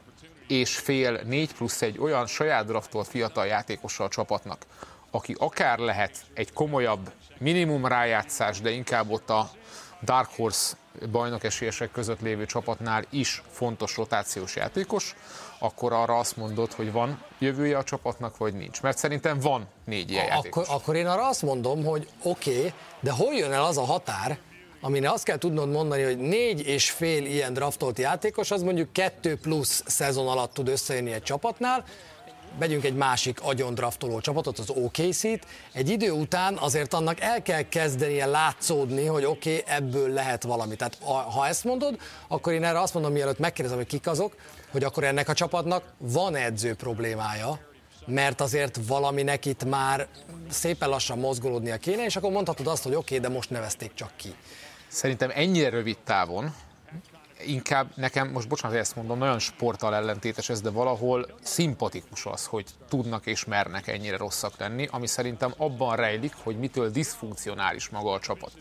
és 0.47 0.77
fél, 0.77 1.21
négy 1.25 1.53
plusz 1.53 1.81
egy 1.81 1.99
olyan 1.99 2.27
saját 2.27 2.65
draftolt 2.65 3.07
fiatal 3.07 3.45
játékosa 3.45 4.03
a 4.03 4.07
csapatnak, 4.07 4.65
aki 5.11 5.35
akár 5.39 5.77
lehet 5.79 6.25
egy 6.33 6.53
komolyabb 6.53 7.11
minimum 7.37 7.85
rájátszás, 7.85 8.61
de 8.61 8.69
inkább 8.69 9.11
ott 9.11 9.29
a 9.29 9.49
Dark 10.01 10.29
Horse 10.35 10.75
bajnok 11.11 11.43
esélyesek 11.43 11.91
között 11.91 12.21
lévő 12.21 12.45
csapatnál 12.45 13.03
is 13.09 13.41
fontos 13.51 13.97
rotációs 13.97 14.55
játékos, 14.55 15.15
akkor 15.59 15.93
arra 15.93 16.17
azt 16.17 16.37
mondod, 16.37 16.73
hogy 16.73 16.91
van 16.91 17.23
jövője 17.39 17.77
a 17.77 17.83
csapatnak, 17.83 18.37
vagy 18.37 18.53
nincs. 18.53 18.81
Mert 18.81 18.97
szerintem 18.97 19.39
van 19.39 19.67
négy 19.85 20.11
ilyen 20.11 20.25
játékos. 20.25 20.63
Akkor, 20.63 20.81
akkor 20.81 20.95
én 20.95 21.07
arra 21.07 21.27
azt 21.27 21.41
mondom, 21.41 21.83
hogy 21.83 22.07
oké, 22.23 22.57
okay, 22.57 22.73
de 22.99 23.11
hol 23.11 23.33
jön 23.33 23.51
el 23.51 23.63
az 23.63 23.77
a 23.77 23.85
határ, 23.85 24.37
amire 24.85 25.11
azt 25.11 25.23
kell 25.23 25.37
tudnod 25.37 25.71
mondani, 25.71 26.03
hogy 26.03 26.17
négy 26.17 26.67
és 26.67 26.89
fél 26.89 27.25
ilyen 27.25 27.53
draftolt 27.53 27.99
játékos, 27.99 28.51
az 28.51 28.61
mondjuk 28.61 28.93
kettő 28.93 29.37
plusz 29.37 29.83
szezon 29.85 30.27
alatt 30.27 30.53
tud 30.53 30.67
összejönni 30.67 31.11
egy 31.11 31.23
csapatnál, 31.23 31.83
vegyünk 32.59 32.83
egy 32.83 32.95
másik 32.95 33.41
agyon 33.41 33.73
draftoló 33.73 34.19
csapatot, 34.19 34.59
az 34.59 34.69
OKC-t, 34.69 35.45
egy 35.73 35.89
idő 35.89 36.11
után 36.11 36.57
azért 36.57 36.93
annak 36.93 37.19
el 37.19 37.41
kell 37.41 37.61
kezdenie 37.61 38.25
látszódni, 38.25 39.05
hogy 39.05 39.25
oké, 39.25 39.57
okay, 39.59 39.75
ebből 39.75 40.09
lehet 40.09 40.43
valami. 40.43 40.75
Tehát 40.75 40.97
ha 41.33 41.47
ezt 41.47 41.63
mondod, 41.63 41.97
akkor 42.27 42.53
én 42.53 42.63
erre 42.63 42.79
azt 42.79 42.93
mondom, 42.93 43.11
mielőtt 43.11 43.39
megkérdezem, 43.39 43.77
hogy 43.77 43.87
kik 43.87 44.07
azok, 44.07 44.35
hogy 44.71 44.83
akkor 44.83 45.03
ennek 45.03 45.29
a 45.29 45.33
csapatnak 45.33 45.83
van 45.97 46.35
edző 46.35 46.75
problémája, 46.75 47.59
mert 48.05 48.41
azért 48.41 48.79
valaminek 48.87 49.45
itt 49.45 49.63
már 49.63 50.07
szépen 50.49 50.89
lassan 50.89 51.19
mozgolódnia 51.19 51.77
kéne, 51.77 52.05
és 52.05 52.15
akkor 52.15 52.31
mondhatod 52.31 52.67
azt, 52.67 52.83
hogy 52.83 52.95
oké, 52.95 53.17
okay, 53.17 53.29
de 53.29 53.35
most 53.35 53.49
nevezték 53.49 53.93
csak 53.93 54.11
ki. 54.15 54.35
Szerintem 54.95 55.31
ennyire 55.33 55.69
rövid 55.69 55.97
távon 56.03 56.53
inkább 57.45 57.91
nekem, 57.95 58.31
most 58.31 58.47
bocsánat, 58.47 58.71
hogy 58.71 58.85
ezt 58.85 58.95
mondom, 58.95 59.17
nagyon 59.17 59.39
sporttal 59.39 59.95
ellentétes 59.95 60.49
ez, 60.49 60.61
de 60.61 60.69
valahol 60.69 61.25
szimpatikus 61.41 62.25
az, 62.25 62.45
hogy 62.45 62.65
tudnak 62.89 63.25
és 63.25 63.45
mernek 63.45 63.87
ennyire 63.87 64.17
rosszak 64.17 64.57
lenni, 64.57 64.87
ami 64.91 65.07
szerintem 65.07 65.53
abban 65.57 65.95
rejlik, 65.95 66.33
hogy 66.43 66.57
mitől 66.57 66.89
diszfunkcionális 66.89 67.89
maga 67.89 68.11
a 68.11 68.19
csapat. 68.19 68.51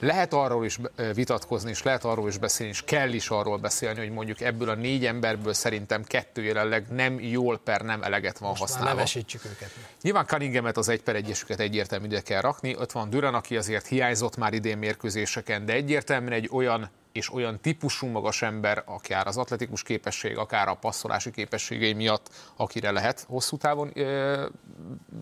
Lehet 0.00 0.32
arról 0.32 0.64
is 0.64 0.78
vitatkozni, 1.14 1.70
és 1.70 1.82
lehet 1.82 2.04
arról 2.04 2.28
is 2.28 2.38
beszélni, 2.38 2.72
és 2.72 2.82
kell 2.84 3.12
is 3.12 3.28
arról 3.28 3.58
beszélni, 3.58 3.98
hogy 3.98 4.10
mondjuk 4.10 4.40
ebből 4.40 4.68
a 4.68 4.74
négy 4.74 5.06
emberből 5.06 5.52
szerintem 5.52 6.04
kettő 6.04 6.42
jelenleg 6.42 6.86
nem 6.88 7.20
jól 7.20 7.58
per 7.58 7.80
nem 7.80 8.02
eleget 8.02 8.38
van 8.38 8.48
Most 8.48 8.60
használva. 8.60 8.94
Már 8.94 9.08
őket. 9.44 9.70
Nyilván 10.02 10.26
Cunninghamet 10.26 10.76
az 10.76 10.88
egy 10.88 11.02
per 11.02 11.14
egyesüket 11.14 11.60
egyértelmű 11.60 12.06
ide 12.06 12.20
kell 12.20 12.40
rakni. 12.40 12.76
Ott 12.76 12.92
van 12.92 13.10
Duran, 13.10 13.34
aki 13.34 13.56
azért 13.56 13.86
hiányzott 13.86 14.36
már 14.36 14.52
idén 14.52 14.78
mérkőzéseken, 14.78 15.64
de 15.64 15.72
egyértelműen 15.72 16.32
egy 16.32 16.48
olyan 16.52 16.90
és 17.12 17.32
olyan 17.32 17.60
típusú 17.60 18.06
magas 18.06 18.42
ember, 18.42 18.82
akár 18.86 19.26
az 19.26 19.36
atletikus 19.36 19.82
képesség, 19.82 20.36
akár 20.36 20.68
a 20.68 20.74
passzolási 20.74 21.30
képességei 21.30 21.92
miatt, 21.92 22.28
akire 22.56 22.90
lehet 22.90 23.24
hosszú 23.28 23.56
távon 23.56 23.90
ö, 23.94 24.46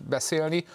beszélni. 0.09 0.65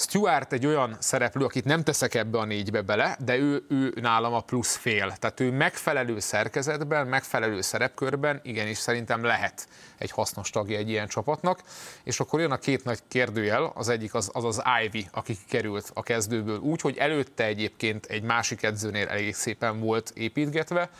Stuart 0.00 0.52
egy 0.52 0.66
olyan 0.66 0.96
szereplő, 0.98 1.44
akit 1.44 1.64
nem 1.64 1.82
teszek 1.82 2.14
ebbe 2.14 2.38
a 2.38 2.44
négybe 2.44 2.80
bele, 2.80 3.16
de 3.24 3.36
ő, 3.36 3.64
ő 3.68 3.94
nálam 4.00 4.34
a 4.34 4.40
plusz 4.40 4.76
fél. 4.76 5.14
Tehát 5.18 5.40
ő 5.40 5.50
megfelelő 5.50 6.18
szerkezetben, 6.18 7.06
megfelelő 7.06 7.60
szerepkörben 7.60 8.40
igenis 8.42 8.78
szerintem 8.78 9.24
lehet 9.24 9.68
egy 9.98 10.10
hasznos 10.10 10.50
tagja 10.50 10.78
egy 10.78 10.88
ilyen 10.88 11.08
csapatnak. 11.08 11.60
És 12.02 12.20
akkor 12.20 12.40
jön 12.40 12.50
a 12.50 12.58
két 12.58 12.84
nagy 12.84 12.98
kérdőjel, 13.08 13.72
az 13.74 13.88
egyik 13.88 14.14
az 14.14 14.30
az, 14.32 14.44
az 14.44 14.62
Ivy, 14.84 15.08
aki 15.12 15.38
került 15.48 15.90
a 15.94 16.02
kezdőből 16.02 16.58
úgy, 16.58 16.80
hogy 16.80 16.96
előtte 16.96 17.44
egyébként 17.44 18.06
egy 18.06 18.22
másik 18.22 18.62
edzőnél 18.62 19.08
elég 19.08 19.34
szépen 19.34 19.80
volt 19.80 20.12
építgetve, 20.14 20.90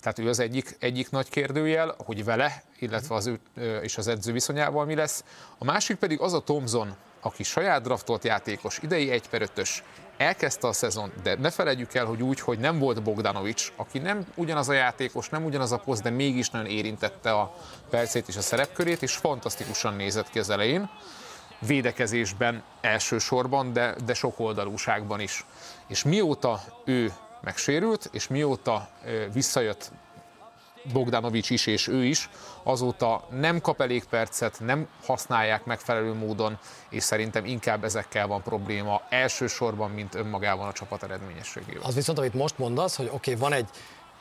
tehát 0.00 0.18
ő 0.18 0.28
az 0.28 0.38
egyik, 0.38 0.76
egyik 0.78 1.10
nagy 1.10 1.28
kérdőjel, 1.28 1.94
hogy 2.04 2.24
vele, 2.24 2.62
illetve 2.78 3.14
az 3.14 3.26
ő 3.26 3.40
és 3.82 3.96
az 3.96 4.08
edző 4.08 4.32
viszonyával 4.32 4.84
mi 4.84 4.94
lesz. 4.94 5.24
A 5.58 5.64
másik 5.64 5.96
pedig 5.96 6.20
az 6.20 6.32
a 6.32 6.42
Thomson, 6.42 6.96
aki 7.20 7.42
saját 7.42 7.82
draftolt 7.82 8.24
játékos, 8.24 8.78
idei 8.82 9.10
1 9.10 9.28
per 9.28 9.42
5 9.42 9.82
elkezdte 10.16 10.66
a 10.66 10.72
szezon, 10.72 11.12
de 11.22 11.36
ne 11.38 11.50
felejtjük 11.50 11.94
el, 11.94 12.04
hogy 12.04 12.22
úgy, 12.22 12.40
hogy 12.40 12.58
nem 12.58 12.78
volt 12.78 13.02
Bogdanovics, 13.02 13.72
aki 13.76 13.98
nem 13.98 14.26
ugyanaz 14.34 14.68
a 14.68 14.72
játékos, 14.72 15.28
nem 15.28 15.44
ugyanaz 15.44 15.72
a 15.72 15.78
poszt, 15.78 16.02
de 16.02 16.10
mégis 16.10 16.50
nagyon 16.50 16.66
érintette 16.66 17.32
a 17.32 17.54
percét 17.90 18.28
és 18.28 18.36
a 18.36 18.40
szerepkörét, 18.40 19.02
és 19.02 19.16
fantasztikusan 19.16 19.94
nézett 19.94 20.30
ki 20.30 20.38
az 20.38 20.50
elején, 20.50 20.90
védekezésben 21.66 22.62
elsősorban, 22.80 23.72
de, 23.72 23.94
de 24.04 24.14
sok 24.14 24.38
oldalúságban 24.38 25.20
is. 25.20 25.44
És 25.86 26.02
mióta 26.02 26.60
ő 26.84 27.12
megsérült, 27.40 28.08
és 28.12 28.28
mióta 28.28 28.88
visszajött 29.32 29.90
Bogdanovics 30.92 31.50
is 31.50 31.66
és 31.66 31.88
ő 31.88 32.04
is, 32.04 32.28
azóta 32.62 33.26
nem 33.30 33.60
kap 33.60 33.80
elég 33.80 34.04
percet, 34.04 34.60
nem 34.60 34.88
használják 35.04 35.64
megfelelő 35.64 36.14
módon, 36.14 36.58
és 36.88 37.02
szerintem 37.02 37.44
inkább 37.44 37.84
ezekkel 37.84 38.26
van 38.26 38.42
probléma 38.42 39.02
elsősorban, 39.08 39.90
mint 39.90 40.14
önmagában 40.14 40.68
a 40.68 40.72
csapat 40.72 41.02
eredményességével. 41.02 41.82
Az 41.82 41.94
viszont, 41.94 42.18
amit 42.18 42.34
most 42.34 42.58
mondasz, 42.58 42.96
hogy 42.96 43.06
oké, 43.06 43.32
okay, 43.32 43.34
van 43.34 43.52
egy 43.52 43.68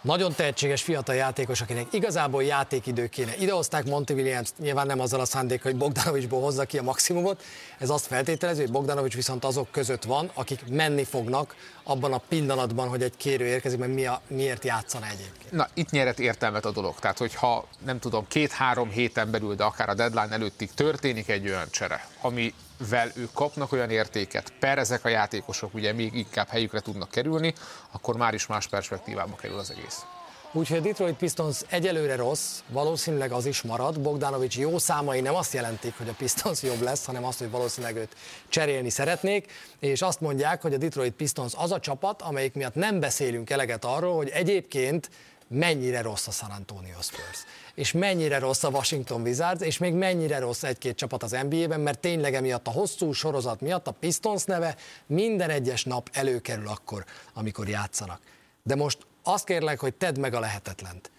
nagyon 0.01 0.33
tehetséges 0.33 0.81
fiatal 0.81 1.15
játékos, 1.15 1.62
akinek 1.62 1.93
igazából 1.93 2.43
játékidő 2.43 3.07
kéne. 3.07 3.36
Idehozták 3.39 3.86
Monty 3.86 4.12
Williams, 4.12 4.49
nyilván 4.60 4.86
nem 4.86 4.99
azzal 4.99 5.19
a 5.19 5.25
szándék, 5.25 5.63
hogy 5.63 5.75
Bogdanovicsból 5.75 6.41
hozza 6.41 6.65
ki 6.65 6.77
a 6.77 6.83
maximumot, 6.83 7.43
ez 7.77 7.89
azt 7.89 8.05
feltételező, 8.05 8.62
hogy 8.62 8.71
Bogdanovics 8.71 9.15
viszont 9.15 9.45
azok 9.45 9.71
között 9.71 10.03
van, 10.03 10.31
akik 10.33 10.67
menni 10.69 11.03
fognak 11.03 11.55
abban 11.83 12.13
a 12.13 12.21
pillanatban, 12.27 12.88
hogy 12.88 13.03
egy 13.03 13.17
kérő 13.17 13.45
érkezik, 13.45 13.79
mert 13.79 13.93
mi 13.93 14.05
a, 14.05 14.21
miért 14.27 14.63
játszana 14.63 15.05
egyébként. 15.05 15.51
Na, 15.51 15.67
itt 15.73 15.89
nyeret 15.89 16.19
értelmet 16.19 16.65
a 16.65 16.71
dolog. 16.71 16.99
Tehát, 16.99 17.17
hogyha 17.17 17.67
nem 17.86 17.99
tudom, 17.99 18.25
két-három 18.27 18.89
héten 18.89 19.31
belül, 19.31 19.55
de 19.55 19.63
akár 19.63 19.89
a 19.89 19.93
deadline 19.93 20.29
előttig 20.31 20.73
történik 20.73 21.29
egy 21.29 21.47
olyan 21.47 21.67
csere, 21.71 22.07
ami 22.21 22.53
vel 22.89 23.11
ők 23.15 23.33
kapnak 23.33 23.71
olyan 23.71 23.89
értéket, 23.89 24.53
per 24.59 24.77
ezek 24.77 25.05
a 25.05 25.09
játékosok 25.09 25.73
ugye 25.73 25.93
még 25.93 26.13
inkább 26.13 26.47
helyükre 26.47 26.79
tudnak 26.79 27.09
kerülni, 27.09 27.53
akkor 27.91 28.15
már 28.15 28.33
is 28.33 28.47
más 28.47 28.67
perspektívába 28.67 29.35
kerül 29.35 29.57
az 29.57 29.71
egész. 29.71 30.05
Úgyhogy 30.51 30.77
a 30.77 30.81
Detroit 30.81 31.15
Pistons 31.15 31.61
egyelőre 31.69 32.15
rossz, 32.15 32.59
valószínűleg 32.67 33.31
az 33.31 33.45
is 33.45 33.61
marad. 33.61 33.99
Bogdanovics 33.99 34.57
jó 34.57 34.77
számai 34.77 35.21
nem 35.21 35.35
azt 35.35 35.53
jelentik, 35.53 35.97
hogy 35.97 36.09
a 36.09 36.13
Pistons 36.17 36.63
jobb 36.63 36.81
lesz, 36.81 37.05
hanem 37.05 37.25
azt, 37.25 37.39
hogy 37.39 37.49
valószínűleg 37.49 37.95
őt 37.95 38.15
cserélni 38.47 38.89
szeretnék, 38.89 39.51
és 39.79 40.01
azt 40.01 40.21
mondják, 40.21 40.61
hogy 40.61 40.73
a 40.73 40.77
Detroit 40.77 41.13
Pistons 41.13 41.53
az 41.57 41.71
a 41.71 41.79
csapat, 41.79 42.21
amelyik 42.21 42.53
miatt 42.53 42.75
nem 42.75 42.99
beszélünk 42.99 43.49
eleget 43.49 43.85
arról, 43.85 44.15
hogy 44.15 44.29
egyébként 44.29 45.09
mennyire 45.47 46.01
rossz 46.01 46.27
a 46.27 46.31
San 46.31 46.51
Antonio 46.51 47.01
Spurs 47.01 47.45
és 47.77 47.91
mennyire 47.91 48.39
rossz 48.39 48.63
a 48.63 48.69
Washington 48.69 49.21
Wizards, 49.21 49.62
és 49.62 49.77
még 49.77 49.93
mennyire 49.93 50.39
rossz 50.39 50.63
egy-két 50.63 50.95
csapat 50.95 51.23
az 51.23 51.31
NBA-ben, 51.31 51.79
mert 51.79 51.99
tényleg 51.99 52.36
emiatt 52.36 52.67
a 52.67 52.71
hosszú 52.71 53.12
sorozat 53.12 53.62
miatt 53.62 53.88
a 53.88 53.91
Pistons 53.91 54.43
neve 54.43 54.75
minden 55.05 55.49
egyes 55.49 55.83
nap 55.83 56.10
előkerül 56.13 56.67
akkor, 56.67 57.05
amikor 57.33 57.67
játszanak. 57.67 58.21
De 58.63 58.75
most 58.75 58.97
azt 59.23 59.45
kérlek, 59.45 59.79
hogy 59.79 59.93
tedd 59.93 60.19
meg 60.19 60.33
a 60.33 60.39
lehetetlent. 60.39 61.12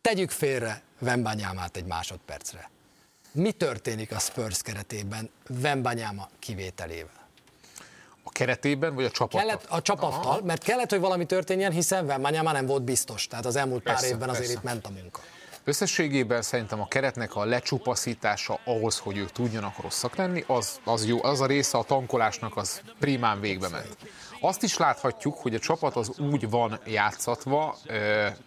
Tegyük 0.00 0.30
félre 0.30 0.82
Vembanyámát 0.98 1.76
egy 1.76 1.86
másodpercre. 1.86 2.70
Mi 3.32 3.52
történik 3.52 4.12
a 4.12 4.18
Spurs 4.18 4.62
keretében 4.62 5.30
Vembanyáma 5.48 6.28
kivételével? 6.38 7.23
A 8.24 8.30
keretében, 8.30 8.94
vagy 8.94 9.04
a 9.04 9.10
csapattal? 9.10 9.40
Kellett 9.40 9.66
a 9.68 9.82
csapattal, 9.82 10.30
Aha. 10.30 10.40
mert 10.44 10.62
kellett, 10.62 10.90
hogy 10.90 11.00
valami 11.00 11.26
történjen, 11.26 11.72
hiszen 11.72 12.06
Vembanyáma 12.06 12.52
nem 12.52 12.66
volt 12.66 12.82
biztos. 12.82 13.26
Tehát 13.26 13.46
az 13.46 13.56
elmúlt 13.56 13.82
persze, 13.82 14.00
pár 14.00 14.10
évben 14.10 14.26
persze. 14.28 14.42
azért 14.42 14.58
itt 14.58 14.64
ment 14.64 14.86
a 14.86 14.90
munka. 14.90 15.20
Összességében 15.64 16.42
szerintem 16.42 16.80
a 16.80 16.88
keretnek 16.88 17.36
a 17.36 17.44
lecsupaszítása 17.44 18.58
ahhoz, 18.64 18.98
hogy 18.98 19.16
ők 19.16 19.32
tudjanak 19.32 19.82
rosszak 19.82 20.16
lenni, 20.16 20.44
az, 20.46 20.80
az 20.84 21.06
jó, 21.06 21.22
az 21.22 21.40
a 21.40 21.46
része 21.46 21.78
a 21.78 21.82
tankolásnak 21.82 22.56
az 22.56 22.80
primán 22.98 23.40
végbe 23.40 23.68
ment. 23.68 23.96
Azt 24.46 24.62
is 24.62 24.76
láthatjuk, 24.76 25.38
hogy 25.38 25.54
a 25.54 25.58
csapat 25.58 25.96
az 25.96 26.18
úgy 26.18 26.50
van 26.50 26.80
játszatva, 26.86 27.76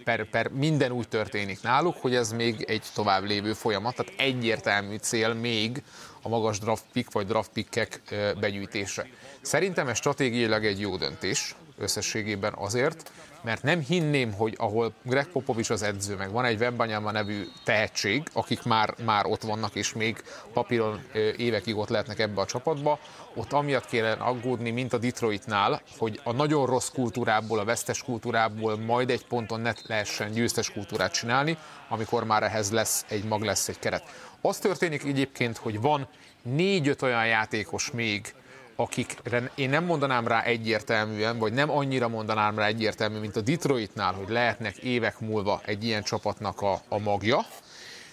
per, 0.03 0.29
per 0.29 0.47
minden 0.47 0.91
úgy 0.91 1.07
történik 1.07 1.61
náluk, 1.61 1.95
hogy 2.01 2.15
ez 2.15 2.31
még 2.31 2.61
egy 2.61 2.83
tovább 2.93 3.23
lévő 3.23 3.53
folyamat, 3.53 3.95
tehát 3.95 4.13
egyértelmű 4.17 4.95
cél 4.95 5.33
még 5.33 5.83
a 6.21 6.29
magas 6.29 6.59
draft 6.59 6.83
pick 6.93 7.11
vagy 7.11 7.27
draft 7.27 7.49
pickek 7.49 8.01
begyűjtése. 8.39 9.07
Szerintem 9.41 9.87
ez 9.87 9.97
stratégiailag 9.97 10.65
egy 10.65 10.79
jó 10.79 10.97
döntés 10.97 11.55
összességében 11.77 12.53
azért, 12.57 13.11
mert 13.47 13.63
nem 13.63 13.79
hinném, 13.79 14.33
hogy 14.33 14.55
ahol 14.57 14.93
Greg 15.03 15.27
Popovics 15.27 15.69
az 15.69 15.81
edző, 15.81 16.15
meg 16.15 16.31
van 16.31 16.45
egy 16.45 16.59
Wembanyama 16.59 17.11
nevű 17.11 17.47
tehetség, 17.63 18.23
akik 18.33 18.63
már, 18.63 18.93
már 19.05 19.25
ott 19.25 19.41
vannak, 19.41 19.75
és 19.75 19.93
még 19.93 20.23
papíron 20.53 21.01
évekig 21.37 21.77
ott 21.77 21.89
lehetnek 21.89 22.19
ebbe 22.19 22.41
a 22.41 22.45
csapatba, 22.45 22.99
ott 23.35 23.53
amiatt 23.53 23.85
kéne 23.85 24.11
aggódni, 24.11 24.71
mint 24.71 24.93
a 24.93 24.97
Detroitnál, 24.97 25.81
hogy 25.97 26.19
a 26.23 26.31
nagyon 26.31 26.65
rossz 26.65 26.89
kultúrából, 26.89 27.59
a 27.59 27.65
vesztes 27.65 28.03
kultúrából 28.03 28.77
majd 28.77 29.09
egy 29.09 29.25
ponton 29.25 29.59
ne 29.59 29.73
lehessen 29.85 30.31
győztes 30.31 30.71
kultúrát 30.71 31.13
csinálni, 31.13 31.57
amikor 31.89 32.23
már 32.23 32.43
ehhez 32.43 32.71
lesz 32.71 33.05
egy 33.09 33.23
mag, 33.23 33.41
lesz 33.41 33.67
egy 33.67 33.79
keret. 33.79 34.03
Az 34.41 34.57
történik 34.57 35.03
egyébként, 35.03 35.57
hogy 35.57 35.81
van 35.81 36.07
négy-öt 36.41 37.01
olyan 37.01 37.27
játékos 37.27 37.91
még, 37.91 38.33
akikre 38.79 39.51
én 39.55 39.69
nem 39.69 39.83
mondanám 39.83 40.27
rá 40.27 40.41
egyértelműen, 40.41 41.37
vagy 41.37 41.53
nem 41.53 41.69
annyira 41.69 42.07
mondanám 42.07 42.57
rá 42.57 42.65
egyértelmű, 42.65 43.19
mint 43.19 43.35
a 43.35 43.41
Detroitnál, 43.41 44.13
hogy 44.13 44.29
lehetnek 44.29 44.77
évek 44.77 45.19
múlva 45.19 45.61
egy 45.65 45.83
ilyen 45.83 46.03
csapatnak 46.03 46.61
a, 46.61 46.81
a 46.87 46.97
magja, 46.97 47.45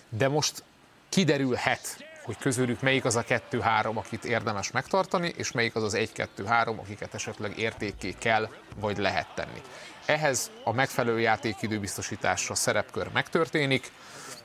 de 0.09 0.29
most 0.29 0.63
kiderülhet, 1.09 2.05
hogy 2.23 2.37
közülük 2.39 2.81
melyik 2.81 3.05
az 3.05 3.17
a 3.17 3.23
kettő-három, 3.23 3.97
akit 3.99 4.25
érdemes 4.25 4.71
megtartani, 4.71 5.33
és 5.37 5.53
melyik 5.53 5.75
az 5.75 5.83
az 5.83 5.95
egy-kettő-három, 5.95 6.79
akiket 6.79 7.15
esetleg 7.15 7.59
értéké 7.59 8.15
kell, 8.19 8.49
vagy 8.81 8.97
lehet 8.97 9.35
tenni. 9.35 9.63
Ehhez 10.07 10.51
a 10.65 10.73
megfelelő 10.73 11.21
játékidő 11.21 11.79
biztosításra 11.79 12.55
szerepkör 12.55 13.11
megtörténik, 13.13 13.93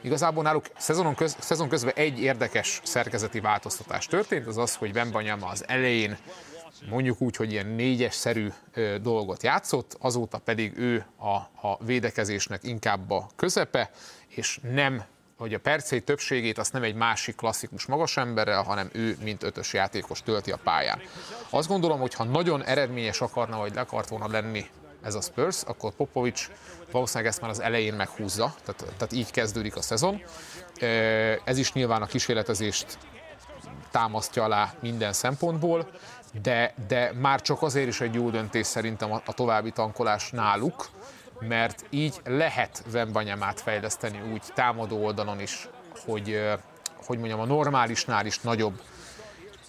Igazából 0.01 0.43
náluk 0.43 0.65
szezonon 0.77 1.15
köz, 1.15 1.35
szezon 1.39 1.69
közben 1.69 1.93
egy 1.95 2.21
érdekes 2.21 2.81
szerkezeti 2.83 3.39
változtatás 3.39 4.05
történt, 4.05 4.47
az 4.47 4.57
az, 4.57 4.75
hogy 4.75 4.91
Wembanyama 4.95 5.47
az 5.47 5.63
elején 5.67 6.17
mondjuk 6.89 7.21
úgy, 7.21 7.35
hogy 7.35 7.51
ilyen 7.51 7.67
négyes-szerű 7.67 8.47
dolgot 9.01 9.43
játszott, 9.43 9.97
azóta 9.99 10.37
pedig 10.37 10.77
ő 10.77 11.05
a, 11.17 11.67
a 11.67 11.77
védekezésnek 11.85 12.63
inkább 12.63 13.11
a 13.11 13.29
közepe, 13.35 13.91
és 14.27 14.59
nem 14.73 15.03
hogy 15.37 15.53
a 15.53 15.59
percei 15.59 16.01
többségét 16.01 16.57
azt 16.57 16.73
nem 16.73 16.83
egy 16.83 16.95
másik 16.95 17.35
klasszikus 17.35 17.85
magas 17.85 18.17
emberrel, 18.17 18.63
hanem 18.63 18.89
ő, 18.93 19.17
mint 19.23 19.43
ötös 19.43 19.73
játékos 19.73 20.21
tölti 20.23 20.51
a 20.51 20.59
pályán. 20.63 20.99
Azt 21.49 21.67
gondolom, 21.67 21.99
hogy 21.99 22.13
ha 22.13 22.23
nagyon 22.23 22.63
eredményes 22.63 23.21
akarna, 23.21 23.57
vagy 23.57 23.73
le 23.73 23.81
akart 23.81 24.09
volna 24.09 24.27
lenni 24.27 24.69
ez 25.01 25.15
a 25.15 25.21
Spurs, 25.21 25.63
akkor 25.65 25.91
Popovics 25.91 26.49
valószínűleg 26.91 27.31
ezt 27.31 27.41
már 27.41 27.49
az 27.49 27.61
elején 27.61 27.93
meghúzza, 27.93 28.55
tehát, 28.65 28.93
tehát 28.97 29.13
így 29.13 29.31
kezdődik 29.31 29.75
a 29.75 29.81
szezon. 29.81 30.21
Ez 31.43 31.57
is 31.57 31.73
nyilván 31.73 32.01
a 32.01 32.05
kísérletezést 32.05 32.97
támasztja 33.91 34.43
alá 34.43 34.73
minden 34.79 35.13
szempontból, 35.13 35.89
de, 36.41 36.73
de 36.87 37.11
már 37.13 37.41
csak 37.41 37.61
azért 37.61 37.87
is 37.87 38.01
egy 38.01 38.13
jó 38.13 38.29
döntés 38.29 38.67
szerintem 38.67 39.11
a, 39.11 39.21
további 39.33 39.71
tankolás 39.71 40.31
náluk, 40.31 40.89
mert 41.39 41.85
így 41.89 42.15
lehet 42.25 42.83
Vembanyamát 42.91 43.61
fejleszteni 43.61 44.21
úgy 44.31 44.41
támadó 44.53 45.03
oldalon 45.03 45.39
is, 45.39 45.69
hogy, 46.05 46.49
hogy 47.05 47.17
mondjam, 47.17 47.39
a 47.39 47.45
normálisnál 47.45 48.25
is 48.25 48.39
nagyobb 48.39 48.81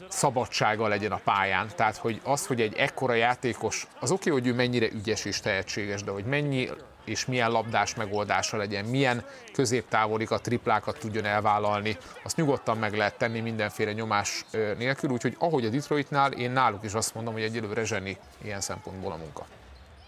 szabadsága 0.08 0.88
legyen 0.88 1.12
a 1.12 1.20
pályán. 1.24 1.68
Tehát, 1.76 1.96
hogy 1.96 2.20
az, 2.24 2.46
hogy 2.46 2.60
egy 2.60 2.74
ekkora 2.74 3.14
játékos, 3.14 3.86
az 4.00 4.10
oké, 4.10 4.30
hogy 4.30 4.46
ő 4.46 4.54
mennyire 4.54 4.86
ügyes 4.92 5.24
és 5.24 5.40
tehetséges, 5.40 6.02
de 6.02 6.10
hogy 6.10 6.24
mennyi 6.24 6.68
és 7.04 7.26
milyen 7.26 7.50
labdás 7.50 7.94
megoldása 7.94 8.56
legyen, 8.56 8.84
milyen 8.84 9.24
középtávolikat, 9.52 10.42
triplákat 10.42 10.98
tudjon 10.98 11.24
elvállalni, 11.24 11.96
azt 12.22 12.36
nyugodtan 12.36 12.78
meg 12.78 12.94
lehet 12.94 13.18
tenni 13.18 13.40
mindenféle 13.40 13.92
nyomás 13.92 14.44
nélkül, 14.78 15.10
úgyhogy 15.10 15.36
ahogy 15.38 15.64
a 15.64 15.68
Detroitnál, 15.68 16.32
én 16.32 16.50
náluk 16.50 16.84
is 16.84 16.94
azt 16.94 17.14
mondom, 17.14 17.32
hogy 17.32 17.42
egyelőre 17.42 17.84
zseni 17.84 18.16
ilyen 18.42 18.60
szempontból 18.60 19.12
a 19.12 19.16
munka. 19.16 19.46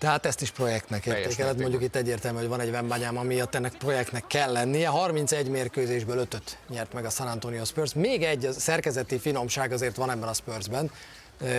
Tehát 0.03 0.27
ezt 0.27 0.41
is 0.41 0.51
projektnek 0.51 1.07
értékeled. 1.07 1.59
Mondjuk 1.59 1.83
itt 1.83 1.97
egyértelmű, 1.97 2.38
hogy 2.38 2.49
van 2.49 2.61
egy 2.61 2.71
Vembanyám, 2.71 3.17
amiatt 3.17 3.55
ennek 3.55 3.73
projektnek 3.73 4.27
kell 4.27 4.53
lennie. 4.53 4.88
31 4.88 5.49
mérkőzésből 5.49 6.19
5 6.19 6.59
nyert 6.69 6.93
meg 6.93 7.05
a 7.05 7.11
San 7.11 7.27
Antonio 7.27 7.65
Spurs. 7.65 7.95
Még 7.95 8.23
egy 8.23 8.49
szerkezeti 8.59 9.19
finomság 9.19 9.73
azért 9.73 9.97
van 9.97 10.11
ebben 10.11 10.29
a 10.29 10.33
Spursben, 10.33 10.91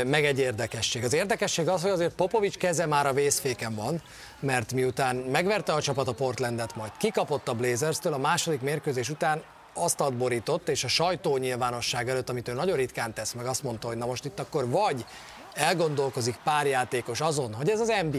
meg 0.05 0.25
egy 0.25 0.39
érdekesség. 0.39 1.03
Az 1.03 1.13
érdekesség 1.13 1.67
az, 1.67 1.81
hogy 1.81 1.91
azért 1.91 2.13
Popovics 2.13 2.57
keze 2.57 2.85
már 2.85 3.05
a 3.05 3.13
vészféken 3.13 3.75
van, 3.75 4.01
mert 4.39 4.73
miután 4.73 5.15
megverte 5.15 5.73
a 5.73 5.81
csapat 5.81 6.07
a 6.07 6.13
Portlandet, 6.13 6.75
majd 6.75 6.91
kikapott 6.97 7.47
a 7.47 7.53
Blazers-től, 7.53 8.13
a 8.13 8.17
második 8.17 8.61
mérkőzés 8.61 9.09
után 9.09 9.43
azt 9.73 10.13
borított, 10.13 10.69
és 10.69 10.83
a 10.83 10.87
sajtó 10.87 11.37
nyilvánosság 11.37 12.09
előtt, 12.09 12.29
amit 12.29 12.47
ő 12.47 12.53
nagyon 12.53 12.77
ritkán 12.77 13.13
tesz, 13.13 13.33
meg 13.33 13.45
azt 13.45 13.63
mondta, 13.63 13.87
hogy 13.87 13.97
na 13.97 14.05
most 14.05 14.25
itt 14.25 14.39
akkor 14.39 14.69
vagy 14.69 15.05
elgondolkozik 15.53 16.35
pár 16.43 16.65
játékos 16.65 17.21
azon, 17.21 17.53
hogy 17.53 17.69
ez 17.69 17.79
az 17.79 17.93
NBA, 18.01 18.17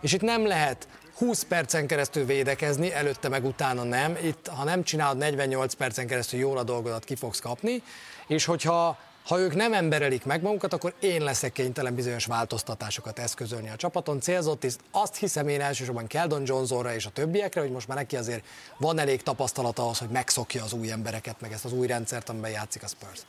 és 0.00 0.12
itt 0.12 0.20
nem 0.20 0.46
lehet 0.46 0.88
20 1.14 1.42
percen 1.42 1.86
keresztül 1.86 2.24
védekezni, 2.24 2.92
előtte 2.92 3.28
meg 3.28 3.44
utána 3.44 3.82
nem. 3.82 4.16
Itt, 4.22 4.46
ha 4.46 4.64
nem 4.64 4.82
csinálod 4.82 5.16
48 5.16 5.74
percen 5.74 6.06
keresztül 6.06 6.40
jól 6.40 6.58
a 6.58 6.62
dolgodat, 6.62 7.04
ki 7.04 7.16
fogsz 7.16 7.40
kapni, 7.40 7.82
és 8.26 8.44
hogyha 8.44 8.98
ha 9.24 9.38
ők 9.38 9.54
nem 9.54 9.72
emberelik 9.72 10.24
meg 10.24 10.42
magukat, 10.42 10.72
akkor 10.72 10.94
én 11.00 11.22
leszek 11.22 11.52
kénytelen 11.52 11.94
bizonyos 11.94 12.26
változtatásokat 12.26 13.18
eszközölni 13.18 13.70
a 13.70 13.76
csapaton. 13.76 14.20
Célzott 14.20 14.64
is, 14.64 14.74
azt 14.90 15.16
hiszem 15.16 15.48
én 15.48 15.60
elsősorban 15.60 16.06
Keldon 16.06 16.42
Johnsonra 16.44 16.94
és 16.94 17.06
a 17.06 17.10
többiekre, 17.10 17.60
hogy 17.60 17.70
most 17.70 17.88
már 17.88 17.96
neki 17.96 18.16
azért 18.16 18.44
van 18.78 18.98
elég 18.98 19.22
tapasztalata 19.22 19.82
ahhoz, 19.82 19.98
hogy 19.98 20.08
megszokja 20.08 20.64
az 20.64 20.72
új 20.72 20.90
embereket, 20.90 21.40
meg 21.40 21.52
ezt 21.52 21.64
az 21.64 21.72
új 21.72 21.86
rendszert, 21.86 22.28
amiben 22.28 22.50
játszik 22.50 22.82
a 22.82 22.86
Spurs. 22.86 23.20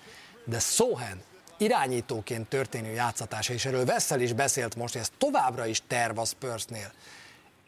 De 0.45 0.59
Sohan 0.59 1.21
irányítóként 1.57 2.47
történő 2.47 2.91
játszatása, 2.91 3.53
és 3.53 3.65
erről 3.65 3.85
Vessel 3.85 4.21
is 4.21 4.33
beszélt 4.33 4.75
most, 4.75 4.93
hogy 4.93 5.01
ez 5.01 5.11
továbbra 5.17 5.65
is 5.65 5.81
terv 5.87 6.17
a 6.17 6.25
Spursnél. 6.25 6.91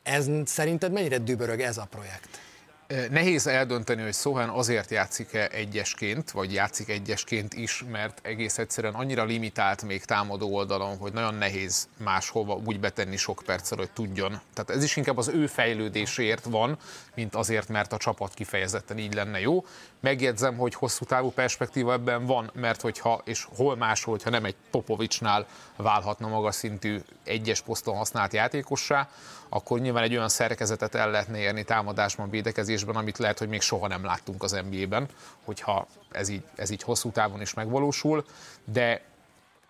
Ez 0.03 0.27
szerinted 0.45 0.91
mennyire 0.91 1.17
dübörög 1.17 1.61
ez 1.61 1.77
a 1.77 1.87
projekt? 1.89 2.39
Nehéz 2.87 3.47
eldönteni, 3.47 4.01
hogy 4.01 4.13
Sohan 4.13 4.49
azért 4.49 4.91
játszik-e 4.91 5.47
egyesként, 5.51 6.31
vagy 6.31 6.53
játszik 6.53 6.89
egyesként 6.89 7.53
is, 7.53 7.83
mert 7.91 8.19
egész 8.21 8.57
egyszerűen 8.57 8.93
annyira 8.93 9.23
limitált 9.23 9.83
még 9.83 10.05
támadó 10.05 10.53
oldalon, 10.53 10.97
hogy 10.97 11.13
nagyon 11.13 11.33
nehéz 11.33 11.87
máshova 11.97 12.61
úgy 12.65 12.79
betenni 12.79 13.17
sok 13.17 13.41
perccel, 13.45 13.77
hogy 13.77 13.91
tudjon. 13.91 14.41
Tehát 14.53 14.69
ez 14.69 14.83
is 14.83 14.95
inkább 14.95 15.17
az 15.17 15.27
ő 15.27 15.47
fejlődéséért 15.47 16.45
van, 16.45 16.77
mint 17.15 17.35
azért, 17.35 17.67
mert 17.67 17.93
a 17.93 17.97
csapat 17.97 18.33
kifejezetten 18.33 18.97
így 18.97 19.13
lenne 19.13 19.39
jó. 19.39 19.65
Megjegyzem, 19.99 20.57
hogy 20.57 20.73
hosszú 20.73 21.05
távú 21.05 21.31
perspektíva 21.31 21.93
ebben 21.93 22.25
van, 22.25 22.51
mert 22.53 22.81
hogyha, 22.81 23.21
és 23.25 23.47
hol 23.55 23.75
máshol, 23.75 24.13
hogyha 24.13 24.29
nem 24.29 24.45
egy 24.45 24.55
Popovicsnál 24.71 25.47
válhatna 25.75 26.27
magas 26.27 26.55
szintű 26.55 27.01
egyes 27.23 27.61
poszton 27.61 27.95
használt 27.95 28.33
játékossá, 28.33 29.09
akkor 29.49 29.79
nyilván 29.79 30.03
egy 30.03 30.15
olyan 30.15 30.29
szerkezetet 30.29 30.95
el 30.95 31.11
lehetne 31.11 31.37
érni 31.37 31.63
támadásban, 31.63 32.29
védekezésben, 32.29 32.95
amit 32.95 33.17
lehet, 33.17 33.39
hogy 33.39 33.47
még 33.47 33.61
soha 33.61 33.87
nem 33.87 34.05
láttunk 34.05 34.43
az 34.43 34.59
NBA-ben, 34.69 35.07
hogyha 35.43 35.87
ez 36.11 36.29
így, 36.29 36.43
ez 36.55 36.69
így 36.69 36.83
hosszú 36.83 37.11
távon 37.11 37.41
is 37.41 37.53
megvalósul, 37.53 38.25
de 38.63 39.01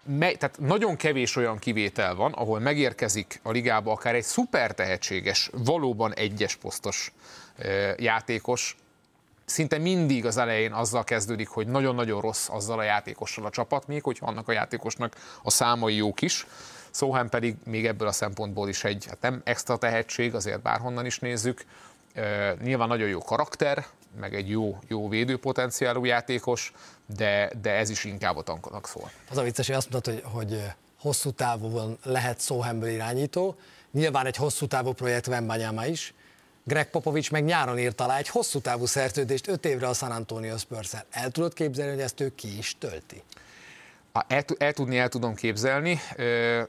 me, 0.03 0.31
tehát 0.31 0.59
nagyon 0.59 0.95
kevés 0.95 1.35
olyan 1.35 1.57
kivétel 1.57 2.15
van, 2.15 2.31
ahol 2.31 2.59
megérkezik 2.59 3.39
a 3.43 3.51
ligába 3.51 3.91
akár 3.91 4.15
egy 4.15 4.23
szuper 4.23 4.73
tehetséges, 4.73 5.49
valóban 5.53 6.13
egyes 6.13 6.55
posztos 6.55 7.11
játékos, 7.97 8.75
szinte 9.49 9.77
mindig 9.77 10.25
az 10.25 10.37
elején 10.37 10.73
azzal 10.73 11.03
kezdődik, 11.03 11.47
hogy 11.47 11.67
nagyon-nagyon 11.67 12.21
rossz 12.21 12.49
azzal 12.49 12.79
a 12.79 12.83
játékossal 12.83 13.45
a 13.45 13.49
csapat, 13.49 13.87
még 13.87 14.03
hogyha 14.03 14.25
annak 14.25 14.47
a 14.47 14.51
játékosnak 14.51 15.15
a 15.43 15.49
számai 15.49 15.95
jók 15.95 16.21
is. 16.21 16.47
Szóhán 16.91 17.29
pedig 17.29 17.55
még 17.65 17.85
ebből 17.85 18.07
a 18.07 18.11
szempontból 18.11 18.69
is 18.69 18.83
egy 18.83 19.05
hát 19.05 19.21
nem 19.21 19.41
extra 19.43 19.77
tehetség, 19.77 20.35
azért 20.35 20.61
bárhonnan 20.61 21.05
is 21.05 21.19
nézzük. 21.19 21.65
Nyilván 22.63 22.87
nagyon 22.87 23.07
jó 23.07 23.19
karakter, 23.19 23.85
meg 24.19 24.35
egy 24.35 24.49
jó, 24.49 24.79
jó 24.87 25.09
védőpotenciálú 25.09 26.05
játékos, 26.05 26.73
de, 27.15 27.51
de 27.61 27.71
ez 27.71 27.89
is 27.89 28.03
inkább 28.03 28.37
a 28.37 28.41
tankonak 28.41 28.87
szól. 28.87 29.11
Az 29.29 29.37
a 29.37 29.43
vicces, 29.43 29.67
hogy 29.67 29.75
azt 29.75 29.91
mondtad, 29.91 30.13
hogy, 30.13 30.23
hogy 30.31 30.63
hosszú 30.99 31.31
távon 31.31 31.97
lehet 32.03 32.39
Szóhemből 32.39 32.89
irányító, 32.89 33.55
nyilván 33.91 34.25
egy 34.25 34.35
hosszú 34.35 34.67
távú 34.67 34.91
projekt 34.91 35.25
Vembanyama 35.25 35.85
is, 35.85 36.13
Greg 36.67 36.89
Popovics 36.89 37.31
meg 37.31 37.43
nyáron 37.43 37.79
írt 37.79 38.01
alá 38.01 38.17
egy 38.17 38.27
hosszú 38.27 38.59
távú 38.59 38.85
szerződést 38.85 39.47
5 39.47 39.65
évre 39.65 39.87
a 39.87 39.93
San 39.93 40.11
Antonio 40.11 40.57
spurs 40.57 40.93
-el. 40.93 41.05
El 41.09 41.31
tudod 41.31 41.53
képzelni, 41.53 41.91
hogy 41.91 42.01
ezt 42.01 42.19
ő 42.19 42.35
ki 42.35 42.57
is 42.57 42.75
tölti? 42.79 43.23
El, 44.27 44.45
el 44.57 44.73
tudni, 44.73 44.97
el 44.97 45.09
tudom 45.09 45.35
képzelni. 45.35 45.99
Ö, 46.15 46.61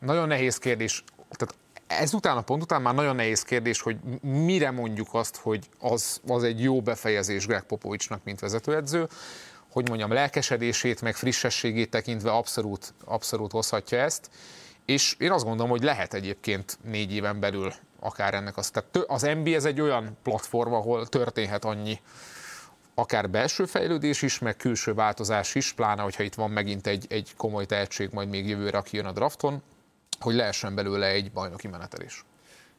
nagyon 0.00 0.28
nehéz 0.28 0.58
kérdés. 0.58 1.04
Tehát 1.30 1.54
ezután 1.86 2.36
a 2.36 2.40
pont 2.40 2.62
után 2.62 2.82
már 2.82 2.94
nagyon 2.94 3.16
nehéz 3.16 3.42
kérdés, 3.42 3.80
hogy 3.80 3.96
mire 4.20 4.70
mondjuk 4.70 5.08
azt, 5.14 5.36
hogy 5.36 5.68
az, 5.78 6.20
az 6.26 6.42
egy 6.42 6.62
jó 6.62 6.80
befejezés 6.80 7.46
Greg 7.46 7.62
Popovicsnak, 7.62 8.24
mint 8.24 8.40
vezetőedző. 8.40 9.08
Hogy 9.70 9.88
mondjam, 9.88 10.12
lelkesedését, 10.12 11.00
meg 11.00 11.14
frissességét 11.14 11.90
tekintve 11.90 12.30
abszolút, 12.30 12.94
abszolút 13.04 13.52
hozhatja 13.52 13.98
ezt. 13.98 14.30
És 14.84 15.14
én 15.18 15.30
azt 15.30 15.44
gondolom, 15.44 15.70
hogy 15.70 15.82
lehet 15.82 16.14
egyébként 16.14 16.78
négy 16.82 17.12
éven 17.12 17.40
belül 17.40 17.72
akár 18.02 18.34
ennek 18.34 18.56
az. 18.56 18.70
Tehát 18.70 19.10
az 19.10 19.22
NBA 19.22 19.50
ez 19.50 19.64
egy 19.64 19.80
olyan 19.80 20.18
platform, 20.22 20.72
ahol 20.72 21.06
történhet 21.06 21.64
annyi 21.64 22.00
akár 22.94 23.30
belső 23.30 23.64
fejlődés 23.64 24.22
is, 24.22 24.38
meg 24.38 24.56
külső 24.56 24.94
változás 24.94 25.54
is, 25.54 25.72
pláne, 25.72 26.02
hogyha 26.02 26.22
itt 26.22 26.34
van 26.34 26.50
megint 26.50 26.86
egy, 26.86 27.06
egy 27.08 27.32
komoly 27.36 27.66
tehetség, 27.66 28.08
majd 28.12 28.28
még 28.28 28.48
jövőre, 28.48 28.78
aki 28.78 28.96
jön 28.96 29.06
a 29.06 29.12
drafton, 29.12 29.62
hogy 30.20 30.34
lehessen 30.34 30.74
belőle 30.74 31.06
egy 31.06 31.32
bajnoki 31.32 31.68
menetelés. 31.68 32.24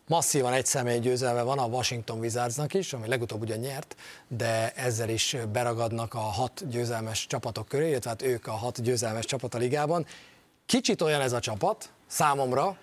Masszívan 0.07 0.53
egy 0.53 0.65
személy 0.65 0.99
győzelme 0.99 1.41
van 1.41 1.59
a 1.59 1.65
Washington 1.65 2.19
Wizardsnak 2.19 2.73
is, 2.73 2.93
ami 2.93 3.07
legutóbb 3.07 3.41
ugyan 3.41 3.57
nyert, 3.57 3.95
de 4.27 4.71
ezzel 4.71 5.09
is 5.09 5.37
beragadnak 5.51 6.13
a 6.13 6.19
hat 6.19 6.69
győzelmes 6.69 7.27
csapatok 7.27 7.67
köré, 7.67 7.89
illetve 7.89 8.09
hát 8.09 8.21
ők 8.21 8.47
a 8.47 8.51
hat 8.51 8.81
győzelmes 8.81 9.25
csapat 9.25 9.55
a 9.55 9.57
ligában. 9.57 10.05
Kicsit 10.65 11.01
olyan 11.01 11.21
ez 11.21 11.31
a 11.31 11.39
csapat, 11.39 11.89
számomra, 12.07 12.77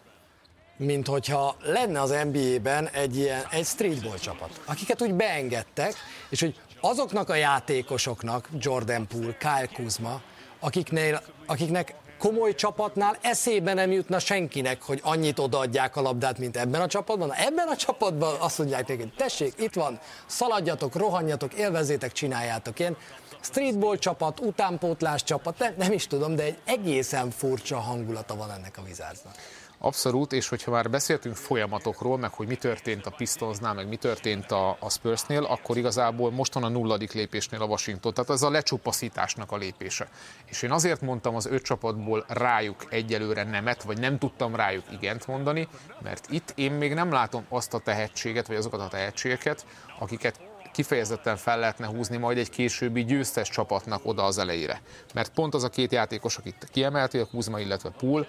mint 0.80 1.06
hogyha 1.06 1.56
lenne 1.62 2.00
az 2.00 2.14
NBA-ben 2.30 2.88
egy 2.88 3.16
ilyen 3.16 3.42
egy 3.50 3.66
streetball 3.66 4.18
csapat, 4.18 4.60
akiket 4.64 5.02
úgy 5.02 5.14
beengedtek, 5.14 5.94
és 6.28 6.40
hogy 6.40 6.60
azoknak 6.80 7.28
a 7.28 7.34
játékosoknak, 7.34 8.48
Jordan 8.58 9.06
Poole, 9.06 9.36
Kyle 9.38 9.68
Kuzma, 9.74 10.20
akiknél, 10.60 11.22
akiknek 11.46 11.94
komoly 12.18 12.54
csapatnál 12.54 13.16
eszébe 13.20 13.74
nem 13.74 13.90
jutna 13.90 14.18
senkinek, 14.18 14.82
hogy 14.82 15.00
annyit 15.02 15.38
odaadják 15.38 15.96
a 15.96 16.00
labdát, 16.00 16.38
mint 16.38 16.56
ebben 16.56 16.80
a 16.80 16.86
csapatban. 16.86 17.32
Ebben 17.32 17.68
a 17.68 17.76
csapatban 17.76 18.36
azt 18.38 18.58
mondják 18.58 18.88
nekik, 18.88 19.14
tessék, 19.14 19.52
itt 19.58 19.74
van, 19.74 19.98
szaladjatok, 20.26 20.94
rohanjatok, 20.94 21.54
élvezétek, 21.54 22.12
csináljátok. 22.12 22.78
Ilyen 22.78 22.96
streetball 23.40 23.96
csapat, 23.96 24.40
utánpótlás 24.40 25.24
csapat, 25.24 25.58
nem, 25.58 25.74
nem 25.78 25.92
is 25.92 26.06
tudom, 26.06 26.36
de 26.36 26.42
egy 26.42 26.58
egészen 26.64 27.30
furcsa 27.30 27.78
hangulata 27.78 28.36
van 28.36 28.50
ennek 28.50 28.78
a 28.78 28.82
vizárznak. 28.82 29.34
Abszolút, 29.82 30.32
és 30.32 30.48
hogyha 30.48 30.70
már 30.70 30.90
beszéltünk 30.90 31.36
folyamatokról, 31.36 32.18
meg 32.18 32.32
hogy 32.32 32.46
mi 32.46 32.56
történt 32.56 33.06
a 33.06 33.10
Pistonsnál, 33.10 33.74
meg 33.74 33.88
mi 33.88 33.96
történt 33.96 34.50
a, 34.50 34.76
a 34.80 34.90
Spursnél, 34.90 35.44
akkor 35.44 35.76
igazából 35.76 36.30
mostan 36.30 36.64
a 36.64 36.68
nulladik 36.68 37.12
lépésnél 37.12 37.62
a 37.62 37.64
Washington, 37.64 38.14
tehát 38.14 38.30
ez 38.30 38.42
a 38.42 38.50
lecsupaszításnak 38.50 39.52
a 39.52 39.56
lépése. 39.56 40.08
És 40.46 40.62
én 40.62 40.70
azért 40.70 41.00
mondtam 41.00 41.34
az 41.34 41.46
öt 41.46 41.62
csapatból 41.62 42.24
rájuk 42.28 42.84
egyelőre 42.88 43.44
nemet, 43.44 43.82
vagy 43.82 43.98
nem 43.98 44.18
tudtam 44.18 44.54
rájuk 44.54 44.84
igent 44.92 45.26
mondani, 45.26 45.68
mert 46.02 46.26
itt 46.30 46.52
én 46.54 46.72
még 46.72 46.94
nem 46.94 47.12
látom 47.12 47.44
azt 47.48 47.74
a 47.74 47.78
tehetséget, 47.78 48.46
vagy 48.46 48.56
azokat 48.56 48.80
a 48.80 48.88
tehetségeket, 48.88 49.66
akiket 49.98 50.40
kifejezetten 50.72 51.36
fel 51.36 51.58
lehetne 51.58 51.86
húzni 51.86 52.16
majd 52.16 52.38
egy 52.38 52.50
későbbi 52.50 53.04
győztes 53.04 53.48
csapatnak 53.48 54.00
oda 54.04 54.24
az 54.24 54.38
elejére. 54.38 54.80
Mert 55.14 55.32
pont 55.32 55.54
az 55.54 55.64
a 55.64 55.68
két 55.68 55.92
játékos, 55.92 56.36
akit 56.36 56.68
kiemeltél, 56.72 57.26
Kuzma, 57.26 57.60
illetve 57.60 57.90
Pool, 57.90 58.26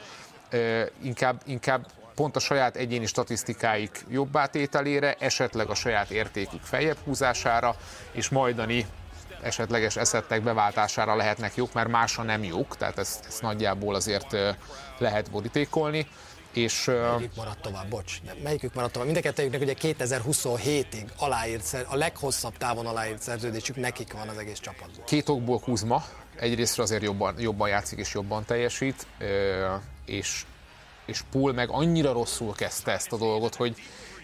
inkább, 1.03 1.41
inkább 1.45 1.87
pont 2.15 2.35
a 2.35 2.39
saját 2.39 2.75
egyéni 2.75 3.05
statisztikáik 3.05 4.05
jobb 4.09 4.37
átételére, 4.37 5.15
esetleg 5.19 5.69
a 5.69 5.75
saját 5.75 6.09
értékük 6.09 6.61
feljebb 6.61 6.97
húzására, 7.03 7.75
és 8.11 8.29
majdani 8.29 8.85
esetleges 9.41 9.95
eszettek 9.95 10.43
beváltására 10.43 11.15
lehetnek 11.15 11.55
jók, 11.55 11.73
mert 11.73 11.87
másra 11.87 12.23
nem 12.23 12.43
jók, 12.43 12.77
tehát 12.77 12.97
ezt, 12.97 13.25
ezt 13.27 13.41
nagyjából 13.41 13.95
azért 13.95 14.35
lehet 14.97 15.31
borítékolni. 15.31 16.07
És, 16.53 16.85
melyikük 16.85 17.35
maradt 17.35 17.61
tovább, 17.61 17.87
bocs, 17.87 18.21
melyikük 18.43 18.73
maradt 18.73 18.93
tovább? 18.93 19.11
Mind 19.11 19.25
a 19.25 19.41
ugye 19.57 19.75
2027-ig 19.81 21.05
aláírt, 21.17 21.85
a 21.89 21.95
leghosszabb 21.95 22.57
távon 22.57 22.85
aláírt 22.85 23.21
szerződésük 23.21 23.75
nekik 23.75 24.13
van 24.13 24.27
az 24.27 24.37
egész 24.37 24.59
csapatban. 24.59 25.05
Két 25.05 25.29
okból 25.29 25.59
Kuzma, 25.59 26.03
egyrészt 26.39 26.79
azért 26.79 27.03
jobban, 27.03 27.35
jobban 27.39 27.69
játszik 27.69 27.99
és 27.99 28.13
jobban 28.13 28.45
teljesít, 28.45 29.07
és, 30.05 30.45
és 31.05 31.21
Pool 31.31 31.53
meg 31.53 31.69
annyira 31.69 32.11
rosszul 32.11 32.53
kezdte 32.53 32.91
ezt 32.91 33.11
a 33.11 33.17
dolgot, 33.17 33.55
hogy 33.55 33.75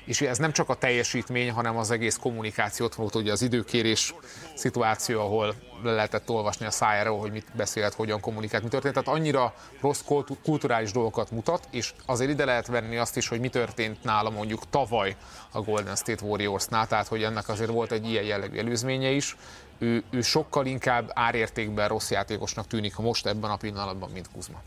és 0.08 0.22
ez 0.22 0.38
nem 0.38 0.52
csak 0.52 0.70
a 0.70 0.76
teljesítmény, 0.76 1.52
hanem 1.52 1.78
az 1.78 1.92
egész 1.92 2.16
kommunikációt 2.16 2.96
volt 2.96 3.16
ugye 3.16 3.32
az 3.32 3.42
időkérés 3.42 4.14
szituáció, 4.56 5.20
ahol 5.20 5.56
le 5.84 5.92
lehetett 5.92 6.30
olvasni 6.30 6.66
a 6.66 6.72
szájáról, 6.72 7.20
hogy 7.20 7.32
mit 7.32 7.46
beszélt, 7.56 7.94
hogyan 7.94 8.20
kommunikált, 8.20 8.64
mi 8.64 8.70
történt. 8.70 8.94
Tehát 8.94 9.10
annyira 9.10 9.54
rossz 9.82 10.02
kulturális 10.44 10.92
dolgokat 10.92 11.32
mutat, 11.32 11.68
és 11.72 11.94
azért 12.06 12.30
ide 12.30 12.46
lehet 12.46 12.68
venni 12.68 12.98
azt 12.98 13.18
is, 13.18 13.28
hogy 13.28 13.40
mi 13.40 13.50
történt 13.50 14.04
nála 14.04 14.30
mondjuk 14.30 14.70
tavaly 14.70 15.16
a 15.52 15.62
Golden 15.62 15.96
State 15.96 16.26
Warriorsnál, 16.26 16.88
tehát 16.88 17.08
hogy 17.08 17.24
ennek 17.24 17.50
azért 17.50 17.72
volt 17.72 17.92
egy 17.92 18.10
ilyen 18.10 18.24
jellegű 18.24 18.58
előzménye 18.58 19.10
is. 19.10 19.36
Ő, 19.78 20.04
ő 20.10 20.22
sokkal 20.22 20.66
inkább 20.66 21.12
árértékben 21.14 21.88
rossz 21.88 22.12
játékosnak 22.12 22.68
tűnik 22.68 22.96
most 22.96 23.26
ebben 23.26 23.50
a 23.50 23.56
pillanatban, 23.56 24.10
mint 24.10 24.30
Kuzma. 24.34 24.62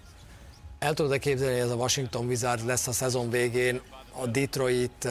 El 0.80 0.94
tudod-e 0.94 1.18
képzelni, 1.18 1.52
hogy 1.52 1.62
ez 1.62 1.70
a 1.70 1.74
Washington 1.74 2.26
Wizards 2.26 2.64
lesz 2.64 2.86
a 2.86 2.92
szezon 2.92 3.30
végén 3.30 3.80
a 4.20 4.26
Detroit 4.26 5.08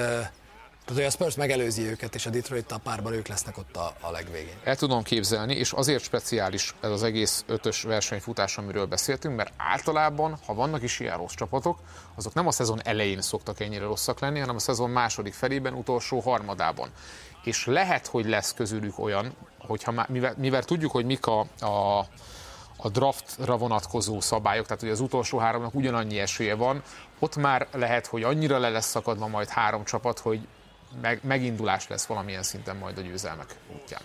tehát, 0.89 1.03
hogy 1.03 1.13
a 1.13 1.23
Spurs 1.23 1.35
megelőzi 1.35 1.81
őket, 1.81 2.15
és 2.15 2.25
a 2.25 2.29
detroit 2.29 2.71
a 2.71 2.77
párban 2.77 3.13
ők 3.13 3.27
lesznek 3.27 3.57
ott 3.57 3.75
a, 3.75 3.95
a 4.01 4.11
legvégén. 4.11 4.53
El 4.63 4.75
tudom 4.75 5.03
képzelni, 5.03 5.55
és 5.55 5.71
azért 5.71 6.03
speciális 6.03 6.75
ez 6.81 6.91
az 6.91 7.03
egész 7.03 7.43
ötös 7.47 7.81
versenyfutás, 7.81 8.57
amiről 8.57 8.85
beszéltünk, 8.85 9.35
mert 9.35 9.53
általában, 9.57 10.39
ha 10.45 10.53
vannak 10.53 10.83
is 10.83 10.99
ilyen 10.99 11.17
rossz 11.17 11.33
csapatok, 11.33 11.79
azok 12.15 12.33
nem 12.33 12.47
a 12.47 12.51
szezon 12.51 12.81
elején 12.83 13.21
szoktak 13.21 13.59
ennyire 13.59 13.85
rosszak 13.85 14.19
lenni, 14.19 14.39
hanem 14.39 14.55
a 14.55 14.59
szezon 14.59 14.89
második 14.89 15.33
felében, 15.33 15.73
utolsó 15.73 16.19
harmadában. 16.19 16.89
És 17.43 17.65
lehet, 17.65 18.07
hogy 18.07 18.25
lesz 18.25 18.53
közülük 18.53 18.99
olyan, 18.99 19.35
hogyha 19.57 19.91
már, 19.91 20.09
mivel, 20.09 20.33
mivel 20.37 20.63
tudjuk, 20.63 20.91
hogy 20.91 21.05
mik 21.05 21.25
a, 21.25 21.39
a 21.59 22.07
a 22.81 22.89
draftra 22.89 23.57
vonatkozó 23.57 24.19
szabályok, 24.19 24.65
tehát 24.65 24.81
hogy 24.81 24.91
az 24.91 24.99
utolsó 24.99 25.37
háromnak 25.37 25.75
ugyanannyi 25.75 26.19
esélye 26.19 26.55
van, 26.55 26.83
ott 27.19 27.35
már 27.35 27.67
lehet, 27.71 28.05
hogy 28.05 28.23
annyira 28.23 28.57
le 28.57 28.69
lesz 28.69 28.89
szakadva 28.89 29.27
majd 29.27 29.47
három 29.47 29.85
csapat, 29.85 30.19
hogy 30.19 30.39
meg, 31.01 31.19
megindulás 31.23 31.87
lesz 31.87 32.05
valamilyen 32.05 32.43
szinten 32.43 32.75
majd 32.75 32.97
a 32.97 33.01
győzelmek 33.01 33.55
útján. 33.81 34.01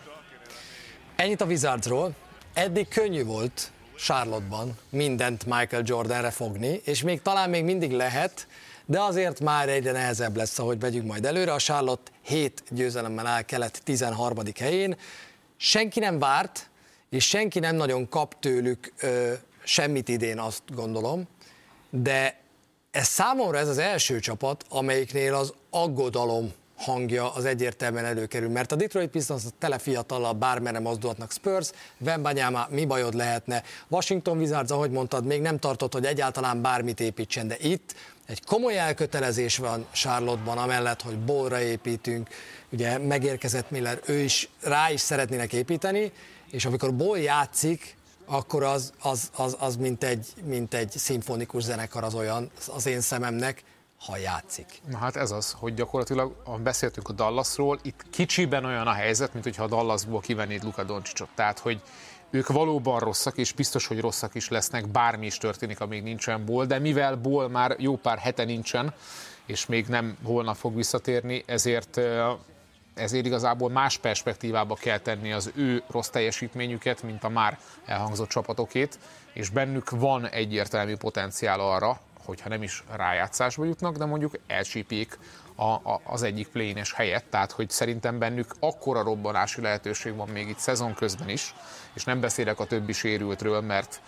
Ennyit 1.17 1.41
a 1.41 1.45
Wizardsról. 1.45 2.15
Eddig 2.55 2.89
könnyű 2.89 3.25
volt 3.25 3.73
Charlotte-ban 3.97 4.79
mindent 4.89 5.47
Michael 5.47 5.83
Jordanre 5.85 6.31
fogni, 6.31 6.81
és 6.85 7.03
még 7.03 7.23
talán 7.23 7.51
még 7.51 7.65
mindig 7.65 7.93
lehet, 7.93 8.47
de 8.87 9.01
azért 9.01 9.41
már 9.41 9.69
egyre 9.69 9.93
nehezebb 9.93 10.37
lesz, 10.37 10.59
ahogy 10.59 10.81
vegyünk 10.81 11.07
majd 11.07 11.25
előre. 11.25 11.53
A 11.53 11.59
Charlotte 11.59 12.11
7 12.23 12.63
győzelemmel 12.71 13.27
áll 13.27 13.43
kelet 13.43 13.81
13. 13.85 14.39
helyén. 14.59 14.97
Senki 15.57 16.01
nem 16.01 16.19
várt, 16.19 16.71
és 17.15 17.27
senki 17.29 17.59
nem 17.59 17.77
nagyon 17.77 18.09
kap 18.09 18.41
tőlük 18.41 18.93
ö, 19.01 19.33
semmit 19.65 20.09
idén, 20.09 20.39
azt 20.39 20.63
gondolom, 20.75 21.29
de 21.91 22.41
ez 22.91 23.07
számomra 23.07 23.59
ez 23.59 23.69
az 23.69 23.79
első 23.79 24.19
csapat, 24.19 24.65
amelyiknél 24.69 25.35
az 25.35 25.53
aggodalom 25.71 26.53
hangja 26.77 27.33
az 27.33 27.45
egyértelműen 27.45 28.05
előkerül, 28.05 28.49
mert 28.49 28.73
a 28.73 28.77
Detroit 28.77 29.11
Pistons 29.11 29.43
tele 29.59 29.79
fiatallal 29.79 30.33
bármere 30.33 30.79
mozdulhatnak 30.79 31.33
Spurs, 31.33 31.71
Vembanyama, 31.99 32.67
mi 32.71 32.85
bajod 32.85 33.15
lehetne? 33.15 33.63
Washington 33.89 34.39
Wizards, 34.39 34.71
ahogy 34.71 34.91
mondtad, 34.91 35.25
még 35.25 35.41
nem 35.41 35.59
tartott, 35.59 35.93
hogy 35.93 36.05
egyáltalán 36.05 36.63
bármit 36.63 37.01
építsen, 37.01 37.49
de 37.49 37.57
itt 37.61 37.95
egy 38.27 38.45
komoly 38.45 38.79
elkötelezés 38.79 39.57
van 39.57 39.87
Charlotte-ban, 39.93 40.59
amellett, 40.59 41.03
hogy 41.03 41.19
bolra 41.19 41.61
építünk, 41.61 42.29
ugye 42.71 42.99
megérkezett 42.99 43.71
Miller, 43.71 44.01
ő 44.07 44.19
is 44.19 44.49
rá 44.63 44.91
is 44.91 45.01
szeretnének 45.01 45.53
építeni, 45.53 46.13
és 46.55 46.65
amikor 46.65 46.95
Boy 46.95 47.23
játszik, 47.23 47.97
akkor 48.27 48.63
az, 48.63 48.93
az, 49.03 49.31
az, 49.37 49.57
az 49.61 49.77
mint, 49.77 50.05
egy, 50.05 50.27
mint 50.45 50.75
egy 50.75 50.91
szimfonikus 50.91 51.63
zenekar 51.63 52.05
az 52.05 52.15
olyan 52.15 52.51
az 52.75 52.87
én 52.87 53.01
szememnek, 53.01 53.63
ha 54.07 54.17
játszik. 54.17 54.67
Na 54.89 54.97
hát 54.97 55.17
ez 55.17 55.31
az, 55.31 55.53
hogy 55.59 55.75
gyakorlatilag 55.75 56.35
beszéltünk 56.63 57.09
a 57.09 57.13
Dallasról, 57.13 57.79
itt 57.83 58.05
kicsiben 58.11 58.65
olyan 58.65 58.87
a 58.87 58.93
helyzet, 58.93 59.33
mint 59.33 59.45
hogyha 59.45 59.63
a 59.65 59.67
Dallasból 59.67 60.21
kivennéd 60.21 60.65
Luka 60.65 60.85
Doncsicsot. 60.85 61.29
Tehát, 61.35 61.59
hogy 61.59 61.81
ők 62.31 62.49
valóban 62.49 62.99
rosszak, 63.01 63.39
és 63.39 63.53
biztos, 63.53 63.87
hogy 63.87 64.01
rosszak 64.01 64.35
is 64.35 64.49
lesznek, 64.49 64.89
bármi 64.89 65.27
is 65.27 65.39
történik, 65.39 65.81
amíg 65.81 66.03
nincsen 66.03 66.45
ból, 66.45 66.67
de 66.67 66.79
mivel 66.79 67.17
ból 67.17 67.49
már 67.49 67.77
jó 67.79 67.97
pár 67.97 68.19
hete 68.19 68.45
nincsen, 68.45 68.95
és 69.47 69.67
még 69.67 69.87
nem 69.87 70.17
holnap 70.25 70.57
fog 70.57 70.75
visszatérni, 70.75 71.43
ezért 71.47 72.01
ezért 72.95 73.27
igazából 73.27 73.71
más 73.71 73.99
perspektívába 73.99 74.75
kell 74.75 74.99
tenni 74.99 75.33
az 75.33 75.53
ő 75.55 75.83
rossz 75.91 76.09
teljesítményüket, 76.09 77.03
mint 77.03 77.25
a 77.25 77.29
már 77.29 77.59
elhangzott 77.87 78.29
csapatokét, 78.29 78.99
és 79.33 79.49
bennük 79.49 79.91
van 79.91 80.29
egyértelmű 80.29 80.97
potenciál 80.97 81.61
arra, 81.61 82.01
hogyha 82.25 82.49
nem 82.49 82.63
is 82.63 82.85
rájátszásba 82.97 83.65
jutnak, 83.65 83.97
de 83.97 84.05
mondjuk 84.05 84.39
elcsípjék 84.47 85.19
a, 85.55 85.65
a, 85.65 86.01
az 86.05 86.23
egyik 86.23 86.49
plénes 86.49 86.93
helyet, 86.93 87.25
tehát 87.25 87.53
hogy 87.53 87.71
szerintem 87.71 88.19
bennük 88.19 88.55
akkora 88.61 89.03
robbanási 89.03 89.61
lehetőség 89.61 90.15
van 90.17 90.29
még 90.29 90.49
itt 90.49 90.59
szezon 90.59 90.95
közben 90.95 91.29
is, 91.29 91.55
és 91.95 92.05
nem 92.05 92.21
beszélek 92.21 92.61
a 92.61 92.67
többi 92.67 92.93
sérültről, 92.93 93.61
mert 93.61 94.01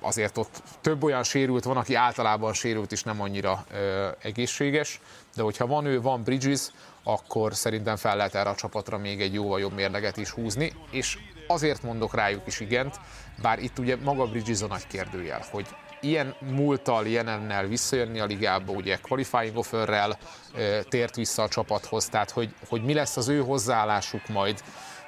azért 0.00 0.36
ott 0.36 0.62
több 0.80 1.02
olyan 1.02 1.22
sérült 1.22 1.64
van, 1.64 1.76
aki 1.76 1.94
általában 1.94 2.52
sérült 2.52 2.92
is 2.92 3.02
nem 3.02 3.20
annyira 3.20 3.64
ö, 3.70 4.08
egészséges, 4.22 5.00
de 5.34 5.42
hogyha 5.42 5.66
van 5.66 5.84
ő, 5.84 6.00
van 6.00 6.22
Bridges, 6.22 6.60
akkor 7.02 7.54
szerintem 7.54 7.96
fel 7.96 8.16
lehet 8.16 8.34
erre 8.34 8.50
a 8.50 8.54
csapatra 8.54 8.98
még 8.98 9.20
egy 9.20 9.34
jóval 9.34 9.60
jobb 9.60 9.74
mérleget 9.74 10.16
is 10.16 10.30
húzni, 10.30 10.72
és 10.90 11.18
azért 11.46 11.82
mondok 11.82 12.14
rájuk 12.14 12.46
is 12.46 12.60
igent, 12.60 13.00
bár 13.42 13.58
itt 13.58 13.78
ugye 13.78 13.96
maga 13.96 14.26
Bridges 14.26 14.62
a 14.62 14.66
nagy 14.66 14.86
kérdőjel, 14.86 15.44
hogy 15.50 15.66
ilyen 16.00 16.34
múltal, 16.40 17.06
ilyenennel 17.06 17.66
visszajönni 17.66 18.20
a 18.20 18.24
ligába, 18.24 18.72
ugye 18.72 18.98
qualifying 19.02 19.56
offerrel 19.56 20.18
e, 20.54 20.82
tért 20.82 21.14
vissza 21.14 21.42
a 21.42 21.48
csapathoz, 21.48 22.08
tehát 22.08 22.30
hogy, 22.30 22.54
hogy 22.68 22.84
mi 22.84 22.94
lesz 22.94 23.16
az 23.16 23.28
ő 23.28 23.40
hozzáállásuk 23.40 24.28
majd, 24.28 24.62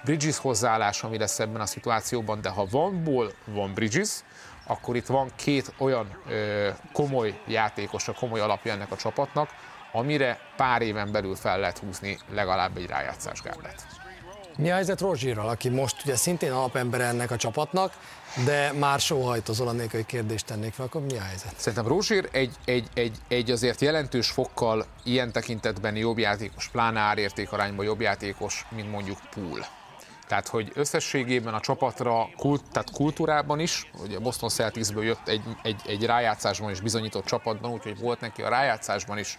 Bridges 0.04 0.38
hozzáállása 0.38 1.08
mi 1.08 1.18
lesz 1.18 1.38
ebben 1.38 1.60
a 1.60 1.66
szituációban, 1.66 2.40
de 2.40 2.48
ha 2.48 2.66
van 2.70 3.04
ból, 3.04 3.32
van 3.44 3.74
Bridges, 3.74 4.08
akkor 4.70 4.96
itt 4.96 5.06
van 5.06 5.30
két 5.36 5.72
olyan 5.78 6.22
ö, 6.28 6.68
komoly 6.92 7.40
játékos, 7.46 8.08
komoly 8.18 8.40
alapja 8.40 8.72
ennek 8.72 8.90
a 8.92 8.96
csapatnak, 8.96 9.50
amire 9.92 10.38
pár 10.56 10.82
éven 10.82 11.12
belül 11.12 11.34
fel 11.34 11.58
lehet 11.58 11.78
húzni 11.78 12.18
legalább 12.32 12.76
egy 12.76 12.86
rájátszás 12.86 13.42
gárdát. 13.42 13.86
Mi 14.56 14.70
a 14.70 14.74
helyzet 14.74 15.00
Rozsírral, 15.00 15.48
aki 15.48 15.68
most 15.68 15.96
ugye 16.04 16.16
szintén 16.16 16.52
alapember 16.52 17.00
ennek 17.00 17.30
a 17.30 17.36
csapatnak, 17.36 17.92
de 18.44 18.72
már 18.72 19.00
sóhajtozol 19.00 19.68
a 19.68 19.74
hogy 19.90 20.06
kérdést 20.06 20.46
tennék 20.46 20.72
fel, 20.72 20.86
akkor 20.86 21.00
mi 21.00 21.16
a 21.16 21.22
helyzet? 21.22 21.52
Szerintem 21.56 21.86
Rózsír 21.86 22.28
egy, 22.32 22.54
egy, 22.64 22.88
egy, 22.94 23.16
egy 23.28 23.50
azért 23.50 23.80
jelentős 23.80 24.30
fokkal 24.30 24.84
ilyen 25.04 25.32
tekintetben 25.32 25.96
jobb 25.96 26.18
játékos, 26.18 26.68
pláne 26.68 27.00
árértékarányban 27.00 27.84
jobb 27.84 28.00
játékos, 28.00 28.66
mint 28.68 28.90
mondjuk 28.90 29.18
Pool. 29.34 29.79
Tehát, 30.30 30.48
hogy 30.48 30.72
összességében 30.74 31.54
a 31.54 31.60
csapatra, 31.60 32.28
kult, 32.36 32.62
tehát 32.72 32.90
kultúrában 32.90 33.58
is, 33.58 33.90
ugye 34.02 34.16
a 34.16 34.20
Boston 34.20 34.48
Celticsből 34.48 35.04
jött 35.04 35.28
egy, 35.28 35.42
egy, 35.62 35.80
egy 35.86 36.04
rájátszásban 36.04 36.70
is 36.70 36.80
bizonyított 36.80 37.24
csapatban, 37.24 37.70
úgyhogy 37.70 37.98
volt 37.98 38.20
neki 38.20 38.42
a 38.42 38.48
rájátszásban 38.48 39.18
is 39.18 39.38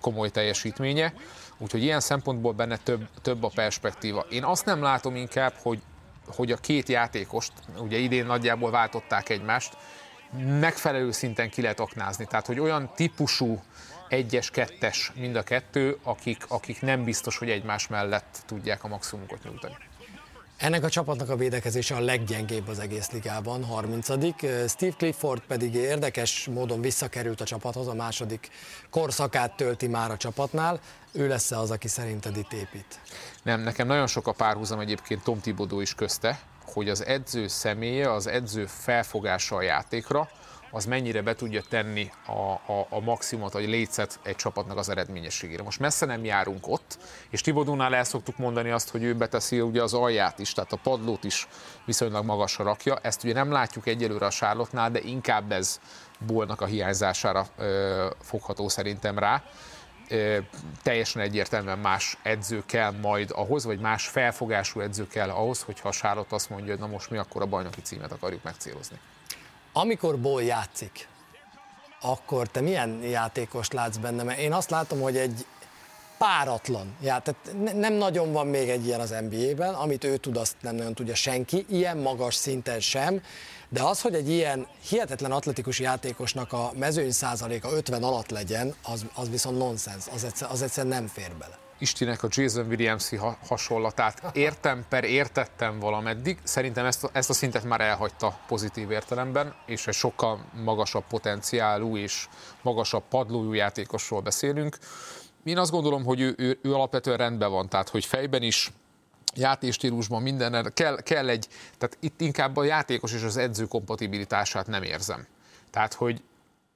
komoly 0.00 0.30
teljesítménye, 0.30 1.14
úgyhogy 1.58 1.82
ilyen 1.82 2.00
szempontból 2.00 2.52
benne 2.52 2.76
több, 2.76 3.08
több 3.22 3.42
a 3.42 3.50
perspektíva. 3.54 4.26
Én 4.30 4.44
azt 4.44 4.64
nem 4.64 4.82
látom 4.82 5.16
inkább, 5.16 5.54
hogy, 5.62 5.82
hogy 6.26 6.52
a 6.52 6.56
két 6.56 6.88
játékost, 6.88 7.52
ugye 7.78 7.98
idén 7.98 8.26
nagyjából 8.26 8.70
váltották 8.70 9.28
egymást, 9.28 9.76
megfelelő 10.60 11.10
szinten 11.10 11.50
ki 11.50 11.62
lehet 11.62 11.80
aknázni. 11.80 12.26
Tehát, 12.26 12.46
hogy 12.46 12.58
olyan 12.58 12.90
típusú 12.94 13.62
egyes, 14.08 14.50
kettes 14.50 15.12
mind 15.14 15.36
a 15.36 15.42
kettő, 15.42 15.98
akik, 16.02 16.44
akik 16.48 16.80
nem 16.80 17.04
biztos, 17.04 17.38
hogy 17.38 17.50
egymás 17.50 17.88
mellett 17.88 18.42
tudják 18.46 18.84
a 18.84 18.88
maximumot 18.88 19.44
nyújtani. 19.44 19.76
Ennek 20.62 20.84
a 20.84 20.88
csapatnak 20.88 21.28
a 21.28 21.36
védekezése 21.36 21.94
a 21.94 22.00
leggyengébb 22.00 22.68
az 22.68 22.78
egész 22.78 23.10
ligában, 23.10 23.64
30 23.64 24.04
Steve 24.68 24.94
Clifford 24.96 25.40
pedig 25.40 25.74
érdekes 25.74 26.48
módon 26.52 26.80
visszakerült 26.80 27.40
a 27.40 27.44
csapathoz, 27.44 27.86
a 27.86 27.94
második 27.94 28.50
korszakát 28.90 29.56
tölti 29.56 29.86
már 29.86 30.10
a 30.10 30.16
csapatnál. 30.16 30.80
Ő 31.12 31.28
lesz 31.28 31.50
az, 31.50 31.70
aki 31.70 31.88
szerinted 31.88 32.36
itt 32.36 32.52
épít? 32.52 33.00
Nem, 33.42 33.60
nekem 33.60 33.86
nagyon 33.86 34.06
sok 34.06 34.26
a 34.26 34.32
párhuzam 34.32 34.80
egyébként 34.80 35.22
Tom 35.22 35.40
Thibodeau 35.40 35.80
is 35.80 35.94
közte, 35.94 36.40
hogy 36.64 36.88
az 36.88 37.06
edző 37.06 37.46
személye, 37.48 38.12
az 38.12 38.26
edző 38.26 38.66
felfogása 38.66 39.56
a 39.56 39.62
játékra, 39.62 40.28
az 40.74 40.84
mennyire 40.84 41.22
be 41.22 41.34
tudja 41.34 41.62
tenni 41.68 42.10
a, 42.26 42.72
a, 42.72 42.86
a 42.90 43.00
maximumot, 43.00 43.52
vagy 43.52 43.68
létszet 43.68 44.18
egy 44.22 44.36
csapatnak 44.36 44.76
az 44.76 44.88
eredményességére. 44.88 45.62
Most 45.62 45.78
messze 45.78 46.06
nem 46.06 46.24
járunk 46.24 46.68
ott, 46.68 46.98
és 47.30 47.40
Tibodónál 47.40 47.94
el 47.94 48.04
szoktuk 48.04 48.38
mondani 48.38 48.70
azt, 48.70 48.90
hogy 48.90 49.02
ő 49.02 49.14
beteszi 49.14 49.60
ugye 49.60 49.82
az 49.82 49.94
alját 49.94 50.38
is, 50.38 50.52
tehát 50.52 50.72
a 50.72 50.78
padlót 50.82 51.24
is 51.24 51.48
viszonylag 51.84 52.24
magasra 52.24 52.64
rakja. 52.64 52.98
Ezt 53.02 53.24
ugye 53.24 53.32
nem 53.32 53.52
látjuk 53.52 53.86
egyelőre 53.86 54.26
a 54.26 54.30
sárlottnál, 54.30 54.90
de 54.90 55.00
inkább 55.00 55.52
ez 55.52 55.80
Bólnak 56.26 56.60
a 56.60 56.66
hiányzására 56.66 57.46
ö, 57.56 58.10
fogható 58.20 58.68
szerintem 58.68 59.18
rá 59.18 59.42
teljesen 60.82 61.22
egyértelműen 61.22 61.78
más 61.78 62.18
edző 62.22 62.62
kell 62.66 62.90
majd 62.90 63.30
ahhoz, 63.34 63.64
vagy 63.64 63.80
más 63.80 64.06
felfogású 64.06 64.80
edző 64.80 65.06
kell 65.06 65.30
ahhoz, 65.30 65.62
hogyha 65.62 65.88
a 65.88 65.92
Sárlott 65.92 66.32
azt 66.32 66.50
mondja, 66.50 66.70
hogy 66.70 66.80
na 66.80 66.86
most 66.86 67.10
mi 67.10 67.16
akkor 67.16 67.42
a 67.42 67.46
bajnoki 67.46 67.80
címet 67.80 68.12
akarjuk 68.12 68.42
megcélozni. 68.42 68.98
Amikor 69.72 70.18
Ból 70.18 70.42
játszik, 70.42 71.08
akkor 72.00 72.48
te 72.48 72.60
milyen 72.60 73.02
játékos 73.02 73.70
látsz 73.70 73.96
benne? 73.96 74.22
Mert 74.22 74.38
én 74.38 74.52
azt 74.52 74.70
látom, 74.70 75.00
hogy 75.00 75.16
egy 75.16 75.46
páratlan. 76.18 76.96
Já, 77.00 77.18
tehát 77.18 77.74
nem 77.74 77.92
nagyon 77.92 78.32
van 78.32 78.46
még 78.46 78.68
egy 78.68 78.86
ilyen 78.86 79.00
az 79.00 79.14
NBA-ben, 79.30 79.74
amit 79.74 80.04
ő 80.04 80.16
tud, 80.16 80.36
azt 80.36 80.56
nem 80.60 80.74
nagyon 80.74 80.94
tudja 80.94 81.14
senki, 81.14 81.66
ilyen 81.68 81.96
magas 81.96 82.34
szinten 82.34 82.80
sem, 82.80 83.22
de 83.68 83.82
az, 83.82 84.00
hogy 84.00 84.14
egy 84.14 84.28
ilyen 84.28 84.66
hihetetlen 84.88 85.32
atletikus 85.32 85.78
játékosnak 85.78 86.52
a 86.52 86.72
mezőny 86.78 87.10
százaléka 87.10 87.70
50 87.70 88.02
alatt 88.02 88.30
legyen, 88.30 88.74
az, 88.82 89.06
az 89.14 89.30
viszont 89.30 89.58
nonsens, 89.58 90.04
az 90.14 90.24
egyszer, 90.24 90.50
az 90.50 90.62
egyszer 90.62 90.86
nem 90.86 91.06
fér 91.06 91.32
bele. 91.38 91.58
Istinek 91.82 92.22
a 92.22 92.28
Jason 92.30 92.66
williams 92.66 93.10
hasonlatát 93.46 94.36
értem 94.36 94.84
per 94.88 95.04
értettem 95.04 95.78
valameddig. 95.78 96.38
Szerintem 96.42 96.84
ezt 96.84 97.04
a, 97.04 97.10
ezt 97.12 97.30
a 97.30 97.32
szintet 97.32 97.64
már 97.64 97.80
elhagyta 97.80 98.38
pozitív 98.46 98.90
értelemben, 98.90 99.54
és 99.66 99.86
egy 99.86 99.94
sokkal 99.94 100.44
magasabb 100.64 101.04
potenciálú 101.08 101.96
és 101.96 102.28
magasabb 102.62 103.02
padlójú 103.08 103.52
játékosról 103.52 104.20
beszélünk. 104.20 104.78
Én 105.44 105.58
azt 105.58 105.70
gondolom, 105.70 106.04
hogy 106.04 106.20
ő, 106.20 106.34
ő, 106.36 106.58
ő 106.62 106.74
alapvetően 106.74 107.16
rendben 107.16 107.50
van, 107.50 107.68
tehát 107.68 107.88
hogy 107.88 108.04
fejben 108.04 108.42
is 108.42 108.72
játéstílusban 109.34 110.22
minden, 110.22 110.72
kell, 110.74 111.02
kell 111.02 111.28
egy, 111.28 111.46
tehát 111.78 111.96
itt 112.00 112.20
inkább 112.20 112.56
a 112.56 112.64
játékos 112.64 113.12
és 113.12 113.22
az 113.22 113.36
edző 113.36 113.64
kompatibilitását 113.64 114.66
nem 114.66 114.82
érzem. 114.82 115.26
Tehát, 115.70 115.94
hogy 115.94 116.22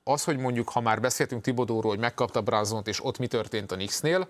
az, 0.04 0.24
hogy 0.24 0.38
mondjuk, 0.38 0.68
ha 0.68 0.80
már 0.80 1.00
beszéltünk 1.00 1.42
Tibodóról, 1.42 1.90
hogy 1.90 2.00
megkapta 2.00 2.42
Brazont, 2.42 2.88
és 2.88 3.04
ott 3.04 3.18
mi 3.18 3.26
történt 3.26 3.72
a 3.72 3.74
Knicksnél, 3.74 4.28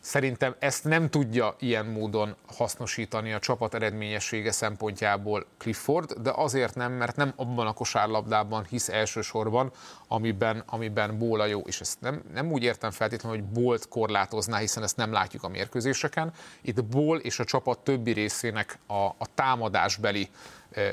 Szerintem 0.00 0.54
ezt 0.58 0.84
nem 0.84 1.10
tudja 1.10 1.56
ilyen 1.58 1.86
módon 1.86 2.34
hasznosítani 2.56 3.32
a 3.32 3.38
csapat 3.38 3.74
eredményessége 3.74 4.52
szempontjából 4.52 5.46
Clifford, 5.58 6.12
de 6.12 6.32
azért 6.34 6.74
nem, 6.74 6.92
mert 6.92 7.16
nem 7.16 7.32
abban 7.36 7.66
a 7.66 7.72
kosárlabdában 7.72 8.64
hisz 8.68 8.88
elsősorban, 8.88 9.72
amiben, 10.08 10.62
amiben 10.66 11.18
Bóla 11.18 11.46
jó. 11.46 11.60
És 11.60 11.80
ezt 11.80 12.00
nem, 12.00 12.22
nem 12.34 12.52
úgy 12.52 12.62
értem 12.62 12.90
feltétlenül, 12.90 13.38
hogy 13.38 13.48
Bolt 13.48 13.88
korlátozná, 13.88 14.58
hiszen 14.58 14.82
ezt 14.82 14.96
nem 14.96 15.12
látjuk 15.12 15.42
a 15.42 15.48
mérkőzéseken. 15.48 16.32
Itt 16.62 16.84
Ból 16.84 17.18
és 17.18 17.38
a 17.38 17.44
csapat 17.44 17.78
többi 17.78 18.12
részének 18.12 18.78
a, 18.86 19.04
a 19.04 19.26
támadásbeli 19.34 20.28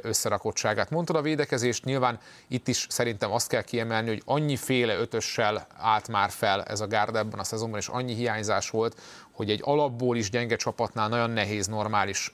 összerakottságát. 0.01 0.89
Mondtad 0.89 1.15
a 1.15 1.21
védekezést, 1.21 1.85
nyilván 1.85 2.19
itt 2.47 2.67
is 2.67 2.87
szerintem 2.89 3.31
azt 3.31 3.47
kell 3.47 3.61
kiemelni, 3.61 4.07
hogy 4.07 4.21
annyi 4.25 4.55
féle 4.55 4.95
ötössel 4.95 5.67
állt 5.77 6.07
már 6.07 6.29
fel 6.29 6.63
ez 6.63 6.79
a 6.79 6.87
gárda 6.87 7.17
ebben 7.17 7.39
a 7.39 7.43
szezonban, 7.43 7.79
és 7.79 7.87
annyi 7.87 8.13
hiányzás 8.13 8.69
volt, 8.69 9.01
hogy 9.31 9.49
egy 9.49 9.61
alapból 9.63 10.17
is 10.17 10.29
gyenge 10.29 10.55
csapatnál 10.55 11.09
nagyon 11.09 11.29
nehéz 11.29 11.67
normális 11.67 12.31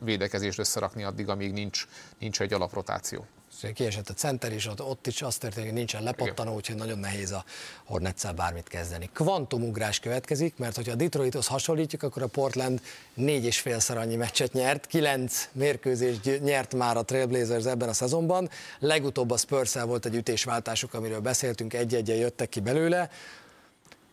védekezést 0.00 0.58
összerakni 0.58 1.04
addig, 1.04 1.28
amíg 1.28 1.52
nincs, 1.52 1.86
nincs 2.18 2.40
egy 2.40 2.52
alaprotáció 2.52 3.26
kiesett 3.74 4.08
a 4.08 4.14
center 4.14 4.52
is, 4.52 4.66
ott, 4.66 4.82
ott 4.82 5.06
is 5.06 5.22
azt 5.22 5.40
történik, 5.40 5.68
hogy 5.68 5.78
nincsen 5.78 6.02
lepattanó, 6.02 6.54
úgyhogy 6.54 6.76
nagyon 6.76 6.98
nehéz 6.98 7.32
a 7.32 7.44
hornets 7.84 8.32
bármit 8.32 8.68
kezdeni. 8.68 9.10
Kvantumugrás 9.12 10.00
következik, 10.00 10.56
mert 10.56 10.76
hogyha 10.76 10.92
a 10.92 10.96
Detroithoz 10.96 11.46
hasonlítjuk, 11.46 12.02
akkor 12.02 12.22
a 12.22 12.26
Portland 12.26 12.80
négy 13.14 13.44
és 13.44 13.60
félszer 13.60 13.96
annyi 13.96 14.16
meccset 14.16 14.52
nyert, 14.52 14.86
kilenc 14.86 15.48
mérkőzést 15.52 16.40
nyert 16.42 16.74
már 16.74 16.96
a 16.96 17.02
Trailblazers 17.02 17.64
ebben 17.64 17.88
a 17.88 17.92
szezonban. 17.92 18.50
Legutóbb 18.78 19.30
a 19.30 19.36
spurs 19.36 19.74
volt 19.74 20.06
egy 20.06 20.14
ütésváltásuk, 20.14 20.94
amiről 20.94 21.20
beszéltünk, 21.20 21.74
egy-egyen 21.74 22.16
jöttek 22.16 22.48
ki 22.48 22.60
belőle. 22.60 23.10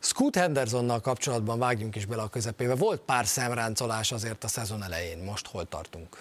Scoot 0.03 0.35
Hendersonnal 0.35 0.99
kapcsolatban 0.99 1.59
vágjunk 1.59 1.95
is 1.95 2.05
bele 2.05 2.21
a 2.21 2.27
közepébe. 2.27 2.75
Volt 2.75 3.01
pár 3.01 3.25
szemráncolás 3.25 4.11
azért 4.11 4.43
a 4.43 4.47
szezon 4.47 4.83
elején, 4.83 5.17
most 5.17 5.47
hol 5.47 5.65
tartunk? 5.65 6.17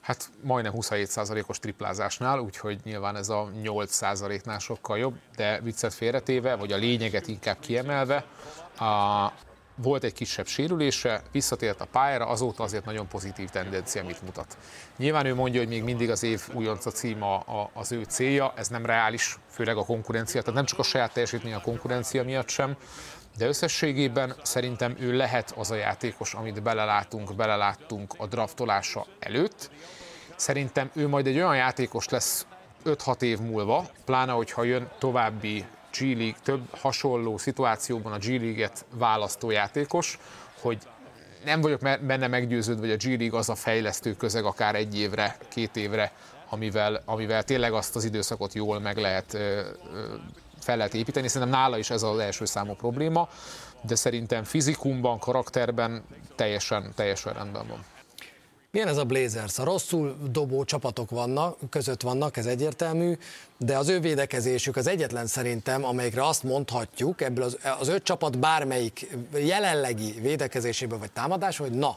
Hát 0.00 0.30
majdnem 0.42 0.72
27%-os 0.76 1.58
triplázásnál, 1.58 2.38
úgyhogy 2.38 2.80
nyilván 2.84 3.16
ez 3.16 3.28
a 3.28 3.50
8%-nál 3.62 4.58
sokkal 4.58 4.98
jobb, 4.98 5.14
de 5.36 5.60
viccet 5.60 5.94
félretéve, 5.94 6.54
vagy 6.54 6.72
a 6.72 6.76
lényeget 6.76 7.26
inkább 7.26 7.58
kiemelve, 7.60 8.24
a, 8.78 9.32
volt 9.74 10.04
egy 10.04 10.12
kisebb 10.12 10.46
sérülése, 10.46 11.22
visszatért 11.32 11.80
a 11.80 11.84
pályára, 11.84 12.26
azóta 12.26 12.62
azért 12.62 12.84
nagyon 12.84 13.08
pozitív 13.08 13.48
tendencia, 13.48 14.02
amit 14.02 14.22
mutat. 14.22 14.56
Nyilván 14.96 15.26
ő 15.26 15.34
mondja, 15.34 15.60
hogy 15.60 15.68
még 15.68 15.82
mindig 15.82 16.10
az 16.10 16.22
év 16.22 16.42
újonca 16.52 16.90
cím 16.90 17.22
a, 17.22 17.34
a, 17.34 17.70
az 17.72 17.92
ő 17.92 18.02
célja, 18.02 18.52
ez 18.56 18.68
nem 18.68 18.86
reális, 18.86 19.38
főleg 19.50 19.76
a 19.76 19.84
konkurencia, 19.84 20.40
tehát 20.40 20.54
nem 20.54 20.64
csak 20.64 20.78
a 20.78 20.82
saját 20.82 21.12
teljesítmény 21.12 21.54
a 21.54 21.60
konkurencia 21.60 22.24
miatt 22.24 22.48
sem, 22.48 22.76
de 23.36 23.46
összességében 23.46 24.34
szerintem 24.42 24.96
ő 24.98 25.16
lehet 25.16 25.54
az 25.56 25.70
a 25.70 25.74
játékos, 25.74 26.34
amit 26.34 26.62
belelátunk, 26.62 27.34
beleláttunk 27.34 28.14
a 28.16 28.26
draftolása 28.26 29.06
előtt. 29.18 29.70
Szerintem 30.36 30.90
ő 30.94 31.08
majd 31.08 31.26
egy 31.26 31.36
olyan 31.36 31.56
játékos 31.56 32.08
lesz 32.08 32.46
5-6 32.84 33.22
év 33.22 33.38
múlva, 33.38 33.86
pláne 34.04 34.32
hogyha 34.32 34.64
jön 34.64 34.90
további 34.98 35.64
G-League, 35.98 36.36
több 36.42 36.76
hasonló 36.76 37.38
szituációban 37.38 38.12
a 38.12 38.18
G-League-et 38.18 38.84
választó 38.90 39.50
játékos, 39.50 40.18
hogy 40.60 40.78
nem 41.44 41.60
vagyok 41.60 41.80
benne 41.80 42.26
meggyőződve, 42.26 42.86
hogy 42.86 42.94
a 43.04 43.08
G-League 43.08 43.38
az 43.38 43.48
a 43.48 43.54
fejlesztő 43.54 44.14
közeg 44.14 44.44
akár 44.44 44.74
egy 44.74 44.98
évre, 44.98 45.36
két 45.48 45.76
évre, 45.76 46.12
amivel, 46.48 47.02
amivel 47.04 47.44
tényleg 47.44 47.72
azt 47.72 47.96
az 47.96 48.04
időszakot 48.04 48.54
jól 48.54 48.80
meg 48.80 48.96
lehet 48.96 49.38
fel 50.64 50.76
lehet 50.76 50.94
építeni. 50.94 51.28
Szerintem 51.28 51.60
nála 51.60 51.78
is 51.78 51.90
ez 51.90 52.02
az 52.02 52.18
első 52.18 52.44
számú 52.44 52.72
probléma, 52.72 53.28
de 53.82 53.94
szerintem 53.94 54.44
fizikumban, 54.44 55.18
karakterben 55.18 56.04
teljesen, 56.36 56.92
teljesen 56.94 57.32
rendben 57.32 57.66
van. 57.68 57.84
Milyen 58.70 58.88
ez 58.88 58.96
a 58.96 59.04
Blazers? 59.04 59.58
A 59.58 59.64
rosszul 59.64 60.16
dobó 60.30 60.64
csapatok 60.64 61.10
vannak, 61.10 61.58
között 61.70 62.02
vannak, 62.02 62.36
ez 62.36 62.46
egyértelmű, 62.46 63.18
de 63.56 63.76
az 63.78 63.88
ő 63.88 64.00
védekezésük 64.00 64.76
az 64.76 64.86
egyetlen 64.86 65.26
szerintem, 65.26 65.84
amelyikre 65.84 66.26
azt 66.26 66.42
mondhatjuk, 66.42 67.20
ebből 67.20 67.44
az, 67.44 67.58
az 67.78 67.88
öt 67.88 68.02
csapat 68.02 68.38
bármelyik 68.38 69.16
jelenlegi 69.34 70.14
védekezésében 70.20 70.98
vagy 70.98 71.12
támadás, 71.12 71.56
hogy 71.56 71.70
na, 71.70 71.96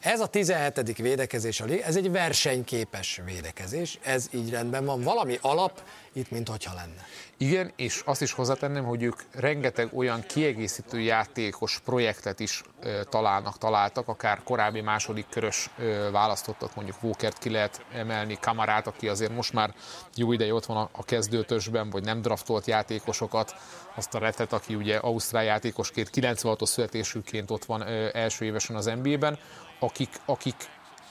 ez 0.00 0.20
a 0.20 0.26
17. 0.26 0.96
védekezés, 0.96 1.60
ez 1.60 1.96
egy 1.96 2.10
versenyképes 2.10 3.20
védekezés, 3.24 3.98
ez 4.02 4.28
így 4.30 4.50
rendben 4.50 4.84
van. 4.84 5.02
Valami 5.02 5.38
alap 5.40 5.82
itt, 6.12 6.30
mint 6.30 6.48
hogyha 6.48 6.74
lenne. 6.74 7.06
Igen, 7.36 7.72
és 7.76 8.02
azt 8.04 8.22
is 8.22 8.32
hozzátenném, 8.32 8.84
hogy 8.84 9.02
ők 9.02 9.20
rengeteg 9.32 9.88
olyan 9.94 10.24
kiegészítő 10.26 11.00
játékos 11.00 11.80
projektet 11.84 12.40
is 12.40 12.62
ö, 12.80 13.00
találnak, 13.10 13.58
találtak, 13.58 14.08
akár 14.08 14.42
korábbi 14.44 14.80
második 14.80 15.26
körös 15.30 15.70
ö, 15.78 16.08
választottak, 16.12 16.74
mondjuk 16.74 17.02
Walkert 17.02 17.38
ki 17.38 17.50
lehet 17.50 17.84
emelni, 17.92 18.38
Kamarát, 18.40 18.86
aki 18.86 19.08
azért 19.08 19.34
most 19.34 19.52
már 19.52 19.74
jó 20.14 20.32
ideje 20.32 20.54
ott 20.54 20.66
van 20.66 20.76
a, 20.76 20.88
a 20.92 21.04
kezdőtösben, 21.04 21.90
vagy 21.90 22.04
nem 22.04 22.22
draftolt 22.22 22.66
játékosokat, 22.66 23.54
azt 23.94 24.14
a 24.14 24.18
retet, 24.18 24.52
aki 24.52 24.74
ugye 24.74 24.96
Ausztrál 24.96 25.44
játékosként, 25.44 26.10
96-os 26.14 26.66
születésűként 26.66 27.50
ott 27.50 27.64
van 27.64 27.80
ö, 27.80 28.08
első 28.12 28.44
évesen 28.44 28.76
az 28.76 28.84
NBA-ben, 29.02 29.38
akik, 29.78 30.20
akik 30.24 30.56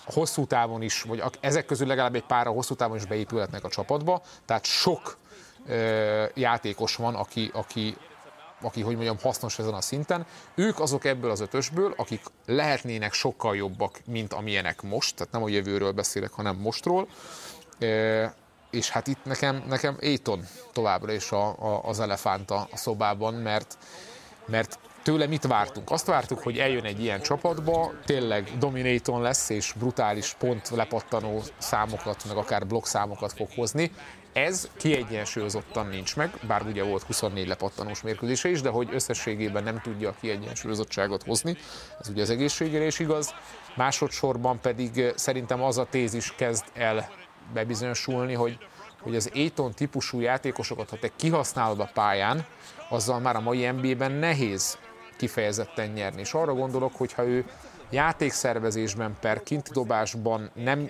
hosszú 0.05 0.45
távon 0.45 0.82
is, 0.82 1.01
vagy 1.01 1.24
ezek 1.39 1.65
közül 1.65 1.88
legalább 1.88 2.15
egy 2.15 2.26
pár 2.26 2.47
a 2.47 2.51
hosszú 2.51 2.76
távon 2.76 2.97
is 2.97 3.05
beépülhetnek 3.05 3.63
a 3.63 3.70
csapatba, 3.70 4.22
tehát 4.45 4.65
sok 4.65 5.18
ö, 5.68 6.26
játékos 6.34 6.95
van, 6.95 7.15
aki, 7.15 7.49
aki, 7.53 7.97
aki, 8.61 8.82
hogy 8.82 8.93
mondjam, 8.93 9.18
hasznos 9.22 9.59
ezen 9.59 9.74
a 9.74 9.82
szinten. 9.82 10.26
Ők 10.55 10.80
azok 10.80 11.05
ebből 11.05 11.32
az 11.32 11.39
ötösből, 11.39 11.93
akik 11.97 12.22
lehetnének 12.45 13.13
sokkal 13.13 13.55
jobbak, 13.55 13.99
mint 14.05 14.34
amilyenek 14.34 14.82
most, 14.82 15.15
tehát 15.15 15.34
nem 15.34 15.43
a 15.43 15.49
jövőről 15.49 15.91
beszélek, 15.91 16.32
hanem 16.32 16.55
mostról. 16.55 17.07
Ö, 17.80 18.26
és 18.72 18.89
hát 18.89 19.07
itt 19.07 19.24
nekem, 19.24 19.63
nekem 19.68 19.97
Aiton 20.01 20.45
továbbra 20.74 21.11
is 21.11 21.32
a, 21.32 21.47
a, 21.47 21.82
az 21.84 21.99
elefánt 21.99 22.51
a 22.51 22.68
szobában, 22.74 23.34
mert, 23.34 23.78
mert 24.45 24.80
tőle 25.08 25.28
mit 25.28 25.47
vártunk? 25.47 25.91
Azt 25.91 26.05
vártuk, 26.05 26.39
hogy 26.39 26.58
eljön 26.58 26.84
egy 26.84 27.03
ilyen 27.03 27.22
csapatba, 27.22 27.91
tényleg 28.05 28.51
dominaton 28.58 29.22
lesz, 29.22 29.49
és 29.49 29.74
brutális 29.78 30.34
pont 30.39 30.70
lepattanó 30.70 31.41
számokat, 31.58 32.24
meg 32.28 32.38
akár 32.38 32.68
blokk 32.68 32.86
számokat 32.86 33.34
fog 33.34 33.47
hozni. 33.55 33.91
Ez 34.34 34.70
kiegyensúlyozottan 34.78 35.88
nincs 35.88 36.16
meg, 36.16 36.39
bár 36.47 36.62
ugye 36.62 36.84
volt 36.84 37.03
24 37.03 37.47
lepattanós 37.47 38.01
mérkőzése 38.01 38.49
is, 38.49 38.62
de 38.62 38.70
hogy 38.70 38.89
összességében 38.91 39.64
nem 39.64 39.80
tudja 39.82 40.10
a 40.10 40.16
kiegyensúlyozottságot 40.22 41.24
hozni, 41.24 41.58
ez 41.99 42.10
ugye 42.10 42.22
az 42.22 42.30
egészségére 42.30 42.86
is 42.86 42.99
igaz. 42.99 43.34
Másodszorban 43.76 44.60
pedig 44.62 45.14
szerintem 45.16 45.64
az 45.64 45.78
a 45.78 45.88
tézis 45.89 46.34
kezd 46.36 46.66
el 46.74 47.10
bebizonyosulni, 47.53 48.34
hogy 48.34 48.58
hogy 49.01 49.16
az 49.16 49.32
Aiton 49.34 49.74
típusú 49.74 50.20
játékosokat, 50.20 50.89
ha 50.89 50.97
te 50.97 51.10
kihasználod 51.16 51.80
a 51.80 51.89
pályán, 51.93 52.45
azzal 52.89 53.20
már 53.20 53.36
a 53.36 53.39
mai 53.39 53.70
NBA-ben 53.70 54.12
nehéz 54.12 54.78
kifejezetten 55.18 55.89
nyerni. 55.89 56.20
És 56.20 56.34
arra 56.34 56.53
gondolok, 56.53 56.95
hogy 56.95 57.13
ha 57.13 57.26
ő 57.26 57.45
játékszervezésben 57.89 59.15
per 59.22 59.43
kintidobásban 59.43 60.49
nem 60.53 60.89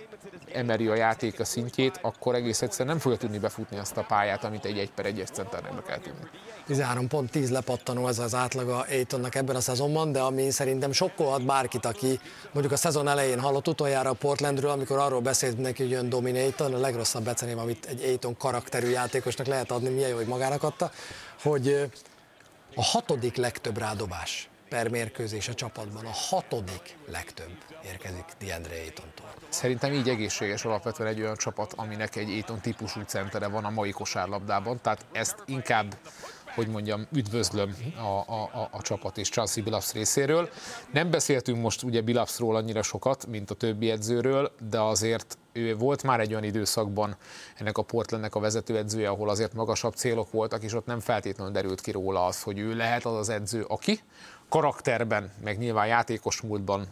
emeli 0.54 0.88
a 0.88 0.96
játék 0.96 1.40
a 1.40 1.46
szintjét, 1.46 2.00
akkor 2.02 2.36
egész 2.36 2.62
egyszerűen 2.62 2.90
nem 2.90 3.00
fogja 3.00 3.18
tudni 3.18 3.38
befutni 3.38 3.78
azt 3.78 3.98
a 3.98 4.04
pályát, 4.04 4.44
amit 4.44 4.66
egy 4.66 4.78
1 4.78 4.92
per 4.92 5.06
1-es 5.06 5.32
centernek 5.32 5.84
kell 5.86 6.00
tudni. 6.00 6.30
13 6.66 7.08
pont 7.08 7.32
10 7.32 7.52
lepattanó 7.52 8.08
ez 8.08 8.20
az 8.20 8.36
átlaga 8.36 8.86
Aitonnak 8.90 9.36
ebben 9.36 9.56
a 9.56 9.60
szezonban, 9.60 10.12
de 10.12 10.20
ami 10.20 10.50
szerintem 10.50 10.92
sokkolhat 10.92 11.46
bárkit, 11.46 11.86
aki 11.86 12.20
mondjuk 12.52 12.74
a 12.74 12.78
szezon 12.78 13.08
elején 13.08 13.40
hallott 13.40 13.68
utoljára 13.68 14.10
a 14.10 14.14
Portlandről, 14.14 14.70
amikor 14.70 14.98
arról 14.98 15.22
beszélt 15.22 15.58
neki, 15.58 15.82
hogy 15.82 15.92
jön 15.92 16.10
Dominaton, 16.10 16.74
a 16.74 16.78
legrosszabb 16.78 17.24
beceném, 17.24 17.58
amit 17.58 17.86
egy 17.86 18.04
Aiton 18.04 18.38
karakterű 18.38 18.90
játékosnak 18.90 19.48
lehet 19.48 19.72
adni, 19.72 19.90
milyen 19.90 20.10
jó, 20.10 20.16
hogy 20.16 20.28
magának 20.28 20.64
adta, 20.64 20.92
hogy 21.42 21.90
a 22.78 22.84
hatodik 22.84 23.36
legtöbb 23.36 23.78
rádobás 23.78 24.50
per 24.70 24.90
mérkőzés 24.90 25.48
a 25.48 25.54
csapatban, 25.54 26.06
a 26.06 26.12
hatodik 26.14 26.98
legtöbb 27.08 27.58
érkezik 27.86 28.26
DeAndre 28.40 28.76
Aytontól. 28.76 29.26
Szerintem 29.50 29.94
így 29.94 30.10
egészséges 30.10 30.66
alapvetően 30.66 31.10
egy 31.10 31.22
olyan 31.22 31.36
csapat, 31.36 31.74
aminek 31.74 32.16
egy 32.16 32.30
Ayton 32.30 32.60
típusú 32.62 33.02
centere 33.02 33.48
van 33.48 33.66
a 33.66 33.70
mai 33.70 33.92
kosárlabdában, 33.92 34.80
tehát 34.82 35.06
ezt 35.12 35.44
inkább 35.46 35.98
hogy 36.58 36.68
mondjam, 36.68 37.08
üdvözlöm 37.14 37.76
a, 37.98 38.34
a, 38.34 38.42
a, 38.44 38.70
a 38.72 38.82
csapat 38.82 39.18
és 39.18 39.30
Chelsea 39.30 39.64
Billups 39.64 39.94
részéről. 39.94 40.50
Nem 40.94 41.10
beszéltünk 41.10 41.62
most 41.62 41.84
ugye 41.84 42.02
Billupsról 42.02 42.56
annyira 42.56 42.82
sokat, 42.82 43.28
mint 43.28 43.52
a 43.52 43.56
többi 43.56 43.90
edzőről, 43.90 44.52
de 44.70 44.80
azért 44.80 45.38
ő 45.52 45.76
volt 45.76 46.04
már 46.04 46.20
egy 46.20 46.32
olyan 46.32 46.44
időszakban 46.44 47.16
ennek 47.58 47.78
a 47.78 47.82
Portlandnek 47.82 48.36
a 48.36 48.40
vezetőedzője, 48.40 49.10
ahol 49.10 49.30
azért 49.30 49.54
magasabb 49.54 49.94
célok 49.94 50.32
voltak, 50.32 50.64
és 50.64 50.74
ott 50.74 50.86
nem 50.86 51.00
feltétlenül 51.00 51.54
derült 51.54 51.82
ki 51.82 51.92
róla 51.92 52.26
az, 52.26 52.42
hogy 52.42 52.60
ő 52.60 52.76
lehet 52.76 53.06
az 53.06 53.16
az 53.16 53.30
edző, 53.30 53.64
aki 53.68 54.00
karakterben, 54.50 55.32
meg 55.44 55.58
nyilván 55.58 55.88
játékos 55.88 56.42
múltban 56.42 56.88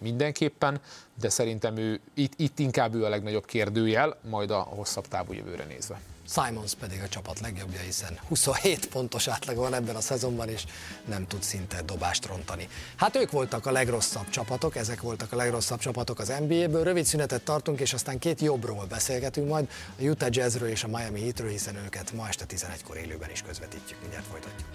mindenképpen, 0.00 0.80
de 1.20 1.28
szerintem 1.28 1.76
ő 1.76 2.00
itt, 2.14 2.32
itt 2.36 2.58
inkább 2.58 2.94
ő 2.94 3.04
a 3.04 3.08
legnagyobb 3.08 3.44
kérdőjel, 3.44 4.16
majd 4.30 4.50
a 4.50 4.58
hosszabb 4.58 5.08
távú 5.08 5.32
jövőre 5.32 5.64
nézve. 5.64 6.00
Simons 6.32 6.74
pedig 6.74 7.02
a 7.02 7.08
csapat 7.08 7.40
legjobbja, 7.40 7.80
hiszen 7.80 8.18
27 8.28 8.88
pontos 8.88 9.28
átlag 9.28 9.56
van 9.56 9.74
ebben 9.74 9.96
a 9.96 10.00
szezonban, 10.00 10.48
és 10.48 10.64
nem 11.04 11.26
tud 11.26 11.42
szinte 11.42 11.82
dobást 11.82 12.26
rontani. 12.26 12.68
Hát 12.96 13.16
ők 13.16 13.30
voltak 13.30 13.66
a 13.66 13.70
legrosszabb 13.70 14.30
csapatok, 14.30 14.76
ezek 14.76 15.00
voltak 15.00 15.32
a 15.32 15.36
legrosszabb 15.36 15.78
csapatok 15.78 16.18
az 16.18 16.28
NBA-ből. 16.28 16.84
Rövid 16.84 17.04
szünetet 17.04 17.42
tartunk, 17.42 17.80
és 17.80 17.92
aztán 17.92 18.18
két 18.18 18.40
jobbról 18.40 18.84
beszélgetünk 18.84 19.48
majd, 19.48 19.68
a 19.98 20.02
Utah 20.02 20.28
Jazzről 20.30 20.68
és 20.68 20.84
a 20.84 20.88
Miami 20.88 21.20
Heatről, 21.20 21.50
hiszen 21.50 21.76
őket 21.76 22.12
ma 22.12 22.28
este 22.28 22.44
11-kor 22.48 22.96
élőben 22.96 23.30
is 23.30 23.42
közvetítjük. 23.42 24.00
Mindjárt 24.00 24.26
folytatjuk. 24.26 24.68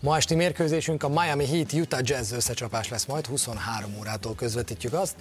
Ma 0.00 0.16
esti 0.16 0.34
mérkőzésünk 0.34 1.02
a 1.02 1.08
Miami 1.08 1.46
Heat 1.46 1.72
Utah 1.72 2.00
Jazz 2.02 2.32
összecsapás 2.32 2.88
lesz 2.88 3.04
majd, 3.04 3.26
23 3.26 3.94
órától 3.98 4.34
közvetítjük 4.34 4.92
azt. 4.92 5.14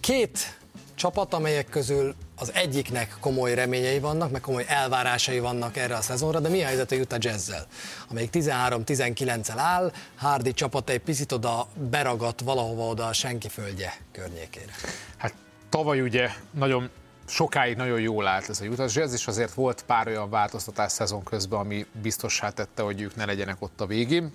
Két 0.00 0.58
csapat, 0.94 1.34
amelyek 1.34 1.68
közül 1.68 2.14
az 2.36 2.52
egyiknek 2.54 3.16
komoly 3.20 3.54
reményei 3.54 3.98
vannak, 3.98 4.30
meg 4.30 4.40
komoly 4.40 4.64
elvárásai 4.68 5.38
vannak 5.38 5.76
erre 5.76 5.94
a 5.94 6.00
szezonra, 6.00 6.40
de 6.40 6.48
mi 6.48 6.62
a 6.62 6.66
helyzet 6.66 6.92
a 6.92 6.96
Utah 6.96 7.18
Jazz-zel, 7.20 7.66
amelyik 8.10 8.30
13-19-el 8.32 9.58
áll, 9.58 9.92
Hardy 10.16 10.52
csapata 10.52 10.92
egy 10.92 11.00
picit 11.00 11.32
oda 11.32 11.66
beragadt 11.90 12.40
valahova 12.40 12.86
oda 12.86 13.06
a 13.06 13.12
senki 13.12 13.48
földje 13.48 13.94
környékére. 14.12 14.72
Hát 15.16 15.34
tavaly 15.68 16.00
ugye 16.00 16.30
nagyon 16.50 16.90
sokáig 17.26 17.76
nagyon 17.76 18.00
jól 18.00 18.26
állt 18.26 18.48
ez 18.48 18.60
a 18.60 18.64
Utah 18.64 18.94
Jazz, 18.94 19.12
és 19.12 19.26
azért 19.26 19.54
volt 19.54 19.82
pár 19.86 20.06
olyan 20.06 20.30
változtatás 20.30 20.92
szezon 20.92 21.24
közben, 21.24 21.58
ami 21.58 21.86
biztossá 22.02 22.50
tette, 22.50 22.82
hogy 22.82 23.00
ők 23.00 23.16
ne 23.16 23.24
legyenek 23.24 23.56
ott 23.58 23.80
a 23.80 23.86
végén. 23.86 24.32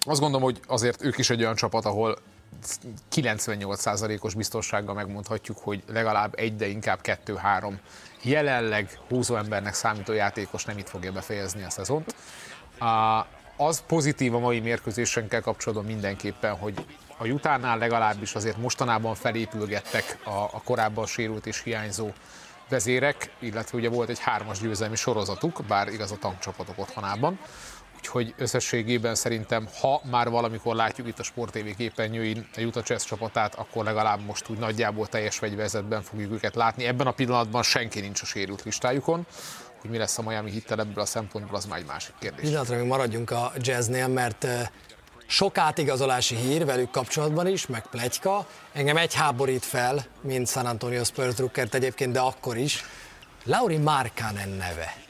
Azt 0.00 0.20
gondolom, 0.20 0.44
hogy 0.44 0.60
azért 0.66 1.02
ők 1.04 1.18
is 1.18 1.30
egy 1.30 1.40
olyan 1.40 1.54
csapat, 1.54 1.84
ahol 1.84 2.18
98%-os 3.14 4.34
biztonsággal 4.34 4.94
megmondhatjuk, 4.94 5.58
hogy 5.58 5.82
legalább 5.86 6.34
egy, 6.36 6.56
de 6.56 6.66
inkább 6.66 7.00
kettő-három 7.00 7.78
jelenleg 8.22 8.98
húzó 9.08 9.36
embernek 9.36 9.74
számító 9.74 10.12
játékos 10.12 10.64
nem 10.64 10.78
itt 10.78 10.88
fogja 10.88 11.12
befejezni 11.12 11.62
a 11.62 11.70
szezont. 11.70 12.14
Az 13.56 13.82
pozitív 13.86 14.34
a 14.34 14.38
mai 14.38 14.60
mérkőzésenkkel 14.60 15.40
kapcsolatban 15.40 15.86
mindenképpen, 15.86 16.56
hogy 16.56 16.86
a 17.18 17.26
Jutánál 17.26 17.78
legalábbis 17.78 18.34
azért 18.34 18.56
mostanában 18.56 19.14
felépülgettek 19.14 20.18
a, 20.24 20.30
a 20.30 20.60
korábban 20.64 21.06
sérült 21.06 21.46
és 21.46 21.62
hiányzó 21.62 22.10
vezérek, 22.68 23.30
illetve 23.38 23.78
ugye 23.78 23.88
volt 23.88 24.08
egy 24.08 24.18
hármas 24.18 24.60
győzelmi 24.60 24.96
sorozatuk, 24.96 25.64
bár 25.68 25.88
igaz 25.88 26.12
a 26.12 26.16
tankcsapatok 26.16 26.78
otthonában. 26.78 27.38
Úgyhogy 28.06 28.34
összességében 28.38 29.14
szerintem, 29.14 29.68
ha 29.80 30.00
már 30.10 30.30
valamikor 30.30 30.74
látjuk 30.74 31.06
itt 31.06 31.18
a 31.18 31.22
Sport 31.22 31.52
TV 31.52 31.76
képernyőin 31.76 32.46
a 32.56 32.60
Utah 32.60 32.82
Jazz 32.86 33.04
csapatát, 33.04 33.54
akkor 33.54 33.84
legalább 33.84 34.20
most 34.20 34.48
úgy 34.48 34.58
nagyjából 34.58 35.06
teljes 35.06 35.38
fegyverzetben 35.38 36.02
fogjuk 36.02 36.32
őket 36.32 36.54
látni. 36.54 36.84
Ebben 36.84 37.06
a 37.06 37.10
pillanatban 37.10 37.62
senki 37.62 38.00
nincs 38.00 38.22
a 38.22 38.24
sérült 38.24 38.62
listájukon, 38.62 39.26
hogy 39.80 39.90
mi 39.90 39.98
lesz 39.98 40.18
a 40.18 40.22
Miami 40.22 40.50
hittel 40.50 40.80
ebből 40.80 41.02
a 41.02 41.06
szempontból, 41.06 41.56
az 41.56 41.64
már 41.64 41.78
egy 41.78 41.86
másik 41.86 42.14
kérdés. 42.18 42.40
Pillanatra 42.40 42.76
még 42.76 42.86
maradjunk 42.86 43.30
a 43.30 43.52
jazznél, 43.56 44.08
mert 44.08 44.46
sok 45.26 45.58
átigazolási 45.58 46.34
hír 46.34 46.64
velük 46.64 46.90
kapcsolatban 46.90 47.46
is, 47.46 47.66
meg 47.66 47.86
plegyka. 47.86 48.46
Engem 48.72 48.96
egy 48.96 49.14
háborít 49.14 49.64
fel, 49.64 50.04
mint 50.20 50.48
San 50.48 50.66
Antonio 50.66 51.04
Spurs 51.04 51.34
Druckert 51.34 51.74
egyébként, 51.74 52.12
de 52.12 52.20
akkor 52.20 52.56
is. 52.56 52.84
Lauri 53.44 53.76
Markkanen 53.76 54.48
neve 54.48 55.05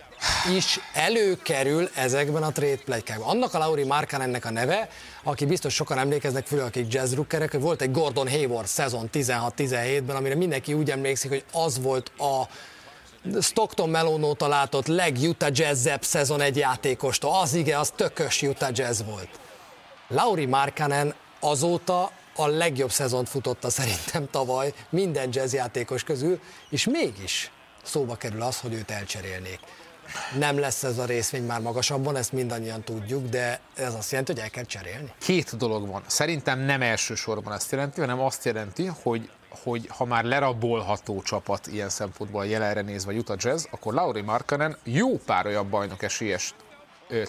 is 0.57 0.81
előkerül 0.93 1.89
ezekben 1.95 2.43
a 2.43 2.53
trade 2.53 2.83
plegykákban. 2.85 3.29
Annak 3.29 3.55
a 3.55 3.59
Lauri 3.59 3.85
Markkanennek 3.85 4.45
a 4.45 4.51
neve, 4.51 4.89
aki 5.23 5.47
biztos 5.47 5.75
sokan 5.75 5.99
emlékeznek, 5.99 6.47
főleg 6.47 6.67
akik 6.67 6.93
jazzrookerek, 6.93 7.51
hogy 7.51 7.61
volt 7.61 7.83
egy 7.83 7.91
Gordon 7.91 8.29
Hayward 8.29 8.67
szezon 8.67 9.11
16-17-ben, 9.13 10.17
amire 10.17 10.35
mindenki 10.35 10.75
úgy 10.75 10.91
emlékszik, 10.91 11.31
hogy 11.31 11.45
az 11.53 11.81
volt 11.81 12.13
a 12.19 12.49
Stockton 13.41 13.89
Melon 13.89 14.25
óta 14.25 14.49
látott 14.49 14.87
legutah 14.87 15.51
jazzebb 15.53 16.03
szezon 16.03 16.41
egy 16.41 16.57
játékostól. 16.57 17.41
Az 17.41 17.55
igen, 17.55 17.79
az 17.79 17.93
tökös 17.97 18.43
Utah 18.43 18.71
Jazz 18.73 19.03
volt. 19.03 19.29
Lauri 20.09 20.47
Markkanen 20.47 21.15
azóta 21.41 22.11
a 22.37 22.47
legjobb 22.47 22.91
szezont 22.91 23.29
futotta 23.29 23.71
szerintem 23.71 24.29
tavaly 24.31 24.73
minden 24.89 25.29
jazzjátékos 25.33 26.05
közül, 26.05 26.41
és 26.71 26.85
mégis 26.87 27.51
szóba 27.83 28.17
kerül 28.17 28.43
az, 28.43 28.61
hogy 28.61 28.73
őt 28.73 28.91
elcserélnék. 28.91 29.61
Nem 30.39 30.59
lesz 30.59 30.83
ez 30.83 30.99
a 30.99 31.05
részvény 31.05 31.45
már 31.45 31.61
magasabban, 31.61 32.17
ezt 32.17 32.33
mindannyian 32.33 32.83
tudjuk, 32.83 33.29
de 33.29 33.61
ez 33.75 33.95
azt 33.95 34.11
jelenti, 34.11 34.33
hogy 34.33 34.41
el 34.41 34.51
kell 34.51 34.65
cserélni? 34.65 35.13
Két 35.19 35.57
dolog 35.57 35.89
van. 35.89 36.03
Szerintem 36.07 36.59
nem 36.59 36.83
elsősorban 36.83 37.53
ezt 37.53 37.71
jelenti, 37.73 38.01
hanem 38.01 38.21
azt 38.21 38.45
jelenti, 38.45 38.87
hogy 39.03 39.31
hogy 39.63 39.87
ha 39.89 40.05
már 40.05 40.25
lerabolható 40.25 41.23
csapat 41.23 41.67
ilyen 41.67 41.89
szempontból 41.89 42.47
jelenre 42.47 42.81
nézve 42.81 43.13
Utah 43.13 43.37
Jazz, 43.41 43.65
akkor 43.71 43.95
Lauri 43.95 44.21
Markkanen 44.21 44.77
jó 44.85 45.19
pár 45.19 45.47
olyan 45.47 45.71
bajnok 45.71 46.03
esélyes 46.03 46.55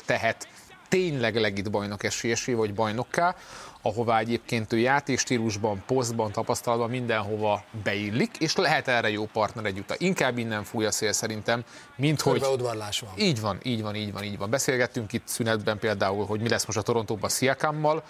tehet 0.06 0.48
tényleg 0.88 1.36
legit 1.36 1.72
bajnok 1.72 2.04
esélyesé 2.04 2.54
vagy 2.54 2.74
bajnokká, 2.74 3.36
ahová 3.82 4.20
egyébként 4.20 4.74
ő 4.74 4.78
játékstílusban, 4.78 5.84
posztban, 5.86 6.32
tapasztalatban 6.32 6.90
mindenhova 6.90 7.64
beillik, 7.84 8.38
és 8.40 8.56
lehet 8.56 8.88
erre 8.88 9.10
jó 9.10 9.26
partner 9.26 9.66
egy 9.66 9.80
uta. 9.80 9.96
Inkább 9.98 10.38
innen 10.38 10.64
fúj 10.64 10.86
a 10.86 10.92
szél 10.92 11.12
szerintem, 11.12 11.64
mint 11.96 12.22
hogy... 12.22 12.44
udvarlás 12.54 13.00
van. 13.00 13.12
Így 13.18 13.42
van, 13.42 13.58
így 13.64 13.82
van, 13.82 13.96
így 13.96 14.12
van, 14.14 14.24
így 14.24 14.38
van. 14.38 14.50
Beszélgettünk 14.50 15.14
itt 15.14 15.28
szünetben 15.28 15.80
például, 15.80 16.26
hogy 16.26 16.40
mi 16.40 16.50
lesz 16.50 16.66
most 16.66 16.78
a 16.78 16.82
Torontóban 16.82 17.30
Sziakámmal. 17.30 18.04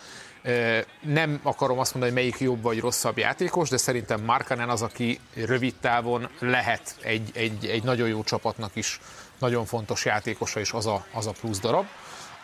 Nem 1.02 1.40
akarom 1.44 1.80
azt 1.80 1.94
mondani, 1.94 2.14
hogy 2.14 2.24
melyik 2.24 2.40
jobb 2.40 2.62
vagy 2.62 2.80
rosszabb 2.80 3.18
játékos, 3.18 3.70
de 3.70 3.78
szerintem 3.78 4.22
Markanen 4.22 4.70
az, 4.70 4.82
aki 4.82 5.20
rövid 5.34 5.74
távon 5.82 6.30
lehet 6.40 6.96
egy, 7.02 7.30
egy, 7.34 7.66
egy 7.66 7.84
nagyon 7.84 8.08
jó 8.08 8.24
csapatnak 8.24 8.76
is 8.76 9.00
nagyon 9.40 9.66
fontos 9.66 10.06
játékosa, 10.06 10.60
és 10.60 10.72
az 10.72 10.86
a, 10.86 11.06
az 11.14 11.28
a 11.28 11.32
plusz 11.32 11.60
darab. 11.60 11.86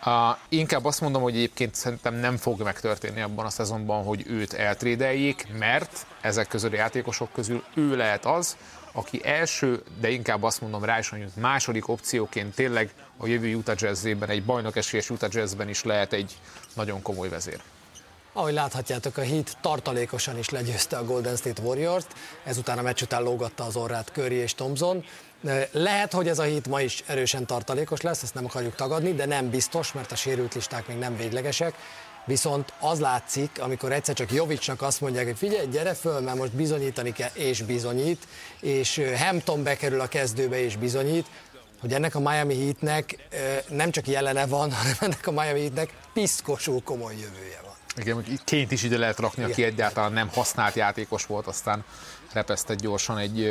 Uh, 0.06 0.38
inkább 0.50 0.86
azt 0.86 1.02
mondom, 1.02 1.22
hogy 1.22 1.36
egyébként 1.36 1.76
szerintem 1.76 2.14
nem 2.14 2.38
fog 2.38 2.62
megtörténni 2.62 3.22
abban 3.22 3.46
a 3.46 3.50
szezonban, 3.50 4.04
hogy 4.04 4.24
őt 4.28 4.54
eltrédeljék, 4.54 5.48
mert 5.58 6.06
ezek 6.22 6.48
közül 6.48 6.72
a 6.72 6.76
játékosok 6.76 7.32
közül 7.32 7.64
ő 7.74 7.96
lehet 7.96 8.26
az, 8.26 8.58
aki 8.92 9.22
első, 9.26 9.84
de 10.00 10.10
inkább 10.10 10.44
azt 10.44 10.62
mondom 10.62 10.84
rá 10.84 11.00
is, 11.00 11.10
hogy 11.10 11.26
második 11.36 11.88
opcióként 11.88 12.56
tényleg 12.56 12.94
a 13.18 13.28
jövő 13.28 13.56
Utah 13.56 13.76
Jazzében, 13.80 14.30
egy 14.30 14.44
bajnok 14.44 14.76
esélyes 14.76 15.10
Utah 15.10 15.30
Jazzben 15.34 15.70
is 15.70 15.84
lehet 15.84 16.14
egy 16.14 16.38
nagyon 16.74 17.02
komoly 17.02 17.30
vezér. 17.30 17.62
Ahogy 18.34 18.54
láthatjátok, 18.54 19.18
a 19.18 19.22
Heat 19.22 19.58
tartalékosan 19.62 20.38
is 20.38 20.50
legyőzte 20.50 20.98
a 20.98 21.06
Golden 21.06 21.36
State 21.36 21.62
Warriors-t, 21.62 22.14
ezután 22.44 22.78
a 22.78 22.82
meccs 22.82 23.02
után 23.02 23.24
lógatta 23.24 23.64
az 23.64 23.76
orrát 23.76 24.12
Curry 24.14 24.36
és 24.36 24.54
Thompson. 24.54 25.06
Lehet, 25.72 26.14
hogy 26.14 26.28
ez 26.28 26.40
a 26.40 26.44
hét 26.44 26.68
ma 26.68 26.82
is 26.82 27.04
erősen 27.08 27.46
tartalékos 27.46 28.02
lesz, 28.02 28.24
ezt 28.24 28.34
nem 28.34 28.46
akarjuk 28.46 28.76
tagadni, 28.76 29.14
de 29.14 29.26
nem 29.26 29.50
biztos, 29.50 29.92
mert 29.92 30.12
a 30.12 30.16
sérült 30.16 30.54
listák 30.54 30.88
még 30.88 30.98
nem 30.98 31.18
véglegesek. 31.18 31.74
Viszont 32.26 32.74
az 32.80 33.00
látszik, 33.00 33.62
amikor 33.62 33.92
egyszer 33.92 34.16
csak 34.16 34.32
Jovicsnak 34.32 34.82
azt 34.82 35.02
mondják, 35.02 35.26
hogy 35.26 35.38
figyelj, 35.38 35.68
gyere 35.68 35.94
föl, 35.94 36.20
mert 36.20 36.38
most 36.38 36.52
bizonyítani 36.52 37.12
kell, 37.12 37.30
és 37.34 37.62
bizonyít, 37.62 38.28
és 38.60 39.02
Hampton 39.18 39.64
bekerül 39.64 40.00
a 40.00 40.08
kezdőbe, 40.08 40.60
és 40.60 40.78
bizonyít, 40.78 41.28
hogy 41.80 41.94
ennek 41.94 42.16
a 42.16 42.20
Miami 42.20 42.64
Heatnek 42.64 43.30
nem 43.70 43.92
csak 43.92 44.08
jelene 44.08 44.46
van, 44.46 44.72
hanem 44.78 44.96
ennek 45.00 45.28
a 45.28 45.32
Miami 45.32 45.60
Heatnek 45.60 45.94
piszkosul 46.14 46.84
komoly 46.84 47.14
jövője 47.14 47.60
van. 47.64 47.73
Igen, 47.98 48.16
hogy 48.16 48.44
ként 48.44 48.72
is 48.72 48.84
ide 48.84 48.98
lehet 48.98 49.20
rakni, 49.20 49.44
aki 49.44 49.64
egyáltalán 49.64 50.14
nem 50.14 50.30
használt 50.34 50.76
játékos 50.76 51.26
volt, 51.26 51.48
aztán 51.48 51.84
repesztett 52.34 52.80
gyorsan 52.80 53.18
egy, 53.18 53.42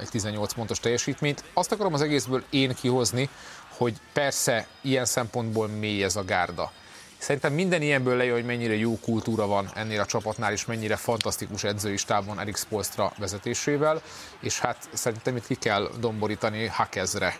egy 0.00 0.08
18 0.10 0.52
pontos 0.52 0.80
teljesítményt. 0.80 1.44
Azt 1.52 1.72
akarom 1.72 1.94
az 1.94 2.00
egészből 2.00 2.44
én 2.50 2.74
kihozni, 2.74 3.28
hogy 3.68 3.96
persze 4.12 4.66
ilyen 4.80 5.04
szempontból 5.04 5.66
mély 5.66 6.04
ez 6.04 6.16
a 6.16 6.24
gárda. 6.24 6.72
Szerintem 7.18 7.52
minden 7.52 7.82
ilyenből 7.82 8.16
lejön, 8.16 8.34
hogy 8.34 8.44
mennyire 8.44 8.76
jó 8.76 8.98
kultúra 8.98 9.46
van 9.46 9.70
ennél 9.74 10.00
a 10.00 10.06
csapatnál, 10.06 10.52
és 10.52 10.64
mennyire 10.64 10.96
fantasztikus 10.96 11.64
edzői 11.64 11.96
stábon 11.96 12.40
Erik 12.40 12.56
Spolstra 12.56 13.12
vezetésével, 13.18 14.02
és 14.40 14.58
hát 14.58 14.88
szerintem 14.92 15.36
itt 15.36 15.46
ki 15.46 15.54
kell 15.54 15.90
domborítani 16.00 16.66
Hakezre, 16.66 17.38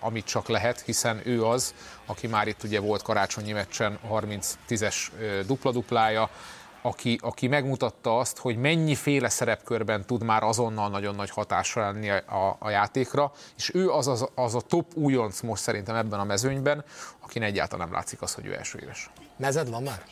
amit 0.00 0.24
csak 0.24 0.48
lehet, 0.48 0.80
hiszen 0.80 1.20
ő 1.24 1.44
az, 1.44 1.74
aki 2.06 2.26
már 2.26 2.48
itt 2.48 2.62
ugye 2.62 2.80
volt 2.80 3.02
karácsonyi 3.02 3.52
meccsen 3.52 3.98
30-10-es 4.10 4.96
dupla-duplája, 5.46 6.30
aki, 6.82 7.18
aki 7.22 7.46
megmutatta 7.46 8.18
azt, 8.18 8.38
hogy 8.38 8.56
mennyiféle 8.56 9.28
szerepkörben 9.28 10.06
tud 10.06 10.22
már 10.22 10.42
azonnal 10.42 10.88
nagyon 10.88 11.14
nagy 11.14 11.30
hatásra 11.30 11.82
lenni 11.82 12.10
a, 12.10 12.56
a 12.58 12.70
játékra, 12.70 13.32
és 13.56 13.74
ő 13.74 13.90
az, 13.90 14.06
az, 14.06 14.28
az 14.34 14.54
a 14.54 14.60
top 14.60 14.94
újonc 14.94 15.40
most 15.40 15.62
szerintem 15.62 15.96
ebben 15.96 16.20
a 16.20 16.24
mezőnyben, 16.24 16.84
akin 17.20 17.42
egyáltalán 17.42 17.86
nem 17.86 17.96
látszik 17.96 18.22
az, 18.22 18.34
hogy 18.34 18.46
ő 18.46 18.56
első 18.56 18.78
éves. 18.82 19.10
Mezed 19.36 19.70
van 19.70 19.82
már? 19.82 20.04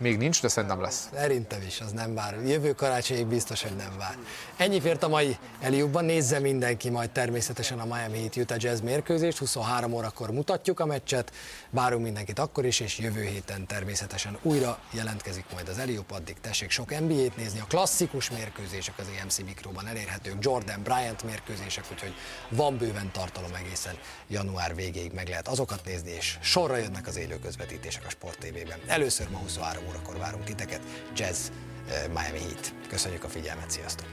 Még 0.00 0.16
nincs, 0.16 0.42
de 0.42 0.48
szerintem 0.48 0.80
lesz. 0.80 1.08
Szerintem 1.14 1.62
is, 1.66 1.80
az 1.80 1.92
nem 1.92 2.14
vár. 2.14 2.38
Jövő 2.46 2.72
karácsonyig 2.72 3.26
biztos, 3.26 3.62
hogy 3.62 3.76
nem 3.76 3.94
vár. 3.98 4.16
Ennyi 4.56 4.80
fért 4.80 5.02
a 5.02 5.08
mai 5.08 5.36
Eliubban, 5.60 6.04
nézze 6.04 6.38
mindenki 6.38 6.90
majd 6.90 7.10
természetesen 7.10 7.78
a 7.78 7.84
Miami 7.84 8.18
Heat 8.18 8.36
Utah 8.36 8.62
Jazz 8.62 8.80
mérkőzést, 8.80 9.38
23 9.38 9.92
órakor 9.92 10.30
mutatjuk 10.30 10.80
a 10.80 10.86
meccset, 10.86 11.32
várunk 11.70 12.02
mindenkit 12.02 12.38
akkor 12.38 12.64
is, 12.64 12.80
és 12.80 12.98
jövő 12.98 13.22
héten 13.22 13.66
természetesen 13.66 14.38
újra 14.42 14.78
jelentkezik 14.90 15.44
majd 15.52 15.68
az 15.68 15.78
Eliup, 15.78 16.10
addig 16.10 16.36
tessék 16.40 16.70
sok 16.70 16.90
NBA-t 17.00 17.36
nézni, 17.36 17.60
a 17.60 17.66
klasszikus 17.68 18.30
mérkőzések 18.30 18.94
az 18.98 19.06
EMC 19.20 19.38
Mikróban 19.38 19.86
elérhetők, 19.86 20.36
Jordan 20.40 20.82
Bryant 20.82 21.22
mérkőzések, 21.22 21.84
úgyhogy 21.92 22.14
van 22.48 22.76
bőven 22.76 23.10
tartalom 23.12 23.54
egészen 23.54 23.94
január 24.28 24.74
végéig 24.74 25.12
meg 25.12 25.28
lehet 25.28 25.48
azokat 25.48 25.84
nézni, 25.84 26.10
és 26.10 26.38
sorra 26.40 26.76
jönnek 26.76 27.06
az 27.06 27.16
élő 27.16 27.38
közvetítések 27.38 28.06
a 28.06 28.10
Sport 28.10 28.38
TV-ben. 28.38 28.78
Először 28.86 29.28
ma 29.30 29.38
23 29.38 29.88
órakor 29.90 30.18
várunk 30.18 30.44
titeket. 30.44 30.80
Jazz 31.16 31.48
eh, 31.88 32.04
Miami 32.08 32.38
Heat. 32.38 32.72
Köszönjük 32.88 33.24
a 33.24 33.28
figyelmet, 33.28 33.70
sziasztok! 33.70 34.06